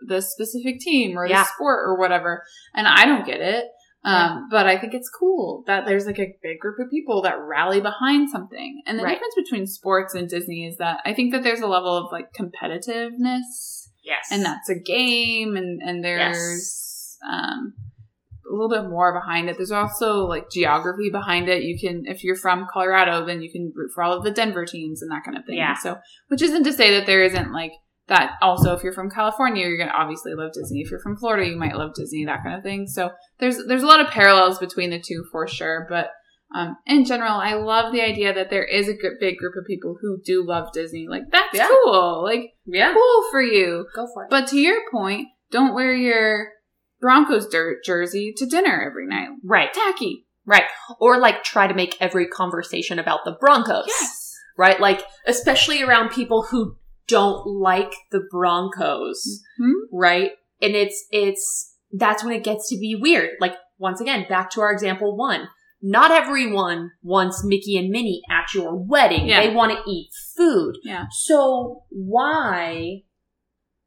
the 0.07 0.21
specific 0.21 0.81
team 0.81 1.17
or 1.19 1.27
Yeah. 1.27 1.43
the 1.43 1.49
sport 1.49 1.81
or 1.87 1.99
whatever. 1.99 2.43
And 2.75 2.87
I 2.87 3.05
don't 3.07 3.27
get 3.27 3.41
it. 3.41 3.67
Um, 4.05 4.13
Yeah. 4.15 4.41
but 4.51 4.67
I 4.67 4.79
think 4.79 4.95
it's 4.95 5.11
cool 5.11 5.65
that 5.67 5.85
there's 5.85 6.07
like 6.07 6.19
a 6.21 6.33
big 6.43 6.61
group 6.61 6.79
of 6.79 6.89
people 6.91 7.21
that 7.23 7.37
rally 7.41 7.81
behind 7.81 8.31
something. 8.31 8.81
And 8.87 8.99
the 8.99 9.03
Right. 9.03 9.15
difference 9.15 9.35
between 9.35 9.67
sports 9.67 10.15
and 10.15 10.29
Disney 10.29 10.67
is 10.67 10.77
that 10.79 11.01
I 11.05 11.13
think 11.15 11.33
that 11.33 11.43
there's 11.43 11.61
a 11.61 11.67
level 11.67 11.97
of 11.97 12.13
like 12.13 12.33
competitiveness 12.33 13.89
Yes. 14.05 14.29
and 14.31 14.45
that's 14.45 14.69
a 14.69 14.79
game 14.79 15.57
and 15.57 15.81
and 15.83 16.03
there's 16.05 17.19
um 17.31 17.75
a 18.49 18.53
little 18.53 18.71
bit 18.71 18.89
more 18.89 19.13
behind 19.13 19.51
it 19.51 19.57
there's 19.59 19.71
also 19.73 20.25
like 20.25 20.49
geography 20.51 21.11
behind 21.11 21.49
it 21.51 21.63
you 21.65 21.79
can 21.79 22.05
if 22.07 22.25
you're 22.25 22.37
from 22.37 22.67
colorado 22.73 23.27
then 23.27 23.43
you 23.43 23.51
can 23.53 23.71
root 23.75 23.91
for 23.95 24.03
all 24.03 24.17
of 24.17 24.25
the 24.25 24.31
denver 24.31 24.65
teams 24.65 25.03
and 25.03 25.11
that 25.11 25.23
kind 25.25 25.37
of 25.37 25.45
thing 25.45 25.57
Yeah. 25.59 25.75
so 25.75 25.99
which 26.29 26.41
isn't 26.41 26.65
to 26.65 26.73
say 26.73 26.93
that 26.97 27.05
there 27.07 27.23
isn't 27.23 27.53
like 27.53 27.73
that 28.09 28.33
also 28.43 28.75
if 28.75 28.83
you're 28.83 28.93
from 28.93 29.11
california 29.11 29.67
you're 29.67 29.79
gonna 29.79 29.91
obviously 29.97 30.35
love 30.35 30.53
disney 30.53 30.81
if 30.81 30.91
you're 30.91 31.01
from 31.01 31.17
florida 31.17 31.47
you 31.49 31.57
might 31.57 31.77
love 31.77 31.95
disney 31.95 32.25
that 32.25 32.43
kind 32.43 32.57
of 32.57 32.63
thing 32.63 32.87
so 32.87 33.11
there's 33.39 33.59
there's 33.67 33.83
a 33.83 33.87
lot 33.87 34.01
of 34.01 34.09
parallels 34.09 34.59
between 34.59 34.91
the 34.91 35.01
two 35.01 35.25
for 35.31 35.47
sure 35.47 35.87
but 35.89 36.11
um, 36.55 36.77
in 36.87 37.05
general, 37.05 37.35
I 37.35 37.53
love 37.55 37.93
the 37.93 38.01
idea 38.01 38.33
that 38.33 38.49
there 38.49 38.65
is 38.65 38.89
a 38.89 38.95
good, 38.95 39.19
big 39.21 39.37
group 39.37 39.53
of 39.61 39.67
people 39.67 39.99
who 40.01 40.19
do 40.25 40.43
love 40.47 40.73
Disney. 40.73 41.07
Like 41.07 41.25
that's 41.31 41.55
Yeah. 41.55 41.69
cool. 41.69 42.23
Like 42.25 42.55
yeah. 42.65 42.95
cool 42.95 43.25
for 43.31 43.43
you. 43.43 43.85
Go 43.95 44.07
for 44.15 44.25
it. 44.25 44.31
But 44.31 44.47
to 44.49 44.57
your 44.59 44.79
point, 44.91 45.29
don't 45.51 45.75
wear 45.75 45.93
your 45.95 46.49
Broncos 47.03 47.47
dirt 47.49 47.85
jersey 47.85 48.33
to 48.39 48.47
dinner 48.47 48.83
every 48.83 49.07
night. 49.07 49.29
right. 49.45 49.71
Tacky. 49.75 50.27
Right. 50.47 50.65
Or 50.99 51.19
like 51.19 51.45
try 51.45 51.67
to 51.67 51.75
make 51.75 51.99
every 52.01 52.27
conversation 52.27 52.99
about 52.99 53.21
the 53.27 53.37
Broncos. 53.39 53.85
Yes. 53.87 54.35
Right? 54.57 54.81
Like, 54.81 55.03
especially 55.27 55.83
around 55.83 56.09
people 56.13 56.47
who 56.51 56.77
don't 57.09 57.47
like 57.47 57.93
the 58.13 58.23
Broncos, 58.31 59.43
Hmm? 59.59 59.73
right? 59.93 60.31
And 60.63 60.75
it's 60.75 61.05
it's 61.11 61.75
that's 61.93 62.23
when 62.23 62.35
it 62.35 62.45
gets 62.45 62.69
to 62.69 62.77
be 62.79 62.95
weird. 62.95 63.31
Like 63.41 63.55
once 63.79 64.01
again, 64.01 64.27
back 64.29 64.51
to 64.51 64.61
our 64.61 64.73
example 64.73 65.17
one. 65.17 65.49
Not 65.81 66.11
everyone 66.11 66.91
wants 67.03 67.45
Mickey 67.45 67.77
and 67.77 67.89
Minnie 67.91 68.23
at 68.29 68.53
your 68.53 68.75
wedding. 68.75 69.29
Yeah. 69.29 69.47
They 69.47 69.55
want 69.55 69.71
to 69.73 69.91
eat 69.91 70.11
food. 70.37 70.75
Yeah. 70.83 71.05
So 71.11 71.85
why 71.91 73.03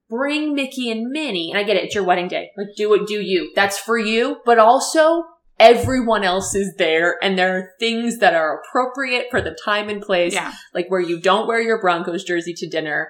bring 0.09 0.55
Mickey 0.55 0.89
and 0.89 1.09
Minnie? 1.09 1.51
And 1.51 1.59
I 1.59 1.63
get 1.63 1.76
it, 1.76 1.84
it's 1.84 1.95
your 1.95 2.05
wedding 2.05 2.30
day. 2.30 2.51
Like 2.57 2.67
do 2.78 2.93
it, 2.93 3.07
do 3.07 3.19
you. 3.22 3.51
That's 3.55 3.78
for 3.78 3.97
you. 3.97 4.38
But 4.45 4.57
also 4.57 5.24
everyone 5.62 6.24
else 6.24 6.55
is 6.55 6.74
there 6.78 7.18
and 7.22 7.38
there 7.38 7.55
are 7.55 7.70
things 7.80 8.18
that 8.18 8.34
are 8.34 8.59
appropriate 8.59 9.28
for 9.30 9.41
the 9.41 9.55
time 9.64 9.89
and 9.89 10.01
place. 10.01 10.34
Yeah. 10.34 10.51
Like 10.74 10.88
where 10.89 10.99
you 10.99 11.22
don't 11.22 11.47
wear 11.47 11.62
your 11.62 11.80
Broncos 11.80 12.24
jersey 12.24 12.53
to 12.57 12.68
dinner. 12.68 13.09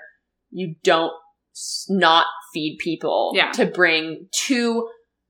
You 0.49 0.75
don't 0.83 1.13
not 1.89 2.25
feed 2.53 2.77
people 2.79 3.31
Yeah. 3.33 3.51
to 3.53 3.65
bring 3.65 4.27
two 4.45 4.89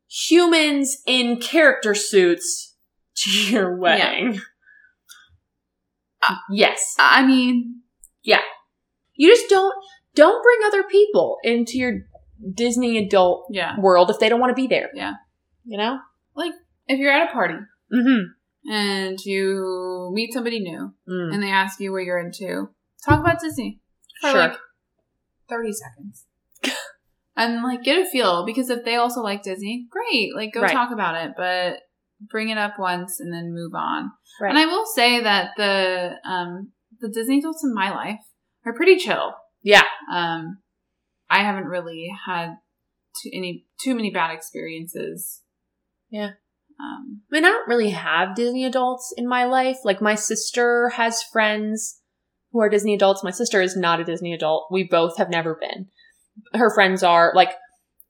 humans 0.09 0.97
in 1.05 1.39
character 1.39 1.93
suits 1.93 2.75
to 3.17 3.29
your 3.51 3.77
wedding. 3.77 4.41
Uh, 6.27 6.35
yes. 6.49 6.95
I 6.97 7.25
mean, 7.25 7.81
yeah. 8.23 8.41
You 9.13 9.29
just 9.29 9.47
don't 9.47 9.73
don't 10.15 10.43
bring 10.43 10.59
other 10.65 10.83
people 10.83 11.37
into 11.43 11.77
your 11.77 11.99
Disney 12.53 12.97
adult 12.97 13.45
yeah. 13.51 13.79
world 13.79 14.09
if 14.09 14.19
they 14.19 14.27
don't 14.27 14.39
want 14.39 14.49
to 14.49 14.59
be 14.61 14.67
there. 14.67 14.89
Yeah. 14.95 15.13
You 15.65 15.77
know? 15.77 15.99
If 16.91 16.99
you're 16.99 17.11
at 17.11 17.29
a 17.29 17.33
party 17.33 17.55
Mm-hmm. 17.93 18.71
and 18.71 19.19
you 19.25 20.11
meet 20.13 20.33
somebody 20.33 20.59
new 20.59 20.93
Mm. 21.09 21.33
and 21.33 21.43
they 21.43 21.49
ask 21.51 21.79
you 21.79 21.91
what 21.91 22.03
you're 22.03 22.19
into, 22.19 22.69
talk 23.05 23.19
about 23.19 23.39
Disney 23.41 23.79
for 24.21 24.29
Sure. 24.31 24.39
like 24.39 24.57
30 25.49 25.71
seconds. 25.73 26.25
and 27.35 27.63
like 27.63 27.83
get 27.83 27.99
a 28.05 28.09
feel 28.09 28.45
because 28.45 28.69
if 28.69 28.85
they 28.85 28.95
also 28.95 29.21
like 29.21 29.43
Disney, 29.43 29.87
great. 29.89 30.35
Like 30.35 30.53
go 30.53 30.61
Right. 30.61 30.71
talk 30.71 30.91
about 30.91 31.15
it, 31.25 31.31
but 31.35 31.79
bring 32.29 32.49
it 32.49 32.57
up 32.57 32.77
once 32.79 33.19
and 33.19 33.33
then 33.33 33.53
move 33.53 33.73
on. 33.73 34.11
Right. 34.39 34.49
And 34.49 34.57
I 34.59 34.65
will 34.67 34.85
say 34.85 35.21
that 35.21 35.51
the 35.57 36.11
um 36.23 36.71
the 36.99 37.09
Disney 37.09 37.39
adults 37.39 37.63
in 37.63 37.73
my 37.73 37.89
life 37.89 38.19
are 38.65 38.73
pretty 38.73 38.97
chill. 38.97 39.33
Yeah. 39.63 39.83
Um 40.11 40.59
I 41.29 41.39
haven't 41.43 41.65
really 41.65 42.09
had 42.27 42.57
too 43.21 43.29
any 43.33 43.65
too 43.83 43.95
many 43.95 44.11
bad 44.11 44.31
experiences. 44.33 45.41
Yeah. 46.09 46.31
Um 46.79 47.21
I 47.31 47.35
mean, 47.35 47.45
I 47.45 47.49
don't 47.49 47.67
really 47.67 47.91
have 47.91 48.35
Disney 48.35 48.65
adults 48.65 49.13
in 49.15 49.27
my 49.27 49.45
life. 49.45 49.77
Like, 49.85 50.01
my 50.01 50.15
sister 50.15 50.89
has 50.89 51.23
friends 51.23 51.99
who 52.51 52.59
are 52.61 52.69
Disney 52.69 52.93
adults. 52.93 53.23
My 53.23 53.31
sister 53.31 53.61
is 53.61 53.77
not 53.77 54.01
a 54.01 54.03
Disney 54.03 54.33
adult. 54.33 54.67
We 54.69 54.83
both 54.83 55.17
have 55.17 55.29
never 55.29 55.55
been. 55.55 55.87
Her 56.53 56.73
friends 56.73 57.03
are, 57.03 57.31
like, 57.33 57.51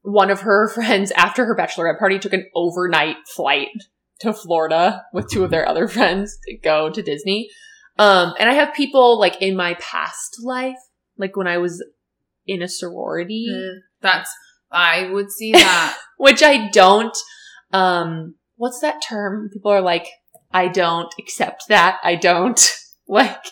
one 0.02 0.30
of 0.30 0.40
her 0.40 0.68
friends 0.74 1.12
after 1.12 1.44
her 1.46 1.56
bachelorette 1.56 2.00
party 2.00 2.18
took 2.18 2.32
an 2.32 2.46
overnight 2.54 3.16
flight 3.34 3.68
to 4.20 4.32
Florida 4.32 5.04
with 5.12 5.30
two 5.30 5.44
of 5.44 5.50
their 5.50 5.68
other 5.68 5.86
friends 5.86 6.36
to 6.48 6.56
go 6.58 6.90
to 6.90 7.00
Disney. 7.02 7.48
Um, 7.98 8.34
and 8.40 8.48
I 8.48 8.54
have 8.54 8.74
people, 8.74 9.20
like, 9.20 9.40
in 9.40 9.54
my 9.54 9.74
past 9.74 10.38
life, 10.42 10.78
like 11.16 11.36
when 11.36 11.46
I 11.46 11.58
was 11.58 11.84
in 12.46 12.62
a 12.62 12.68
sorority, 12.68 13.46
that's 14.00 14.34
I 14.72 15.08
would 15.12 15.30
see 15.30 15.52
that. 15.52 15.96
which 16.16 16.42
I 16.42 16.68
don't. 16.70 17.16
Um, 17.72 18.34
what's 18.62 18.78
that 18.78 19.02
term? 19.02 19.50
People 19.52 19.72
are 19.72 19.80
like, 19.80 20.06
I 20.52 20.68
don't 20.68 21.12
accept 21.18 21.64
that. 21.68 21.98
I 22.04 22.14
don't 22.14 22.60
like. 23.08 23.44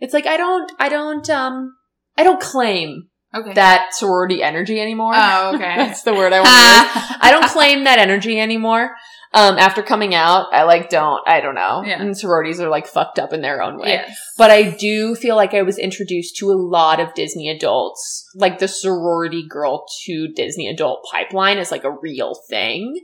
It's 0.00 0.14
like 0.14 0.26
I 0.26 0.38
don't. 0.38 0.72
I 0.78 0.88
don't. 0.88 1.28
Um, 1.28 1.74
I 2.16 2.24
don't 2.24 2.40
claim 2.40 3.08
Okay. 3.34 3.52
that 3.54 3.90
sorority 3.92 4.42
energy 4.42 4.80
anymore. 4.80 5.12
Oh, 5.14 5.52
okay. 5.54 5.76
That's 5.76 6.02
the 6.02 6.14
word 6.14 6.32
I 6.32 6.40
want. 6.40 6.48
to 6.48 6.98
use. 7.10 7.18
I 7.20 7.30
don't 7.30 7.50
claim 7.50 7.84
that 7.84 7.98
energy 7.98 8.40
anymore. 8.40 8.92
Um, 9.34 9.58
after 9.58 9.82
coming 9.82 10.14
out, 10.14 10.46
I 10.54 10.62
like 10.62 10.88
don't. 10.88 11.20
I 11.26 11.40
don't 11.42 11.56
know. 11.56 11.82
Yeah. 11.84 12.00
And 12.00 12.16
sororities 12.16 12.58
are 12.60 12.70
like 12.70 12.86
fucked 12.86 13.18
up 13.18 13.34
in 13.34 13.42
their 13.42 13.60
own 13.60 13.78
way. 13.78 13.88
Yes. 13.88 14.16
But 14.38 14.50
I 14.50 14.70
do 14.70 15.14
feel 15.14 15.36
like 15.36 15.52
I 15.52 15.62
was 15.62 15.76
introduced 15.78 16.36
to 16.38 16.50
a 16.50 16.56
lot 16.56 17.00
of 17.00 17.12
Disney 17.14 17.50
adults. 17.50 18.24
Like 18.34 18.60
the 18.60 18.68
sorority 18.68 19.44
girl 19.46 19.84
to 20.06 20.28
Disney 20.34 20.68
adult 20.68 21.04
pipeline 21.12 21.58
is 21.58 21.70
like 21.70 21.84
a 21.84 21.90
real 22.00 22.34
thing. 22.48 22.98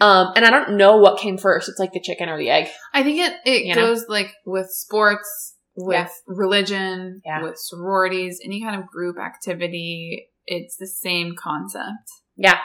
Um, 0.00 0.32
and 0.36 0.44
I 0.44 0.50
don't 0.50 0.76
know 0.76 0.98
what 0.98 1.18
came 1.18 1.38
first. 1.38 1.68
It's 1.68 1.78
like 1.78 1.92
the 1.92 2.00
chicken 2.00 2.28
or 2.28 2.36
the 2.38 2.50
egg. 2.50 2.68
I 2.92 3.02
think 3.02 3.18
it 3.18 3.32
it 3.44 3.64
You 3.64 3.74
know? 3.74 3.86
goes 3.86 4.06
like 4.08 4.34
with 4.44 4.68
sports, 4.70 5.56
with 5.74 5.94
Yeah. 5.94 6.08
religion, 6.26 7.22
Yeah. 7.24 7.42
with 7.42 7.56
sororities, 7.58 8.40
any 8.44 8.60
kind 8.62 8.78
of 8.80 8.86
group 8.86 9.16
activity. 9.18 10.28
It's 10.46 10.76
the 10.76 10.86
same 10.86 11.34
concept. 11.36 12.10
Yeah. 12.36 12.58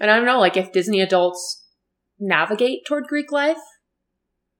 And 0.00 0.10
I 0.10 0.16
don't 0.16 0.26
know, 0.26 0.38
like 0.40 0.56
if 0.56 0.72
Disney 0.72 1.00
adults 1.00 1.64
navigate 2.18 2.84
toward 2.86 3.04
Greek 3.06 3.32
life 3.32 3.58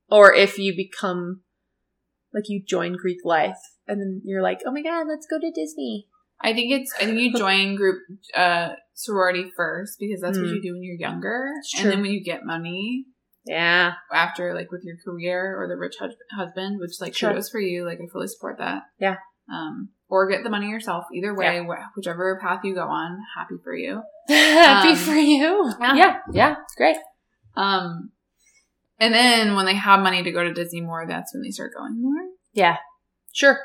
or 0.09 0.33
if 0.33 0.57
you 0.57 0.75
become 0.75 1.41
like 2.33 2.45
you 2.49 2.61
join 2.67 2.93
Greek 2.93 3.19
life 3.23 3.57
and 3.87 4.01
then 4.01 4.21
you're 4.25 4.41
like, 4.41 4.59
oh 4.65 4.71
my 4.71 4.81
God, 4.81 5.07
let's 5.07 5.27
go 5.29 5.39
to 5.39 5.51
Disney. 5.51 6.07
I 6.41 6.53
think 6.53 6.71
it's 6.73 6.93
I 6.99 7.05
think 7.05 7.19
you 7.19 7.33
join 7.33 7.75
group 7.75 7.99
uh 8.35 8.73
sorority 8.95 9.51
first 9.55 9.97
because 9.99 10.21
that's 10.21 10.37
what 10.37 10.47
Mm. 10.47 10.55
you 10.55 10.61
do 10.61 10.73
when 10.73 10.83
you're 10.83 10.95
younger, 10.95 11.51
and 11.79 11.91
then 11.91 12.01
when 12.01 12.11
you 12.11 12.23
get 12.23 12.43
money 12.45 13.05
Yeah. 13.45 13.93
after 14.11 14.53
like 14.55 14.71
with 14.71 14.83
your 14.83 14.95
career 15.05 15.55
or 15.61 15.67
the 15.67 15.75
rich 15.77 15.97
hus- 15.99 16.15
husband, 16.31 16.79
which 16.79 16.99
like 16.99 17.13
Sure. 17.15 17.29
kudos 17.29 17.49
for 17.49 17.59
you, 17.59 17.85
like 17.85 17.99
I 18.01 18.07
fully 18.11 18.27
support 18.27 18.57
that. 18.57 18.83
Yeah. 18.97 19.17
Um, 19.51 19.89
or 20.09 20.27
get 20.27 20.43
the 20.43 20.49
money 20.49 20.69
yourself. 20.69 21.05
Either 21.13 21.35
way, 21.35 21.59
wh- 21.63 21.95
whichever 21.97 22.39
path 22.41 22.63
you 22.63 22.73
go 22.73 22.87
on, 22.87 23.19
happy 23.37 23.55
for 23.63 23.75
you. 23.75 24.01
Happy 24.27 24.89
Um, 24.89 24.95
for 24.95 25.13
you. 25.15 25.71
yeah. 25.79 25.95
Yeah. 25.95 26.19
Yeah. 26.33 26.55
Great. 26.77 26.97
Um, 27.55 28.11
and 28.99 29.13
then 29.13 29.55
when 29.55 29.65
they 29.65 29.75
have 29.75 29.99
money 29.99 30.23
to 30.23 30.31
go 30.31 30.43
to 30.43 30.53
Disney 30.53 30.81
more, 30.81 31.05
that's 31.07 31.33
when 31.33 31.43
they 31.43 31.51
start 31.51 31.73
going 31.77 32.01
more. 32.01 32.29
Yeah. 32.53 32.77
Sure. 33.33 33.59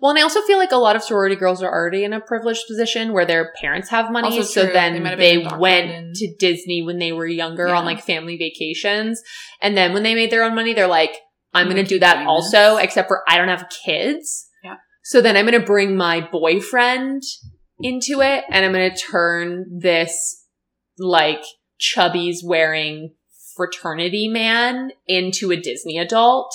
Well, 0.00 0.10
and 0.10 0.18
I 0.18 0.22
also 0.22 0.42
feel 0.42 0.58
like 0.58 0.72
a 0.72 0.76
lot 0.76 0.96
of 0.96 1.02
sorority 1.02 1.36
girls 1.36 1.62
are 1.62 1.70
already 1.72 2.04
in 2.04 2.12
a 2.12 2.20
privileged 2.20 2.62
position 2.68 3.12
where 3.12 3.24
their 3.26 3.52
parents 3.60 3.88
have 3.90 4.10
money. 4.10 4.28
Also 4.28 4.42
so 4.42 4.64
true. 4.64 4.72
then 4.72 4.92
They 4.94 5.00
they, 5.00 5.08
have 5.10 5.18
been 5.18 5.38
indoctrinated 5.40 5.60
went 5.60 5.90
in- 5.90 6.12
to 6.14 6.36
Disney 6.38 6.82
when 6.82 6.98
they 6.98 7.12
were 7.12 7.26
younger 7.26 7.68
Yeah. 7.68 7.74
on 7.78 7.84
like 7.84 8.02
family 8.04 8.36
vacations. 8.36 9.22
And 9.62 9.76
then 9.76 9.92
when 9.92 10.02
they 10.02 10.14
made 10.14 10.30
their 10.30 10.44
own 10.44 10.54
money, 10.54 10.74
they're 10.74 10.86
like, 10.86 11.16
I'm 11.54 11.66
going 11.66 11.76
gonna 11.76 11.88
do 11.88 11.98
that 12.00 12.14
doing 12.16 12.26
also, 12.26 12.76
except 12.76 13.08
for 13.08 13.22
I 13.28 13.36
don't 13.38 13.48
have 13.48 13.66
kids. 13.84 14.48
Yeah. 14.62 14.74
So 15.02 15.20
then 15.20 15.36
I'm 15.36 15.46
going 15.46 15.58
to 15.58 15.66
bring 15.66 15.96
my 15.96 16.20
boyfriend 16.20 17.22
into 17.80 18.20
it 18.20 18.44
and 18.50 18.64
I'm 18.64 18.72
going 18.72 18.90
to 18.90 18.96
turn 18.96 19.64
this 19.80 20.44
like 20.98 21.42
Chubbies 21.80 22.38
wearing 22.44 23.14
fraternity 23.56 24.28
man 24.28 24.90
into 25.06 25.50
a 25.50 25.56
Disney 25.56 25.96
adult. 25.98 26.52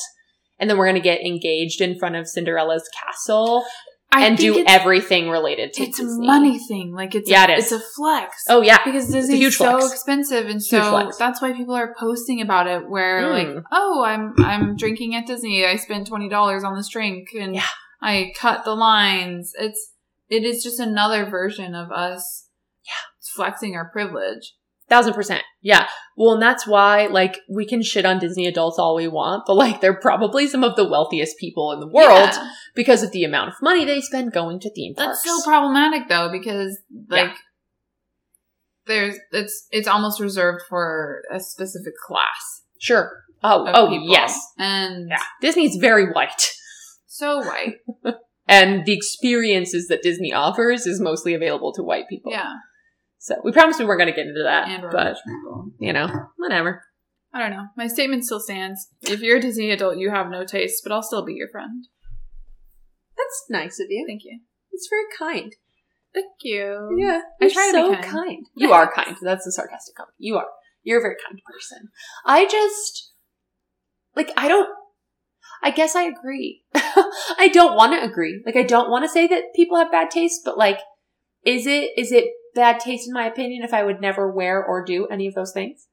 And 0.64 0.70
then 0.70 0.78
we're 0.78 0.86
going 0.86 0.96
to 0.96 1.02
get 1.02 1.20
engaged 1.20 1.82
in 1.82 2.00
front 2.00 2.16
of 2.16 2.26
Cinderella's 2.26 2.90
castle 3.04 3.66
I 4.14 4.26
and 4.28 4.38
do 4.38 4.64
everything 4.66 5.30
related 5.30 5.74
to 5.74 5.84
it. 5.84 5.90
It's 5.90 6.00
a 6.00 6.06
money 6.06 6.58
thing. 6.58 6.94
Like 6.94 7.16
it's 7.16 7.30
Yeah, 7.30 7.48
a, 7.48 7.52
it 7.52 7.58
is. 7.58 7.72
It's 7.72 7.72
a 7.74 7.86
flex. 7.98 8.46
Oh 8.48 8.62
yeah. 8.62 8.82
because 8.86 9.10
Disney's 9.12 9.58
so 9.58 9.80
flex. 9.80 9.92
expensive, 9.92 10.48
and 10.48 10.64
so 10.64 11.12
that's 11.20 11.42
why 11.42 11.52
people 11.52 11.76
are 11.76 11.94
posting 12.00 12.40
about 12.40 12.68
it. 12.68 12.88
Where 12.88 13.24
Mm. 13.24 13.56
like, 13.56 13.64
oh, 13.74 14.06
I'm 14.06 14.34
I'm 14.38 14.78
drinking 14.78 15.16
at 15.16 15.28
Disney. 15.28 15.66
I 15.66 15.76
spent 15.76 16.08
twenty 16.08 16.30
dollars 16.30 16.64
on 16.64 16.78
this 16.78 16.88
drink, 16.88 17.30
and 17.38 17.56
Yeah. 17.56 17.66
I 18.02 18.32
cut 18.40 18.64
the 18.64 18.76
lines. 18.76 19.52
It's 19.60 19.92
it 20.30 20.46
is 20.46 20.64
just 20.64 20.80
another 20.80 21.26
version 21.30 21.76
of 21.76 21.92
us, 21.92 22.48
flexing 23.36 23.76
our 23.76 23.90
privilege. 23.92 24.54
Thousand 24.94 25.14
percent. 25.14 25.44
Yeah. 25.62 25.88
Well, 26.16 26.34
and 26.34 26.42
that's 26.42 26.68
why, 26.68 27.08
like, 27.08 27.40
we 27.50 27.66
can 27.66 27.82
shit 27.82 28.06
on 28.06 28.20
Disney 28.20 28.46
adults 28.46 28.78
all 28.78 28.96
we 28.96 29.08
want, 29.08 29.44
but 29.48 29.56
like, 29.56 29.82
they're 29.82 30.00
probably 30.00 30.46
some 30.48 30.64
of 30.64 30.76
the 30.76 30.88
wealthiest 30.88 31.38
people 31.40 31.72
in 31.72 31.80
the 31.80 31.88
world 31.88 32.30
Yeah. 32.32 32.50
because 32.76 33.02
of 33.02 33.12
the 33.12 33.24
amount 33.24 33.50
of 33.50 33.56
money 33.62 33.86
they 33.86 34.02
spend 34.02 34.32
going 34.34 34.60
to 34.60 34.70
theme 34.72 34.94
parks. 34.94 35.24
That's 35.24 35.44
so 35.44 35.50
problematic 35.50 36.08
though, 36.10 36.30
because 36.32 36.78
like 37.10 37.30
Yeah. 37.32 37.34
there's 38.86 39.18
it's 39.32 39.68
it's 39.72 39.88
almost 39.88 40.20
reserved 40.20 40.62
for 40.70 41.24
a 41.32 41.40
specific 41.40 41.94
class. 42.08 42.62
Sure. 42.80 43.12
Oh, 43.44 43.66
oh, 43.74 43.90
people. 43.90 44.08
yes. 44.10 44.40
and 44.60 45.10
Yeah. 45.10 45.18
Disney's 45.42 45.78
very 45.78 46.12
white. 46.12 46.52
so 47.08 47.40
white. 47.40 47.76
And 48.46 48.86
the 48.86 48.92
experiences 48.92 49.88
that 49.88 50.02
Disney 50.04 50.34
offers 50.34 50.86
is 50.86 51.00
mostly 51.00 51.34
available 51.34 51.72
to 51.76 51.82
white 51.82 52.10
people. 52.10 52.34
Yeah, 52.34 52.52
So 53.24 53.36
we 53.42 53.54
promised 53.54 53.80
we 53.80 53.86
weren't 53.86 54.02
going 54.02 54.12
to 54.12 54.16
get 54.16 54.28
into 54.28 54.44
that, 54.44 54.68
and 54.68 54.84
but 54.92 55.16
people. 55.26 55.72
you 55.80 55.94
know, 55.94 56.10
whatever. 56.36 56.84
I 57.34 57.40
don't 57.40 57.52
know. 57.52 57.68
My 57.78 57.88
statement 57.88 58.26
still 58.26 58.42
stands. 58.42 58.90
If 59.02 59.22
you're 59.22 59.38
a 59.38 59.42
Disney 59.42 59.72
adult, 59.72 59.98
you 59.98 60.10
have 60.10 60.30
no 60.30 60.44
taste, 60.44 60.82
but 60.84 60.92
I'll 60.92 61.02
still 61.02 61.24
be 61.24 61.34
your 61.34 61.48
friend. 61.48 61.86
That's 63.16 63.46
nice 63.50 63.80
of 63.80 63.88
you. 63.90 64.04
Thank 64.06 64.24
you. 64.26 64.42
It's 64.74 64.90
very 64.90 65.06
kind. 65.18 65.54
Thank 66.14 66.26
you. 66.42 66.98
Yeah, 67.00 67.22
I 67.42 67.48
try 67.48 67.72
to 67.72 67.96
be 67.96 67.96
so 67.96 68.12
kind. 68.12 68.46
You 68.58 68.74
are 68.74 68.92
kind. 68.92 69.16
That's 69.22 69.48
a 69.48 69.54
sarcastic 69.54 69.96
comment. 69.96 70.16
You 70.18 70.36
are. 70.36 70.48
You're 70.84 71.00
a 71.00 71.02
very 71.02 71.16
kind 71.26 71.40
person. 71.50 71.92
I 72.26 72.46
just 72.46 73.14
like 74.18 74.32
I 74.36 74.50
don't. 74.50 74.68
I 75.64 75.72
guess 75.72 75.96
I 75.96 76.04
agree. 76.04 76.66
I 76.76 77.50
don't 77.54 77.78
want 77.78 77.94
to 77.94 78.04
agree. 78.04 78.44
Like, 78.46 78.58
I 78.58 78.64
don't 78.64 78.92
want 78.92 79.06
to 79.06 79.10
say 79.10 79.28
that 79.28 79.56
people 79.56 79.78
have 79.78 79.94
bad 79.94 80.12
taste, 80.12 80.42
but 80.44 80.58
like, 80.58 80.80
is 81.46 81.66
it, 81.66 81.92
is 81.96 82.12
it 82.12 82.26
bad 82.56 82.80
taste 82.80 83.08
in 83.08 83.14
my 83.14 83.26
opinion 83.26 83.64
if 83.64 83.74
I 83.74 83.84
would 83.84 84.02
never 84.02 84.32
wear 84.32 84.64
or 84.64 84.84
do 84.84 85.08
any 85.08 85.28
of 85.28 85.34
those 85.34 85.52
things? 85.54 85.88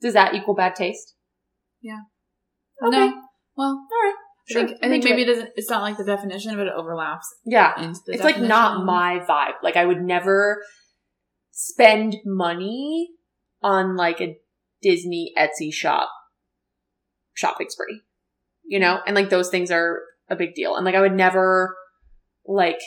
Does 0.00 0.14
that 0.14 0.34
equal 0.34 0.54
bad 0.54 0.74
taste? 0.74 1.14
Yeah. 1.80 2.00
Okay. 2.82 2.98
No. 3.08 3.22
Well, 3.56 3.68
All 3.68 4.02
right. 4.02 4.14
I 4.50 4.52
think, 4.52 4.70
I 4.82 4.88
think 4.88 5.04
maybe 5.04 5.22
it. 5.22 5.28
it 5.28 5.32
doesn't. 5.32 5.50
It's 5.56 5.70
not 5.70 5.82
like 5.82 5.96
the 5.96 6.04
definition, 6.04 6.56
but 6.56 6.66
it 6.66 6.72
overlaps 6.76 7.26
Yeah. 7.46 7.72
it's 8.06 8.22
like 8.22 8.40
not 8.40 8.84
my 8.84 9.20
vibe. 9.26 9.54
Like 9.62 9.76
I 9.76 9.86
would 9.86 10.02
never 10.02 10.62
spend 11.50 12.16
money 12.26 13.08
on 13.62 13.96
like 13.96 14.20
a 14.20 14.36
Disney 14.82 15.32
Etsy 15.38 15.72
shop 15.72 16.10
shopping 17.32 17.68
spree. 17.70 18.02
You 18.66 18.80
know? 18.80 18.96
Mm-hmm. 18.96 19.08
And 19.08 19.14
like 19.16 19.30
those 19.30 19.48
things 19.48 19.70
are 19.70 20.00
a 20.28 20.36
big 20.36 20.54
deal. 20.54 20.76
And 20.76 20.84
like 20.84 20.94
I 20.94 21.00
would 21.00 21.14
never 21.14 21.74
like 22.46 22.80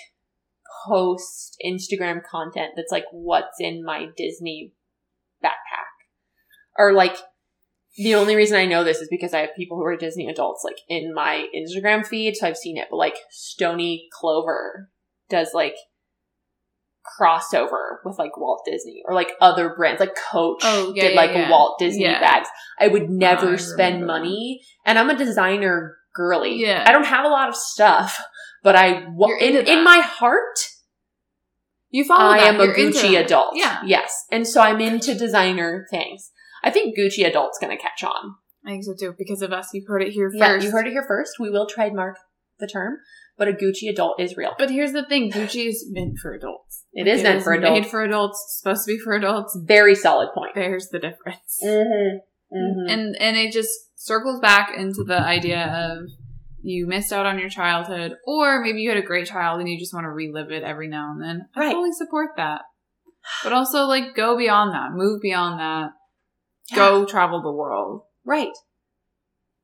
post 0.88 1.58
Instagram 1.66 2.22
content 2.24 2.72
that's 2.76 2.92
like 2.92 3.06
what's 3.12 3.60
in 3.60 3.84
my 3.84 4.08
Disney 4.16 4.74
backpack. 5.44 5.88
Or 6.78 6.94
like 6.94 7.18
the 7.98 8.16
only 8.16 8.36
reason 8.36 8.58
I 8.58 8.66
know 8.66 8.84
this 8.84 9.00
is 9.00 9.08
because 9.10 9.34
I 9.34 9.40
have 9.40 9.56
people 9.56 9.78
who 9.78 9.84
are 9.86 9.98
Disney 9.98 10.28
adults 10.30 10.64
like 10.64 10.78
in 10.88 11.14
my 11.14 11.48
Instagram 11.56 12.06
feed, 12.06 12.36
so 12.36 12.48
I've 12.48 12.58
seen 12.58 12.78
it. 12.78 12.88
But 12.92 12.98
like 12.98 13.18
Stoney 13.32 14.08
Clover 14.14 14.90
does 15.30 15.50
like 15.54 15.76
crossover 17.20 17.98
with 18.04 18.20
like 18.20 18.38
Walt 18.38 18.64
Disney 18.66 19.02
or 19.06 19.14
like 19.14 19.32
other 19.42 19.74
brands, 19.76 20.00
like 20.00 20.16
Coach 20.16 20.62
Oh, 20.64 20.94
yeah, 20.96 21.04
did 21.04 21.14
yeah, 21.14 21.22
like 21.22 21.32
yeah. 21.32 21.50
Walt 21.50 21.80
Disney 21.80 22.04
bags. 22.06 22.50
I 22.80 22.88
would 22.88 23.10
never 23.10 23.54
I 23.54 23.58
spend 23.58 24.06
money, 24.06 24.62
and 24.86 25.00
I'm 25.00 25.10
a 25.10 25.18
designer 25.18 25.98
girly. 26.14 26.62
Yeah. 26.62 26.84
I 26.86 26.92
don't 26.92 27.06
have 27.06 27.26
a 27.26 27.30
lot 27.30 27.50
of 27.50 27.56
stuff, 27.56 28.20
but 28.64 28.76
I 28.76 29.06
wa- 29.10 29.38
in 29.40 29.56
in 29.56 29.84
my 29.84 30.00
heart. 30.00 30.60
You 31.90 32.04
follow. 32.06 32.32
I 32.32 32.40
that. 32.40 32.56
am 32.56 32.60
a 32.60 32.66
You're 32.66 32.74
into 32.76 33.00
Gucci 33.00 33.24
adult. 33.24 33.52
Yeah. 33.56 33.82
Yes. 33.86 34.26
And 34.32 34.48
so 34.48 34.62
I'm 34.62 34.82
into 34.82 35.16
designer 35.16 35.88
things. 35.90 36.32
I 36.64 36.72
think 36.72 36.98
Gucci 36.98 37.26
adult's 37.26 37.60
going 37.60 37.76
to 37.76 37.82
catch 37.82 38.04
on. 38.04 38.36
I 38.66 38.72
think 38.72 38.84
so 38.84 38.94
too. 39.00 39.16
Because 39.18 39.42
of 39.42 39.54
us, 39.54 39.70
you 39.74 39.86
heard 39.88 40.02
it 40.02 40.12
here 40.12 40.30
first. 40.30 40.38
Yeah, 40.38 40.56
you 40.62 40.72
heard 40.72 40.88
it 40.88 40.92
here 40.92 41.06
first. 41.08 41.34
We 41.40 41.50
will 41.50 41.68
trademark 41.68 42.18
the 42.60 42.68
term, 42.68 42.98
but 43.38 43.48
a 43.48 43.54
Gucci 43.54 43.90
adult 43.90 44.20
is 44.20 44.36
real. 44.36 44.52
But 44.58 44.72
here's 44.72 44.92
the 44.92 45.06
thing: 45.06 45.32
Gucci 45.32 45.68
is 45.68 45.86
meant 45.90 46.18
for 46.22 46.34
adults. 46.34 46.84
It 46.92 47.08
is 47.08 47.24
meant 47.24 47.44
for 47.44 47.58
Made 47.58 47.64
adults. 47.68 47.90
for 47.90 48.04
adults. 48.04 48.44
it's 48.46 48.60
Supposed 48.60 48.86
to 48.86 48.94
be 48.94 49.00
for 49.00 49.14
adults. 49.14 49.58
Very 49.64 49.96
solid 49.96 50.30
point. 50.34 50.56
There's 50.56 50.90
the 50.90 51.00
difference. 51.00 51.60
Mm-hmm. 51.64 52.18
Mm-hmm. 52.58 52.90
And 52.90 53.16
and 53.20 53.38
it 53.38 53.54
just 53.54 53.70
circles 53.96 54.40
back 54.42 54.72
into 54.76 55.04
the 55.06 55.20
idea 55.20 55.64
of 55.66 56.10
you 56.62 56.88
missed 56.88 57.14
out 57.14 57.26
on 57.26 57.40
your 57.40 57.50
childhood, 57.50 58.16
or 58.26 58.62
maybe 58.62 58.82
you 58.82 58.90
had 58.90 58.98
a 58.98 59.06
great 59.06 59.28
child 59.28 59.60
and 59.60 59.70
you 59.70 59.80
just 59.80 59.94
want 59.94 60.06
to 60.06 60.10
relive 60.10 60.52
it 60.52 60.64
every 60.64 60.88
now 60.88 61.12
and 61.12 61.22
then. 61.22 61.48
I 61.56 61.60
Right. 61.60 61.72
fully 61.72 61.92
support 61.92 62.32
that. 62.38 62.62
But 63.44 63.54
also, 63.54 63.86
like, 63.86 64.16
go 64.16 64.38
beyond 64.38 64.74
that. 64.74 64.92
Move 64.94 65.22
beyond 65.22 65.60
that. 65.60 65.92
Go 66.76 67.06
travel 67.06 67.42
the 67.42 67.52
world. 67.52 68.04
Right. 68.26 68.52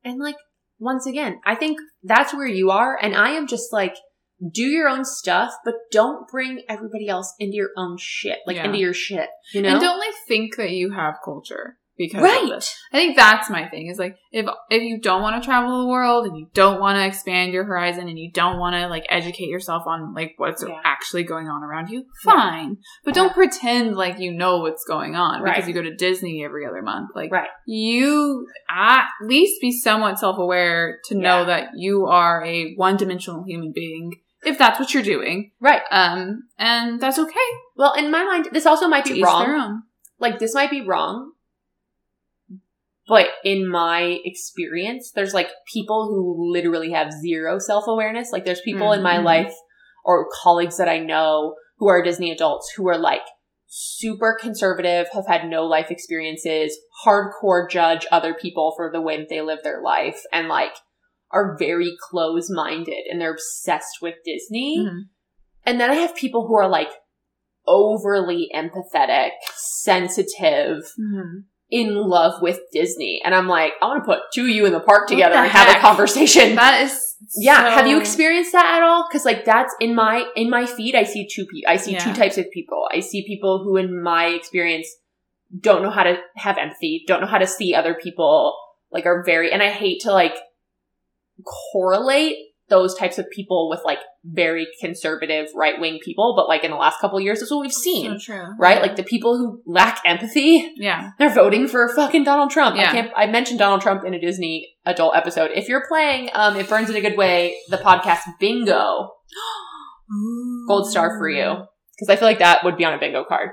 And 0.04 0.18
like, 0.18 0.36
once 0.78 1.06
again, 1.06 1.40
I 1.44 1.54
think 1.54 1.78
that's 2.02 2.34
where 2.34 2.46
you 2.46 2.70
are. 2.70 2.98
And 3.00 3.14
I 3.14 3.30
am 3.30 3.46
just 3.46 3.72
like, 3.72 3.94
do 4.52 4.62
your 4.62 4.88
own 4.88 5.04
stuff, 5.04 5.54
but 5.64 5.74
don't 5.90 6.28
bring 6.28 6.62
everybody 6.68 7.08
else 7.08 7.32
into 7.38 7.54
your 7.56 7.70
own 7.76 7.96
shit, 7.98 8.38
like 8.46 8.56
Yeah. 8.56 8.66
into 8.66 8.78
your 8.78 8.92
shit, 8.92 9.28
you 9.52 9.62
know? 9.62 9.70
And 9.70 9.80
don't 9.80 9.98
like 9.98 10.14
think 10.28 10.56
that 10.56 10.70
you 10.70 10.92
have 10.92 11.14
culture 11.24 11.78
because 11.96 12.22
right. 12.22 12.74
I 12.92 12.96
think 12.96 13.16
that's 13.16 13.48
my 13.50 13.68
thing. 13.68 13.88
Is 13.88 13.98
like 13.98 14.16
if 14.32 14.46
if 14.70 14.82
you 14.82 15.00
don't 15.00 15.22
want 15.22 15.40
to 15.40 15.46
travel 15.46 15.80
the 15.82 15.88
world 15.88 16.26
and 16.26 16.36
you 16.36 16.48
don't 16.52 16.80
want 16.80 16.96
to 16.96 17.06
expand 17.06 17.52
your 17.52 17.64
horizon 17.64 18.08
and 18.08 18.18
you 18.18 18.30
don't 18.32 18.58
want 18.58 18.74
to 18.76 18.88
like 18.88 19.06
educate 19.08 19.48
yourself 19.48 19.84
on 19.86 20.12
like 20.14 20.34
what's 20.36 20.62
Yeah. 20.66 20.80
actually 20.84 21.22
going 21.24 21.48
on 21.48 21.62
around 21.62 21.90
you, 21.90 22.04
Yeah. 22.24 22.32
fine. 22.32 22.76
But 23.04 23.14
don't 23.14 23.32
pretend 23.32 23.96
like 23.96 24.18
you 24.18 24.32
know 24.32 24.58
what's 24.58 24.84
going 24.84 25.14
on 25.14 25.42
Right. 25.42 25.54
because 25.54 25.68
you 25.68 25.74
go 25.74 25.82
to 25.82 25.94
Disney 25.94 26.44
every 26.44 26.66
other 26.66 26.82
month. 26.82 27.10
Like 27.14 27.30
Right. 27.30 27.48
you 27.66 28.46
at 28.68 29.06
least 29.22 29.60
be 29.60 29.70
somewhat 29.72 30.18
self 30.18 30.38
aware 30.38 30.98
to 31.06 31.14
know 31.14 31.40
Yeah. 31.40 31.44
that 31.44 31.68
you 31.76 32.06
are 32.06 32.44
a 32.44 32.74
one 32.74 32.96
dimensional 32.96 33.44
human 33.44 33.72
being 33.72 34.20
if 34.44 34.58
that's 34.58 34.78
what 34.78 34.92
you're 34.92 35.02
doing. 35.02 35.52
Right. 35.60 35.80
Um, 35.90 36.42
and 36.58 37.00
that's 37.00 37.18
okay. 37.18 37.40
Well, 37.76 37.94
in 37.94 38.10
my 38.10 38.24
mind, 38.24 38.48
this 38.52 38.66
also 38.66 38.86
might 38.88 39.04
To 39.06 39.14
be 39.14 39.22
wrong. 39.22 39.84
like 40.18 40.38
this 40.38 40.54
might 40.54 40.70
be 40.70 40.82
wrong 40.82 41.32
but 43.06 43.26
in 43.44 43.68
my 43.68 44.18
experience 44.24 45.12
there's 45.14 45.34
like 45.34 45.50
people 45.72 46.06
who 46.08 46.52
literally 46.52 46.92
have 46.92 47.12
zero 47.12 47.58
self-awareness 47.58 48.30
like 48.32 48.44
there's 48.44 48.60
people 48.62 48.92
in 48.92 49.02
my 49.02 49.16
Mhm. 49.16 49.24
life 49.24 49.54
or 50.04 50.28
colleagues 50.42 50.76
that 50.78 50.88
i 50.88 50.98
know 50.98 51.54
who 51.78 51.88
are 51.88 52.02
disney 52.02 52.30
adults 52.30 52.72
who 52.76 52.88
are 52.88 52.98
like 52.98 53.22
super 53.66 54.36
conservative 54.40 55.08
have 55.12 55.26
had 55.26 55.48
no 55.48 55.64
life 55.64 55.90
experiences 55.90 56.78
hardcore 57.04 57.68
judge 57.68 58.06
other 58.12 58.32
people 58.34 58.72
for 58.76 58.90
the 58.92 59.00
way 59.00 59.16
that 59.18 59.28
they 59.28 59.40
live 59.40 59.58
their 59.64 59.82
life 59.82 60.20
and 60.32 60.48
like 60.48 60.74
are 61.30 61.56
very 61.58 61.96
close-minded 62.10 63.04
and 63.10 63.20
they're 63.20 63.32
obsessed 63.32 63.98
with 64.00 64.14
disney 64.24 64.78
Mhm. 64.78 65.00
and 65.66 65.80
then 65.80 65.90
I 65.90 65.94
have 65.94 66.14
people 66.14 66.46
who 66.46 66.54
are 66.56 66.68
like 66.68 66.90
overly 67.66 68.50
empathetic, 68.54 69.30
sensitive, 69.54 70.84
Mhm. 70.98 71.44
In 71.70 71.94
love 71.94 72.40
with 72.42 72.60
Disney. 72.72 73.20
And 73.24 73.34
I'm 73.34 73.48
like, 73.48 73.72
I 73.82 73.86
want 73.86 74.04
to 74.04 74.06
put 74.06 74.20
two 74.32 74.42
of 74.42 74.48
you 74.50 74.66
in 74.66 74.72
the 74.72 74.80
park 74.80 75.08
together 75.08 75.34
the 75.34 75.40
and 75.42 75.50
have 75.50 75.76
a 75.76 75.80
conversation. 75.80 76.54
That 76.64 76.82
is 76.82 77.16
yeah. 77.36 77.64
so- 77.64 77.70
Have 77.70 77.86
you 77.86 77.98
experienced 77.98 78.52
that 78.52 78.76
at 78.76 78.82
all? 78.82 79.08
Cause 79.10 79.24
like 79.24 79.44
that's 79.44 79.74
in 79.80 79.94
my, 79.94 80.24
in 80.36 80.50
my 80.50 80.66
feed, 80.66 80.94
I 80.94 81.04
see 81.04 81.26
two 81.26 81.46
people. 81.46 81.70
I 81.70 81.76
see 81.76 81.96
two 81.96 82.12
types 82.12 82.38
of 82.38 82.50
people. 82.52 82.86
I 82.92 83.00
see 83.00 83.26
people 83.26 83.62
who 83.64 83.76
in 83.76 84.02
my 84.02 84.26
experience 84.26 84.88
don't 85.58 85.82
know 85.82 85.90
how 85.90 86.02
to 86.02 86.18
have 86.36 86.58
empathy, 86.58 87.04
don't 87.06 87.20
know 87.20 87.26
how 87.26 87.38
to 87.38 87.46
see 87.46 87.74
other 87.74 87.94
people, 87.94 88.56
like 88.90 89.06
are 89.06 89.22
very, 89.24 89.52
and 89.52 89.62
I 89.62 89.70
hate 89.70 90.00
to 90.02 90.12
like 90.12 90.34
correlate 91.72 92.36
those 92.70 92.94
types 92.94 93.18
of 93.18 93.28
people 93.30 93.68
with 93.68 93.80
like 93.84 93.98
very 94.24 94.66
conservative 94.80 95.48
right 95.54 95.78
wing 95.78 95.98
people, 96.02 96.34
but 96.34 96.48
like 96.48 96.64
in 96.64 96.70
the 96.70 96.76
last 96.76 96.98
couple 97.00 97.18
of 97.18 97.24
years, 97.24 97.40
that's 97.40 97.50
what 97.50 97.60
we've 97.60 97.72
seen, 97.72 98.18
So 98.18 98.32
true. 98.32 98.46
right? 98.58 98.80
Like 98.80 98.96
the 98.96 99.02
people 99.02 99.36
who 99.36 99.60
lack 99.66 100.00
empathy, 100.06 100.72
yeah. 100.76 101.10
they're 101.18 101.28
voting 101.28 101.68
for 101.68 101.94
fucking 101.94 102.24
Donald 102.24 102.50
Trump. 102.50 102.76
I 102.76 102.90
can't. 102.90 103.12
I 103.14 103.26
mentioned 103.26 103.58
Donald 103.58 103.82
Trump 103.82 104.04
in 104.04 104.14
a 104.14 104.20
Disney 104.20 104.76
adult 104.86 105.14
episode. 105.14 105.50
If 105.54 105.68
you're 105.68 105.86
playing, 105.86 106.30
um, 106.32 106.56
it 106.56 106.68
burns 106.68 106.88
in 106.88 106.96
a 106.96 107.00
good 107.02 107.16
way. 107.18 107.56
The 107.68 107.76
podcast 107.78 108.20
Bingo, 108.40 109.10
gold 110.68 110.90
star 110.90 111.18
for 111.18 111.28
you, 111.28 111.66
because 111.94 112.08
I 112.08 112.16
feel 112.16 112.28
like 112.28 112.38
that 112.38 112.64
would 112.64 112.76
be 112.76 112.84
on 112.84 112.94
a 112.94 112.98
bingo 112.98 113.24
card. 113.24 113.50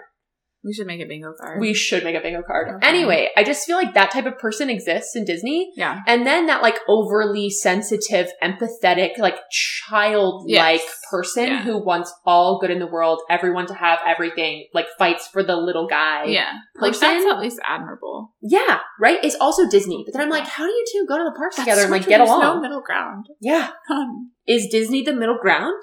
We 0.64 0.74
should 0.74 0.86
make 0.88 1.02
a 1.02 1.06
bingo 1.08 1.34
card. 1.40 1.60
We 1.60 1.74
should 1.74 2.04
make 2.04 2.16
a 2.16 2.20
bingo 2.22 2.44
card. 2.44 2.68
Okay. 2.76 2.88
Anyway, 2.88 3.30
I 3.36 3.44
just 3.44 3.66
feel 3.66 3.78
like 3.78 3.96
that 3.96 4.12
type 4.12 4.26
of 4.28 4.38
person 4.38 4.70
exists 4.70 5.16
in 5.16 5.26
Disney. 5.26 5.72
yeah. 5.76 6.00
And 6.06 6.26
then 6.26 6.46
that 6.46 6.62
like 6.62 6.78
overly 6.88 7.50
sensitive, 7.50 8.28
empathetic, 8.44 9.18
like 9.18 9.38
childlike 9.52 10.46
Yes. 10.82 11.02
person 11.10 11.48
Yeah. 11.48 11.62
who 11.64 11.78
wants 11.84 12.14
all 12.26 12.60
good 12.60 12.70
in 12.70 12.80
the 12.80 12.88
world, 12.88 13.22
everyone 13.30 13.66
to 13.68 13.74
have 13.74 14.00
everything, 14.06 14.68
like 14.74 14.88
fights 14.98 15.28
for 15.28 15.44
the 15.44 15.56
little 15.56 15.88
guy. 15.88 16.26
Yeah. 16.26 16.52
Like 16.80 16.94
person- 16.94 17.10
that's 17.10 17.26
at 17.26 17.40
least 17.40 17.60
admirable. 17.68 18.34
Yeah, 18.42 18.80
right? 19.00 19.20
It's 19.24 19.36
also 19.42 19.68
Disney. 19.68 20.04
But 20.06 20.14
then 20.14 20.22
I'm 20.24 20.30
like, 20.30 20.48
how 20.48 20.66
do 20.66 20.72
you 20.72 20.86
two 20.92 21.06
go 21.08 21.18
to 21.18 21.24
the 21.24 21.36
parks 21.38 21.56
together 21.56 21.82
and 21.84 21.92
like 21.92 22.08
get 22.08 22.22
along? 22.22 22.42
No 22.42 22.60
middle 22.62 22.82
ground. 22.82 23.26
yeah. 23.40 23.72
Um, 23.90 24.32
Is 24.48 24.68
Disney 24.72 25.04
the 25.04 25.14
middle 25.14 25.38
ground 25.42 25.82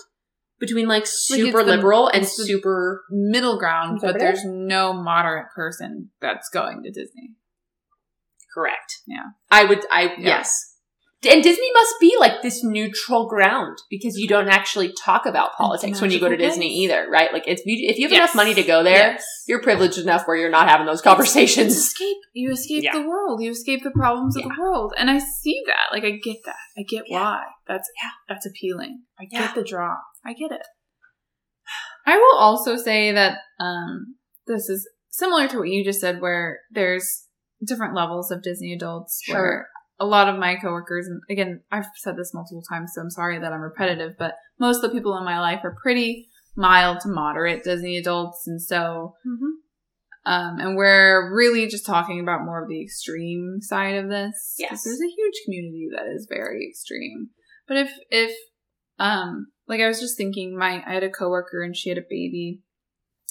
between 0.61 0.89
like 0.89 1.07
super 1.07 1.63
the- 1.63 1.77
liberal 1.77 2.09
and 2.09 2.27
super 2.27 3.05
middle 3.11 3.59
ground, 3.59 4.01
but 4.03 4.19
there's 4.19 4.45
no 4.45 4.93
moderate 4.93 5.47
person 5.55 6.11
that's 6.21 6.49
going 6.49 6.83
to 6.83 6.91
Disney. 6.91 7.35
correct? 8.55 8.95
Yeah. 9.07 9.25
I 9.51 9.65
would 9.65 9.85
I 9.91 10.05
Yeah. 10.05 10.15
yes. 10.19 10.75
And 11.29 11.43
Disney 11.43 11.71
must 11.75 11.95
be 12.01 12.17
like 12.19 12.43
this 12.43 12.63
neutral 12.63 13.29
ground 13.29 13.77
because 13.91 14.17
you 14.17 14.29
don't 14.29 14.49
actually 14.49 14.93
talk 15.05 15.27
about 15.27 15.53
politics 15.57 16.01
when 16.01 16.13
you 16.13 16.21
go 16.21 16.29
to 16.29 16.37
Disney 16.37 16.73
either, 16.85 17.09
right? 17.11 17.33
Like 17.33 17.47
if 17.49 17.61
you 17.67 17.89
if 17.91 17.99
you 17.99 18.05
have 18.07 18.13
Yes. 18.13 18.19
enough 18.21 18.35
money 18.37 18.55
to 18.55 18.63
go 18.63 18.83
there, 18.85 19.13
Yes. 19.13 19.25
you're 19.49 19.61
privileged 19.61 19.99
enough 19.99 20.27
where 20.27 20.37
you're 20.37 20.49
not 20.51 20.69
having 20.69 20.87
those 20.87 21.01
You 21.01 21.11
conversations. 21.11 21.75
escape. 21.77 22.17
You 22.35 22.53
escape 22.53 22.85
Yeah. 22.85 22.93
the 22.93 23.03
world. 23.07 23.43
You 23.43 23.51
escape 23.51 23.83
the 23.83 23.91
problems 23.91 24.37
of 24.37 24.45
the 24.45 24.55
world. 24.59 24.95
And 24.97 25.11
I 25.11 25.19
see 25.19 25.61
that. 25.67 25.93
Like 25.93 26.05
I 26.05 26.13
get 26.23 26.37
that. 26.47 26.55
I 26.79 26.83
get 26.89 27.05
Yeah. 27.09 27.21
why. 27.21 27.43
That's 27.67 27.89
Yeah. 28.03 28.11
that's 28.29 28.47
appealing. 28.47 29.03
I 29.21 29.27
Yeah. 29.31 29.41
get 29.47 29.55
the 29.57 29.65
draw. 29.65 29.97
I 30.29 30.35
get 30.35 30.53
it. 30.53 30.62
I 32.07 32.16
will 32.18 32.39
also 32.39 32.76
say 32.76 33.12
that 33.12 33.39
um 33.59 34.16
this 34.47 34.68
is 34.68 34.89
similar 35.11 35.49
to 35.49 35.59
what 35.59 35.68
you 35.68 35.83
just 35.85 36.01
said 36.01 36.20
where 36.20 36.61
there's 36.70 37.26
different 37.66 37.95
levels 37.95 38.31
of 38.31 38.43
Disney 38.43 38.72
adults 38.74 39.20
Sure. 39.24 39.35
where 39.35 39.68
a 39.99 40.07
lot 40.07 40.29
of 40.29 40.39
my 40.39 40.55
coworkers 40.57 41.07
and 41.07 41.20
again 41.31 41.62
I've 41.72 41.87
said 41.97 42.16
this 42.16 42.33
multiple 42.35 42.62
times 42.70 42.93
so 42.95 43.01
I'm 43.01 43.11
sorry 43.11 43.39
that 43.39 43.53
I'm 43.53 43.61
repetitive 43.61 44.12
but 44.18 44.35
most 44.61 44.76
of 44.76 44.83
the 44.83 44.91
people 44.97 45.16
in 45.16 45.24
my 45.24 45.41
life 45.41 45.61
are 45.64 45.76
pretty 45.83 46.29
mild 46.57 47.01
to 47.01 47.09
moderate 47.09 47.64
Disney 47.64 47.97
adults 47.97 48.45
and 48.47 48.62
so 48.62 49.14
Mhm. 49.26 49.51
Um, 50.26 50.59
and 50.61 50.76
we're 50.76 51.35
really 51.35 51.68
just 51.68 51.87
talking 51.87 52.20
about 52.20 52.45
more 52.45 52.62
of 52.62 52.68
the 52.68 52.83
extreme 52.83 53.61
side 53.62 53.95
of 53.97 54.11
this. 54.11 54.57
Yes. 54.59 54.85
There's 54.85 55.01
a 55.01 55.09
huge 55.16 55.35
community 55.47 55.89
that 55.95 56.07
is 56.07 56.26
very 56.29 56.66
extreme. 56.68 57.31
But 57.66 57.79
if, 57.79 57.91
if, 58.11 58.37
um, 58.99 59.47
like 59.69 59.81
I 59.81 59.89
was 59.89 60.01
just 60.01 60.16
thinking, 60.16 60.57
my, 60.57 60.83
I 60.87 60.95
had 60.95 61.05
a 61.05 61.11
coworker 61.11 61.62
and 61.62 61.77
she 61.77 61.91
had 61.91 61.99
a 61.99 62.05
baby 62.09 62.62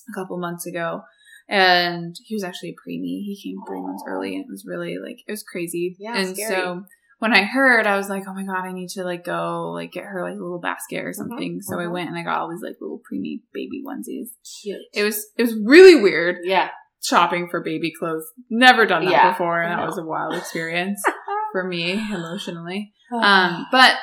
a 0.09 0.13
couple 0.13 0.37
months 0.37 0.65
ago 0.65 1.01
and 1.49 2.15
he 2.25 2.35
was 2.35 2.43
actually 2.43 2.69
a 2.69 2.73
preemie. 2.73 3.23
He 3.23 3.39
came 3.43 3.57
three 3.67 3.81
months 3.81 4.03
early 4.07 4.35
and 4.35 4.43
it 4.45 4.49
was 4.49 4.65
really 4.67 4.97
like, 5.03 5.17
it 5.27 5.31
was 5.31 5.43
crazy. 5.43 5.95
Yeah, 5.99 6.17
And 6.17 6.35
scary. 6.35 6.55
so 6.55 6.83
when 7.19 7.33
I 7.33 7.43
heard, 7.43 7.87
I 7.87 7.97
was 7.97 8.09
like, 8.09 8.23
oh 8.27 8.33
my 8.33 8.43
God, 8.43 8.65
I 8.65 8.73
need 8.73 8.89
to 8.89 9.03
like 9.03 9.23
go 9.25 9.71
like 9.73 9.91
get 9.91 10.03
her 10.03 10.21
like 10.23 10.37
a 10.37 10.43
little 10.43 10.59
basket 10.59 11.03
or 11.03 11.13
something. 11.13 11.61
so 11.61 11.79
I 11.79 11.85
mhm. 11.85 11.91
went 11.91 12.09
and 12.09 12.17
I 12.17 12.23
got 12.23 12.39
all 12.39 12.49
these 12.49 12.61
like 12.61 12.75
little 12.79 12.99
preemie 12.99 13.41
baby 13.53 13.81
onesies. 13.87 14.29
Cute. 14.61 14.81
It 14.93 15.03
was, 15.03 15.25
it 15.37 15.43
was 15.43 15.55
really 15.63 16.01
weird 16.01 16.37
yeah. 16.43 16.69
shopping 17.03 17.47
for 17.49 17.61
baby 17.63 17.91
clothes. 17.97 18.25
Never 18.49 18.85
done 18.85 19.05
that 19.05 19.11
Yeah, 19.11 19.31
before, 19.31 19.61
and 19.61 19.79
that 19.79 19.85
was 19.85 19.97
a 19.97 20.03
wild 20.03 20.35
experience 20.35 21.01
for 21.51 21.63
me 21.63 21.93
emotionally. 21.93 22.93
Um, 23.09 23.67
but 23.71 23.95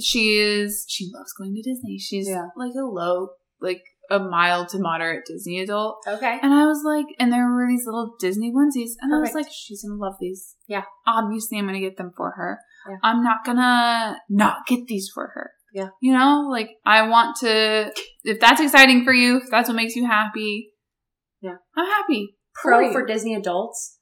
she 0.00 0.36
is 0.38 0.84
she 0.88 1.08
loves 1.14 1.32
going 1.38 1.54
to 1.54 1.62
Disney. 1.62 1.98
She's 1.98 2.28
Yeah. 2.28 2.46
like 2.56 2.72
a 2.74 2.84
low, 2.86 3.28
like 3.60 3.82
a 4.10 4.18
mild 4.18 4.68
to 4.70 4.78
moderate 4.78 5.24
Disney 5.26 5.60
adult. 5.60 5.98
okay. 6.06 6.38
And 6.42 6.54
I 6.54 6.64
was 6.66 6.82
like, 6.84 7.06
and 7.18 7.30
there 7.32 7.46
were 7.48 7.66
these 7.68 7.84
little 7.84 8.14
Disney 8.18 8.50
onesies, 8.52 8.92
and 9.02 9.14
I 9.14 9.18
was 9.20 9.34
like, 9.34 9.48
she's 9.50 9.82
gonna 9.82 10.00
love 10.00 10.14
these. 10.20 10.54
Yeah. 10.66 10.84
obviously, 11.06 11.58
I'm 11.58 11.66
gonna 11.66 11.80
get 11.80 11.96
them 11.98 12.12
for 12.16 12.30
her. 12.36 12.58
Yeah. 12.88 12.96
I'm 13.02 13.22
not 13.22 13.44
gonna 13.44 14.18
not 14.30 14.66
get 14.66 14.86
these 14.86 15.10
for 15.12 15.32
her. 15.34 15.50
Yeah. 15.74 15.88
you 16.00 16.12
know, 16.14 16.48
like 16.50 16.70
I 16.86 17.06
want 17.08 17.36
to. 17.40 17.92
If 18.24 18.40
that's 18.40 18.60
exciting 18.60 19.04
for 19.04 19.12
you, 19.12 19.36
if 19.36 19.50
that's 19.50 19.68
what 19.68 19.76
makes 19.76 19.94
you 19.96 20.06
happy, 20.06 20.70
Yeah. 21.42 21.56
I'm 21.76 21.86
happy. 21.86 22.36
Pro 22.54 22.80
you. 22.80 22.92
for 22.92 23.04
Disney 23.04 23.34
adults. 23.34 23.98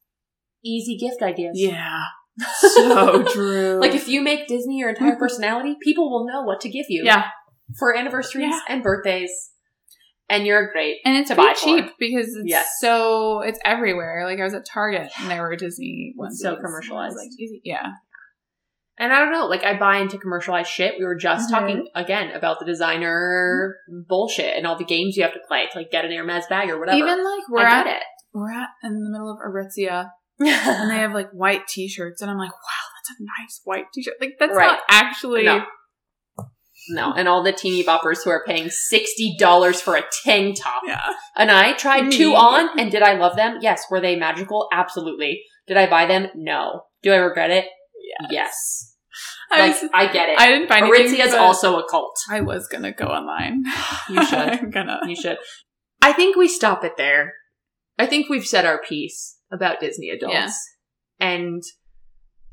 Easy 0.64 0.96
gift 0.96 1.20
ideas. 1.22 1.52
Yeah, 1.54 2.02
so 2.58 3.22
true. 3.32 3.78
Like 3.80 3.94
if 3.94 4.08
you 4.08 4.20
make 4.22 4.46
Disney 4.48 4.78
your 4.78 4.90
entire 4.90 5.16
personality, 5.16 5.76
people 5.82 6.10
will 6.10 6.26
know 6.26 6.42
what 6.42 6.60
to 6.62 6.68
give 6.68 6.86
you. 6.88 7.02
yeah, 7.04 7.24
For 7.78 7.96
anniversaries 7.96 8.48
Yeah. 8.50 8.60
and 8.68 8.82
birthdays. 8.82 9.30
And 10.28 10.44
you're 10.44 10.72
great. 10.72 10.96
and 11.04 11.16
it's 11.16 11.28
to 11.30 11.36
buy 11.36 11.54
for. 11.54 11.64
cheap 11.64 11.92
because 12.00 12.26
it's 12.26 12.42
Yes. 12.50 12.66
so 12.80 13.40
it's 13.42 13.60
everywhere. 13.64 14.24
Like 14.24 14.40
I 14.40 14.44
was 14.44 14.54
at 14.54 14.66
Target 14.66 15.10
and 15.20 15.30
there 15.30 15.42
were 15.42 15.54
Disney 15.54 16.14
ones. 16.16 16.40
so 16.42 16.56
commercialized. 16.56 17.16
Like 17.16 17.28
easy, 17.38 17.60
yeah. 17.64 17.86
And 18.98 19.12
I 19.12 19.18
don't 19.20 19.30
know, 19.30 19.46
like 19.46 19.62
I 19.62 19.78
buy 19.78 19.98
into 19.98 20.18
commercialized 20.18 20.70
shit. 20.70 20.94
We 20.98 21.04
were 21.04 21.14
just 21.16 21.48
Mhm. 21.48 21.52
talking 21.52 21.86
again 21.94 22.32
about 22.32 22.58
the 22.58 22.64
designer 22.64 23.76
bullshit 24.08 24.56
and 24.56 24.66
all 24.66 24.76
the 24.76 24.84
games 24.84 25.16
you 25.16 25.22
have 25.22 25.34
to 25.34 25.40
play 25.46 25.66
to 25.70 25.78
like 25.78 25.90
get 25.92 26.04
an 26.04 26.10
Hermes 26.12 26.46
bag 26.48 26.70
or 26.70 26.80
whatever. 26.80 26.96
Even 26.98 27.22
like 27.22 27.48
we're 27.48 27.60
I 27.60 27.80
at 27.80 27.84
get 27.84 28.02
we're 28.32 28.50
at 28.52 28.70
in 28.82 28.94
the 29.04 29.10
middle 29.10 29.30
of 29.30 29.38
Aritzia 29.38 30.06
it. 30.06 30.06
And 30.38 30.90
they 30.90 30.96
have 30.98 31.12
like 31.14 31.30
white 31.30 31.66
T-shirts, 31.68 32.20
and 32.22 32.30
I'm 32.30 32.38
like, 32.38 32.52
wow, 32.52 32.86
that's 32.96 33.20
a 33.20 33.22
nice 33.42 33.60
white 33.64 33.86
T-shirt. 33.94 34.14
Like 34.20 34.34
that's 34.38 34.54
Right. 34.54 34.66
not 34.66 34.80
actually. 34.88 35.44
No. 35.44 35.64
no, 36.90 37.12
and 37.14 37.26
all 37.28 37.42
the 37.42 37.52
teeny 37.52 37.82
boppers 37.82 38.18
who 38.24 38.30
are 38.30 38.44
paying 38.46 38.68
sixty 38.70 39.36
dollars 39.38 39.80
for 39.80 39.96
a 39.96 40.02
tank 40.24 40.58
top. 40.62 40.82
Yeah. 40.86 41.02
And 41.36 41.50
I 41.50 41.72
tried 41.72 42.10
two 42.10 42.34
on, 42.34 42.78
and 42.78 42.90
did 42.90 43.02
I 43.02 43.14
love 43.14 43.36
them? 43.36 43.58
Yes. 43.60 43.84
Were 43.90 44.00
they 44.00 44.16
magical? 44.16 44.68
Absolutely. 44.72 45.42
Did 45.66 45.76
I 45.76 45.88
buy 45.88 46.06
them? 46.06 46.28
No. 46.34 46.82
Do 47.02 47.12
I 47.12 47.16
regret 47.16 47.50
it? 47.50 47.64
Yes. 48.20 48.30
Yes. 48.30 48.92
I, 49.50 49.60
Like 49.68 49.82
was, 49.82 49.90
I 49.94 50.12
get 50.12 50.28
it. 50.28 50.38
I 50.40 50.48
didn't 50.48 50.68
find 50.68 50.86
anything. 50.86 51.20
Is 51.20 51.32
also 51.34 51.78
a 51.78 51.88
cult. 51.88 52.18
I 52.30 52.40
was 52.40 52.68
gonna 52.68 52.92
go 52.92 53.06
online. 53.06 53.64
You 54.10 54.24
should. 54.24 54.38
I'm 54.38 54.70
gonna. 54.70 55.00
You 55.06 55.16
should. 55.16 55.38
I 56.02 56.12
think 56.12 56.36
we 56.36 56.46
stop 56.46 56.84
it 56.84 56.92
there. 56.96 57.34
I 57.98 58.06
think 58.06 58.28
we've 58.28 58.46
said 58.46 58.64
our 58.66 58.80
piece 58.80 59.35
about 59.52 59.80
Disney 59.80 60.10
adults. 60.10 60.34
Yeah. 60.34 60.50
And 61.20 61.62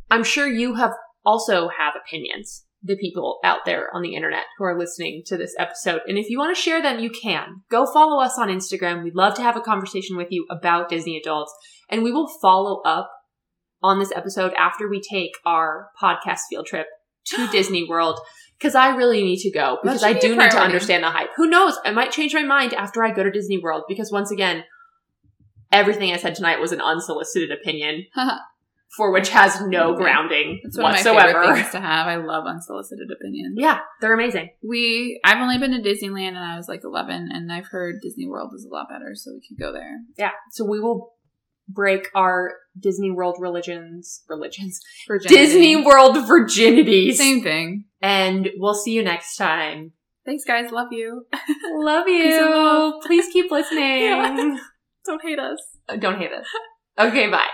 I'm 0.09 0.23
sure 0.23 0.47
you 0.47 0.75
have 0.75 0.91
also 1.25 1.69
have 1.69 1.93
opinions, 1.95 2.65
the 2.81 2.97
people 2.97 3.39
out 3.43 3.65
there 3.65 3.89
on 3.93 4.01
the 4.01 4.15
internet 4.15 4.43
who 4.57 4.65
are 4.65 4.77
listening 4.77 5.23
to 5.25 5.37
this 5.37 5.55
episode. 5.57 6.01
And 6.07 6.17
if 6.17 6.29
you 6.29 6.37
want 6.37 6.55
to 6.55 6.61
share 6.61 6.81
them, 6.81 6.99
you 6.99 7.09
can. 7.09 7.61
Go 7.69 7.85
follow 7.85 8.21
us 8.21 8.37
on 8.37 8.49
Instagram. 8.49 9.03
We'd 9.03 9.15
love 9.15 9.35
to 9.35 9.41
have 9.41 9.57
a 9.57 9.61
conversation 9.61 10.17
with 10.17 10.27
you 10.31 10.45
about 10.49 10.89
Disney 10.89 11.17
adults. 11.17 11.53
And 11.89 12.03
we 12.03 12.11
will 12.11 12.27
follow 12.41 12.81
up 12.81 13.11
on 13.81 13.99
this 13.99 14.11
episode 14.15 14.53
after 14.53 14.89
we 14.89 15.01
take 15.01 15.31
our 15.45 15.89
podcast 16.01 16.41
field 16.49 16.65
trip 16.65 16.87
to 17.27 17.47
Disney 17.51 17.87
World. 17.87 18.19
Because 18.59 18.75
I 18.75 18.95
really 18.95 19.23
need 19.23 19.39
to 19.39 19.51
go 19.51 19.79
because 19.83 20.03
I 20.03 20.13
be 20.13 20.19
do 20.21 20.37
need 20.37 20.51
to 20.51 20.59
understand 20.59 21.03
the 21.03 21.09
hype. 21.09 21.31
Who 21.35 21.49
knows? 21.49 21.77
I 21.83 21.91
might 21.91 22.11
change 22.11 22.33
my 22.33 22.43
mind 22.43 22.73
after 22.73 23.03
I 23.03 23.11
go 23.11 23.23
to 23.23 23.31
Disney 23.31 23.57
World 23.57 23.83
because 23.89 24.09
once 24.09 24.31
again, 24.31 24.63
everything 25.73 26.13
I 26.13 26.17
said 26.17 26.35
tonight 26.35 26.59
was 26.61 26.71
an 26.71 26.79
unsolicited 26.79 27.51
opinion 27.51 28.05
for 28.95 29.11
which 29.11 29.29
has 29.29 29.59
no 29.61 29.95
grounding 29.95 30.59
That's 30.63 30.77
one 30.77 30.91
of 30.91 30.97
my 30.97 31.03
favorite 31.03 31.15
whatsoever. 31.33 31.55
things 31.55 31.71
to 31.71 31.81
have. 31.81 32.07
I 32.07 32.15
love 32.17 32.45
unsolicited 32.45 33.07
opinions. 33.11 33.55
Yeah, 33.57 33.79
they're 33.99 34.13
amazing. 34.13 34.51
We 34.67 35.19
I've 35.23 35.39
only 35.41 35.57
been 35.57 35.71
to 35.71 35.79
Disneyland 35.79 36.29
and 36.29 36.37
I 36.37 36.55
was 36.57 36.67
like 36.69 36.81
11, 36.83 37.29
and 37.33 37.51
I've 37.51 37.67
heard 37.67 37.95
Disney 38.01 38.27
World 38.27 38.51
is 38.55 38.65
a 38.65 38.73
lot 38.73 38.87
better, 38.89 39.11
so 39.15 39.31
we 39.33 39.41
could 39.47 39.59
go 39.61 39.73
there. 39.73 39.97
Yeah. 40.17 40.31
So 40.51 40.63
we 40.63 40.79
will 40.79 41.13
break 41.67 42.09
our 42.13 42.51
Disney 42.79 43.09
World 43.09 43.37
religions, 43.39 44.23
religions, 44.29 44.79
Virginity. 45.07 45.35
Disney 45.35 45.75
World 45.77 46.15
virginities. 46.17 47.13
same 47.15 47.41
thing. 47.41 47.85
And 48.01 48.49
we'll 48.57 48.73
see 48.75 48.91
you 48.91 49.01
next 49.03 49.37
time. 49.37 49.93
Thanks, 50.25 50.43
guys. 50.45 50.71
Love 50.71 50.89
you. 50.91 51.25
Love 51.73 52.07
you. 52.07 52.99
Please 53.05 53.25
keep 53.33 53.49
listening. 53.49 54.03
Yeah. 54.03 54.57
Don't 55.05 55.21
hate 55.21 55.39
us. 55.39 55.59
Uh, 55.89 55.97
don't 55.97 56.17
hate 56.17 56.31
us. 56.31 56.45
Okay, 56.97 57.29
bye. 57.29 57.49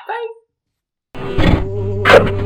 Bye. 1.16 2.46